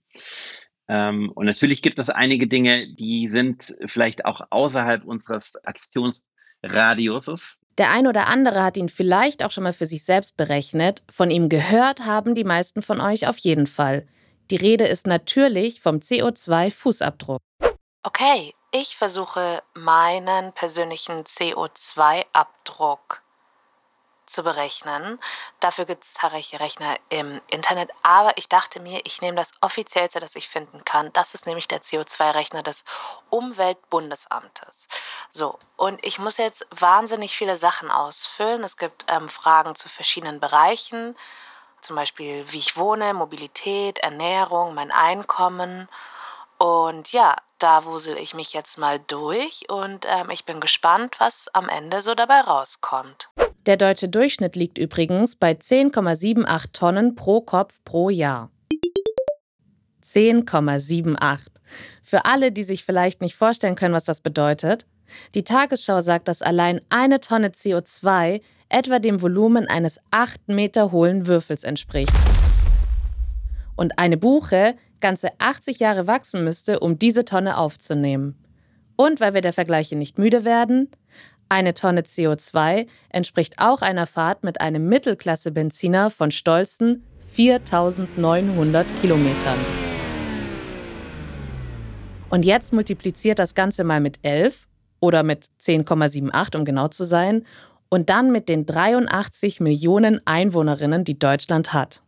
Ähm, 0.87 1.31
und 1.33 1.45
natürlich 1.45 1.81
gibt 1.81 1.99
es 1.99 2.09
einige 2.09 2.47
Dinge, 2.47 2.87
die 2.95 3.29
sind 3.29 3.75
vielleicht 3.85 4.25
auch 4.25 4.41
außerhalb 4.49 5.03
unseres 5.03 5.55
Aktions 5.65 6.23
Radiuses. 6.63 7.61
Der 7.77 7.91
ein 7.91 8.07
oder 8.07 8.27
andere 8.27 8.63
hat 8.63 8.77
ihn 8.77 8.89
vielleicht 8.89 9.43
auch 9.43 9.51
schon 9.51 9.63
mal 9.63 9.73
für 9.73 9.85
sich 9.85 10.03
selbst 10.03 10.35
berechnet. 10.35 11.03
Von 11.11 11.29
ihm 11.29 11.47
gehört 11.49 12.05
haben 12.05 12.33
die 12.33 12.43
meisten 12.43 12.81
von 12.81 12.99
euch 12.99 13.27
auf 13.27 13.37
jeden 13.37 13.67
Fall. 13.67 14.07
Die 14.49 14.55
Rede 14.55 14.87
ist 14.87 15.05
natürlich 15.05 15.81
vom 15.81 15.97
CO2-Fußabdruck. 15.97 17.39
Okay, 18.03 18.53
ich 18.71 18.95
versuche 18.95 19.61
meinen 19.75 20.53
persönlichen 20.53 21.23
CO2-Abdruck 21.23 23.21
zu 24.29 24.43
berechnen. 24.43 25.19
Dafür 25.59 25.85
gibt 25.85 26.03
es 26.03 26.13
zahlreiche 26.13 26.59
Rechner 26.59 26.97
im 27.09 27.41
Internet, 27.47 27.91
aber 28.03 28.37
ich 28.37 28.49
dachte 28.49 28.79
mir, 28.79 29.01
ich 29.05 29.21
nehme 29.21 29.37
das 29.37 29.51
offiziellste, 29.61 30.19
das 30.19 30.35
ich 30.35 30.49
finden 30.49 30.85
kann. 30.85 31.11
Das 31.13 31.33
ist 31.33 31.47
nämlich 31.47 31.67
der 31.67 31.81
CO2-Rechner 31.81 32.63
des 32.63 32.83
Umweltbundesamtes. 33.29 34.87
So, 35.31 35.57
und 35.75 36.03
ich 36.05 36.19
muss 36.19 36.37
jetzt 36.37 36.67
wahnsinnig 36.71 37.35
viele 37.35 37.57
Sachen 37.57 37.89
ausfüllen. 37.89 38.63
Es 38.63 38.77
gibt 38.77 39.05
ähm, 39.07 39.29
Fragen 39.29 39.75
zu 39.75 39.89
verschiedenen 39.89 40.39
Bereichen, 40.39 41.17
zum 41.81 41.95
Beispiel 41.95 42.51
wie 42.51 42.57
ich 42.57 42.77
wohne, 42.77 43.13
Mobilität, 43.13 43.99
Ernährung, 43.99 44.73
mein 44.73 44.91
Einkommen. 44.91 45.87
Und 46.57 47.11
ja, 47.11 47.35
da 47.59 47.85
wusel 47.85 48.17
ich 48.17 48.33
mich 48.33 48.53
jetzt 48.53 48.77
mal 48.77 48.99
durch 48.99 49.69
und 49.69 50.05
ähm, 50.07 50.29
ich 50.29 50.45
bin 50.45 50.59
gespannt, 50.59 51.19
was 51.19 51.47
am 51.53 51.69
Ende 51.69 52.01
so 52.01 52.15
dabei 52.15 52.41
rauskommt. 52.41 53.29
Der 53.67 53.75
deutsche 53.75 54.07
Durchschnitt 54.07 54.55
liegt 54.55 54.77
übrigens 54.77 55.35
bei 55.35 55.51
10,78 55.51 56.71
Tonnen 56.71 57.15
pro 57.15 57.41
Kopf 57.41 57.79
pro 57.83 58.09
Jahr. 58.09 58.49
10,78. 60.01 61.47
Für 62.01 62.23
alle, 62.23 62.53
die 62.53 62.63
sich 62.63 62.85
vielleicht 62.85 63.19
nicht 63.19 63.35
vorstellen 63.35 63.75
können, 63.75 63.93
was 63.93 64.05
das 64.05 64.21
bedeutet, 64.21 64.85
die 65.35 65.43
Tagesschau 65.43 65.99
sagt, 65.99 66.29
dass 66.29 66.41
allein 66.41 66.79
eine 66.87 67.19
Tonne 67.19 67.49
CO2 67.49 68.39
etwa 68.69 68.99
dem 68.99 69.21
Volumen 69.21 69.67
eines 69.67 69.99
8 70.11 70.47
Meter 70.47 70.93
hohlen 70.93 71.27
Würfels 71.27 71.65
entspricht. 71.65 72.13
Und 73.75 73.99
eine 73.99 74.15
Buche 74.15 74.75
ganze 75.01 75.31
80 75.39 75.79
Jahre 75.79 76.07
wachsen 76.07 76.45
müsste, 76.45 76.79
um 76.79 76.97
diese 76.97 77.25
Tonne 77.25 77.57
aufzunehmen. 77.57 78.41
Und 78.95 79.19
weil 79.19 79.33
wir 79.33 79.41
der 79.41 79.53
Vergleiche 79.53 79.97
nicht 79.97 80.17
müde 80.17 80.45
werden, 80.45 80.89
eine 81.49 81.73
Tonne 81.73 82.01
CO2 82.01 82.87
entspricht 83.09 83.59
auch 83.59 83.81
einer 83.81 84.05
Fahrt 84.05 84.43
mit 84.43 84.61
einem 84.61 84.87
Mittelklasse-Benziner 84.89 86.09
von 86.09 86.31
stolzen 86.31 87.03
4900 87.33 88.87
Kilometern. 89.01 89.57
Und 92.29 92.45
jetzt 92.45 92.73
multipliziert 92.73 93.39
das 93.39 93.55
Ganze 93.55 93.83
mal 93.83 94.01
mit 94.01 94.19
11 94.23 94.67
oder 94.99 95.23
mit 95.23 95.49
10,78, 95.61 96.57
um 96.57 96.65
genau 96.65 96.87
zu 96.87 97.03
sein, 97.03 97.45
und 97.89 98.09
dann 98.09 98.31
mit 98.31 98.49
den 98.49 98.65
83 98.65 99.61
Millionen 99.61 100.19
Einwohnerinnen, 100.25 101.03
die 101.03 101.17
Deutschland 101.17 101.73
hat. 101.73 102.01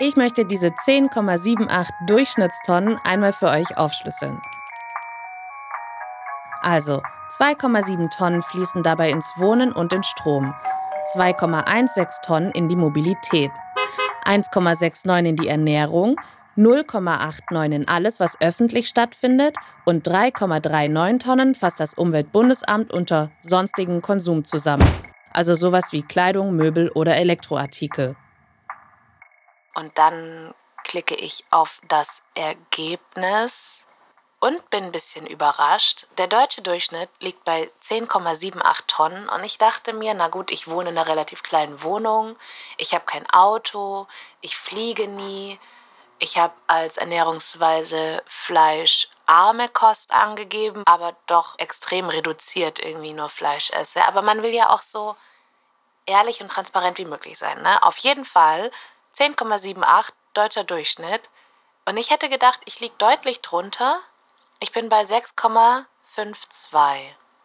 Ich 0.00 0.16
möchte 0.16 0.46
diese 0.46 0.68
10,78 0.68 1.88
Durchschnittstonnen 2.06 2.98
einmal 3.04 3.32
für 3.32 3.48
euch 3.48 3.76
aufschlüsseln. 3.76 4.38
Also 6.62 7.02
2,7 7.38 8.10
Tonnen 8.16 8.42
fließen 8.42 8.82
dabei 8.82 9.10
ins 9.10 9.32
Wohnen 9.36 9.72
und 9.72 9.92
den 9.92 10.02
Strom, 10.02 10.54
2,16 11.14 12.22
Tonnen 12.24 12.50
in 12.52 12.68
die 12.68 12.76
Mobilität, 12.76 13.50
1,69 14.24 15.24
in 15.24 15.36
die 15.36 15.48
Ernährung, 15.48 16.16
0,89 16.58 17.72
in 17.72 17.88
alles, 17.88 18.18
was 18.18 18.40
öffentlich 18.40 18.88
stattfindet. 18.88 19.56
Und 19.84 20.06
3,39 20.06 21.20
Tonnen 21.20 21.54
fasst 21.54 21.78
das 21.78 21.94
Umweltbundesamt 21.94 22.92
unter 22.92 23.30
sonstigen 23.40 24.02
Konsum 24.02 24.44
zusammen. 24.44 24.86
Also 25.32 25.54
sowas 25.54 25.92
wie 25.92 26.02
Kleidung, 26.02 26.56
Möbel 26.56 26.90
oder 26.90 27.16
Elektroartikel. 27.16 28.16
Und 29.76 29.96
dann 29.96 30.52
klicke 30.82 31.14
ich 31.14 31.44
auf 31.50 31.80
das 31.86 32.22
Ergebnis 32.34 33.86
und 34.40 34.70
bin 34.70 34.84
ein 34.84 34.92
bisschen 34.92 35.26
überrascht. 35.26 36.06
Der 36.16 36.26
deutsche 36.26 36.62
Durchschnitt 36.62 37.10
liegt 37.18 37.44
bei 37.44 37.70
10,78 37.82 38.86
Tonnen 38.86 39.28
und 39.28 39.44
ich 39.44 39.58
dachte 39.58 39.92
mir, 39.92 40.14
na 40.14 40.28
gut, 40.28 40.50
ich 40.50 40.68
wohne 40.68 40.90
in 40.90 40.98
einer 40.98 41.08
relativ 41.08 41.42
kleinen 41.42 41.82
Wohnung, 41.82 42.36
ich 42.76 42.94
habe 42.94 43.04
kein 43.04 43.28
Auto, 43.30 44.06
ich 44.40 44.56
fliege 44.56 45.08
nie, 45.08 45.58
ich 46.20 46.36
habe 46.38 46.54
als 46.66 46.96
Ernährungsweise 46.96 48.22
fleischarme 48.26 49.68
Kost 49.68 50.12
angegeben, 50.12 50.82
aber 50.84 51.16
doch 51.26 51.58
extrem 51.58 52.08
reduziert 52.08 52.80
irgendwie 52.80 53.12
nur 53.12 53.28
Fleisch 53.28 53.70
esse. 53.70 54.04
Aber 54.06 54.22
man 54.22 54.42
will 54.42 54.52
ja 54.52 54.70
auch 54.70 54.82
so 54.82 55.14
ehrlich 56.06 56.40
und 56.40 56.50
transparent 56.50 56.98
wie 56.98 57.04
möglich 57.04 57.38
sein. 57.38 57.62
Ne? 57.62 57.82
Auf 57.82 57.98
jeden 57.98 58.24
Fall 58.24 58.72
10,78 59.16 60.12
deutscher 60.34 60.64
Durchschnitt. 60.64 61.30
Und 61.84 61.96
ich 61.96 62.10
hätte 62.10 62.28
gedacht, 62.28 62.60
ich 62.64 62.80
liege 62.80 62.94
deutlich 62.98 63.40
drunter, 63.40 64.00
ich 64.60 64.72
bin 64.72 64.88
bei 64.88 65.02
6,52. 65.02 65.84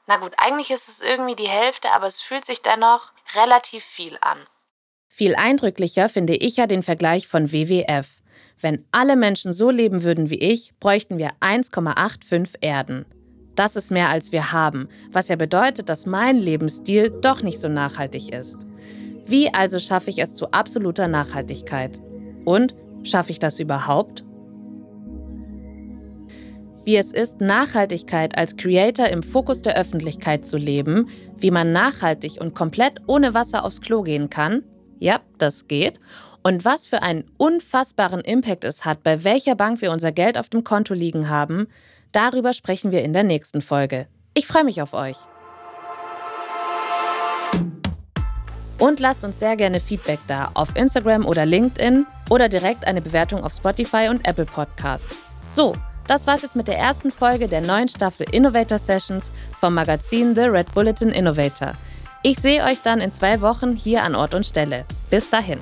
Na 0.07 0.17
gut, 0.17 0.33
eigentlich 0.37 0.71
ist 0.71 0.89
es 0.89 1.01
irgendwie 1.01 1.35
die 1.35 1.47
Hälfte, 1.47 1.91
aber 1.91 2.07
es 2.07 2.21
fühlt 2.21 2.45
sich 2.45 2.61
dennoch 2.61 3.11
relativ 3.35 3.83
viel 3.83 4.17
an. 4.21 4.39
Viel 5.07 5.35
eindrücklicher 5.35 6.09
finde 6.09 6.35
ich 6.35 6.57
ja 6.57 6.67
den 6.67 6.83
Vergleich 6.83 7.27
von 7.27 7.51
WWF. 7.51 8.21
Wenn 8.59 8.85
alle 8.91 9.15
Menschen 9.15 9.53
so 9.53 9.69
leben 9.69 10.03
würden 10.03 10.29
wie 10.29 10.39
ich, 10.39 10.73
bräuchten 10.79 11.17
wir 11.17 11.31
1,85 11.39 12.55
Erden. 12.61 13.05
Das 13.55 13.75
ist 13.75 13.91
mehr 13.91 14.09
als 14.09 14.31
wir 14.31 14.51
haben, 14.51 14.89
was 15.11 15.27
ja 15.27 15.35
bedeutet, 15.35 15.89
dass 15.89 16.07
mein 16.07 16.39
Lebensstil 16.39 17.11
doch 17.11 17.43
nicht 17.43 17.59
so 17.59 17.69
nachhaltig 17.69 18.33
ist. 18.33 18.65
Wie 19.25 19.53
also 19.53 19.79
schaffe 19.79 20.09
ich 20.09 20.17
es 20.19 20.35
zu 20.35 20.51
absoluter 20.51 21.07
Nachhaltigkeit? 21.07 22.01
Und 22.45 22.75
schaffe 23.03 23.31
ich 23.31 23.39
das 23.39 23.59
überhaupt? 23.59 24.23
Wie 26.85 26.97
es 26.97 27.13
ist, 27.13 27.41
Nachhaltigkeit 27.41 28.37
als 28.37 28.57
Creator 28.57 29.07
im 29.07 29.23
Fokus 29.23 29.61
der 29.61 29.77
Öffentlichkeit 29.77 30.45
zu 30.45 30.57
leben, 30.57 31.07
wie 31.37 31.51
man 31.51 31.71
nachhaltig 31.71 32.39
und 32.39 32.55
komplett 32.55 33.01
ohne 33.07 33.33
Wasser 33.33 33.63
aufs 33.63 33.81
Klo 33.81 34.01
gehen 34.01 34.29
kann. 34.29 34.63
Ja, 34.99 35.21
das 35.37 35.67
geht. 35.67 35.99
Und 36.43 36.65
was 36.65 36.87
für 36.87 37.01
einen 37.01 37.23
unfassbaren 37.37 38.21
Impact 38.21 38.65
es 38.65 38.83
hat, 38.83 39.03
bei 39.03 39.23
welcher 39.23 39.55
Bank 39.55 39.81
wir 39.81 39.91
unser 39.91 40.11
Geld 40.11 40.37
auf 40.37 40.49
dem 40.49 40.63
Konto 40.63 40.93
liegen 40.93 41.29
haben, 41.29 41.67
darüber 42.11 42.53
sprechen 42.53 42.91
wir 42.91 43.03
in 43.03 43.13
der 43.13 43.23
nächsten 43.23 43.61
Folge. 43.61 44.07
Ich 44.33 44.47
freue 44.47 44.65
mich 44.65 44.81
auf 44.81 44.93
euch. 44.93 45.17
Und 48.77 48.99
lasst 48.99 49.23
uns 49.23 49.39
sehr 49.39 49.55
gerne 49.55 49.79
Feedback 49.79 50.19
da 50.27 50.51
auf 50.55 50.75
Instagram 50.75 51.25
oder 51.25 51.45
LinkedIn 51.45 52.05
oder 52.29 52.49
direkt 52.49 52.85
eine 52.85 53.01
Bewertung 53.01 53.43
auf 53.43 53.53
Spotify 53.53 54.07
und 54.09 54.27
Apple 54.27 54.45
Podcasts. 54.45 55.23
So, 55.49 55.73
das 56.07 56.27
war's 56.27 56.41
jetzt 56.41 56.55
mit 56.55 56.67
der 56.67 56.77
ersten 56.77 57.11
Folge 57.11 57.47
der 57.47 57.61
neuen 57.61 57.87
Staffel 57.87 58.25
Innovator 58.31 58.79
Sessions 58.79 59.31
vom 59.59 59.73
Magazin 59.73 60.35
The 60.35 60.41
Red 60.41 60.73
Bulletin 60.73 61.09
Innovator. 61.09 61.73
Ich 62.23 62.37
sehe 62.37 62.63
euch 62.63 62.81
dann 62.81 63.01
in 63.01 63.11
zwei 63.11 63.41
Wochen 63.41 63.75
hier 63.75 64.03
an 64.03 64.15
Ort 64.15 64.33
und 64.33 64.45
Stelle. 64.45 64.85
Bis 65.09 65.29
dahin. 65.29 65.59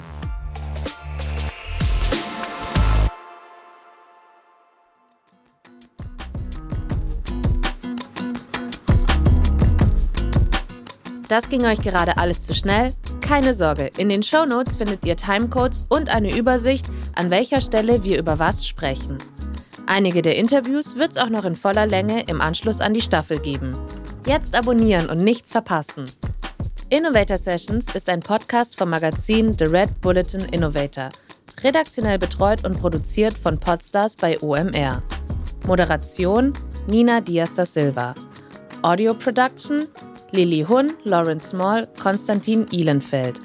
Das 11.32 11.48
ging 11.48 11.66
euch 11.66 11.82
gerade 11.82 12.18
alles 12.18 12.44
zu 12.44 12.54
schnell? 12.54 12.94
Keine 13.22 13.54
Sorge, 13.54 13.90
in 13.96 14.10
den 14.10 14.22
Show 14.22 14.46
Notes 14.46 14.76
findet 14.76 15.06
ihr 15.06 15.16
Timecodes 15.16 15.86
und 15.88 16.10
eine 16.10 16.36
Übersicht, 16.36 16.86
an 17.16 17.30
welcher 17.30 17.62
Stelle 17.62 18.04
wir 18.04 18.20
über 18.20 18.38
was 18.38 18.68
sprechen. 18.68 19.18
Einige 19.88 20.22
der 20.22 20.38
Interviews 20.38 20.96
wird 20.96 21.12
es 21.12 21.18
auch 21.18 21.30
noch 21.30 21.46
in 21.46 21.56
voller 21.56 21.86
Länge 21.86 22.24
im 22.28 22.42
Anschluss 22.42 22.82
an 22.82 22.94
die 22.94 23.02
Staffel 23.02 23.40
geben. 23.40 23.76
Jetzt 24.26 24.56
abonnieren 24.56 25.10
und 25.10 25.24
nichts 25.24 25.52
verpassen. 25.52 26.06
Innovator 26.90 27.38
Sessions 27.38 27.94
ist 27.96 28.10
ein 28.10 28.20
Podcast 28.20 28.78
vom 28.78 28.90
Magazin 28.90 29.56
The 29.58 29.66
Red 29.66 30.02
Bulletin 30.02 30.42
Innovator, 30.52 31.10
redaktionell 31.64 32.20
betreut 32.20 32.66
und 32.66 32.80
produziert 32.80 33.34
von 33.34 33.60
Podstars 33.60 34.16
bei 34.16 34.40
OMR. 34.42 35.02
Moderation 35.66 36.54
Nina 36.88 37.22
Diaz 37.22 37.54
da 37.54 37.66
Silva. 37.66 38.14
Audio 38.82 39.14
Production 39.14 39.88
Lili 40.32 40.66
Hun, 40.68 40.94
Lawrence 41.04 41.50
Small, 41.50 41.88
Konstantin 42.02 42.68
Ihlenfeld. 42.72 43.40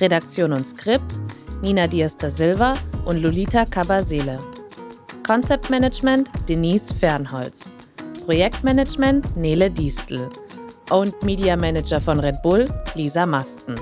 Redaktion 0.00 0.52
und 0.52 0.66
Skript 0.66 1.04
Nina 1.62 1.86
Diaz 1.86 2.16
da 2.16 2.30
Silva 2.30 2.74
und 3.04 3.22
Lolita 3.22 3.64
Cabasele. 3.64 4.38
Concept 5.28 5.68
Management 5.68 6.30
Denise 6.48 6.90
Fernholz. 6.90 7.68
Projektmanagement 8.24 9.36
Nele 9.36 9.70
Diestel. 9.70 10.30
Owned 10.90 11.22
Media 11.22 11.54
Manager 11.54 12.00
von 12.00 12.18
Red 12.18 12.40
Bull 12.42 12.66
Lisa 12.94 13.26
Masten. 13.26 13.74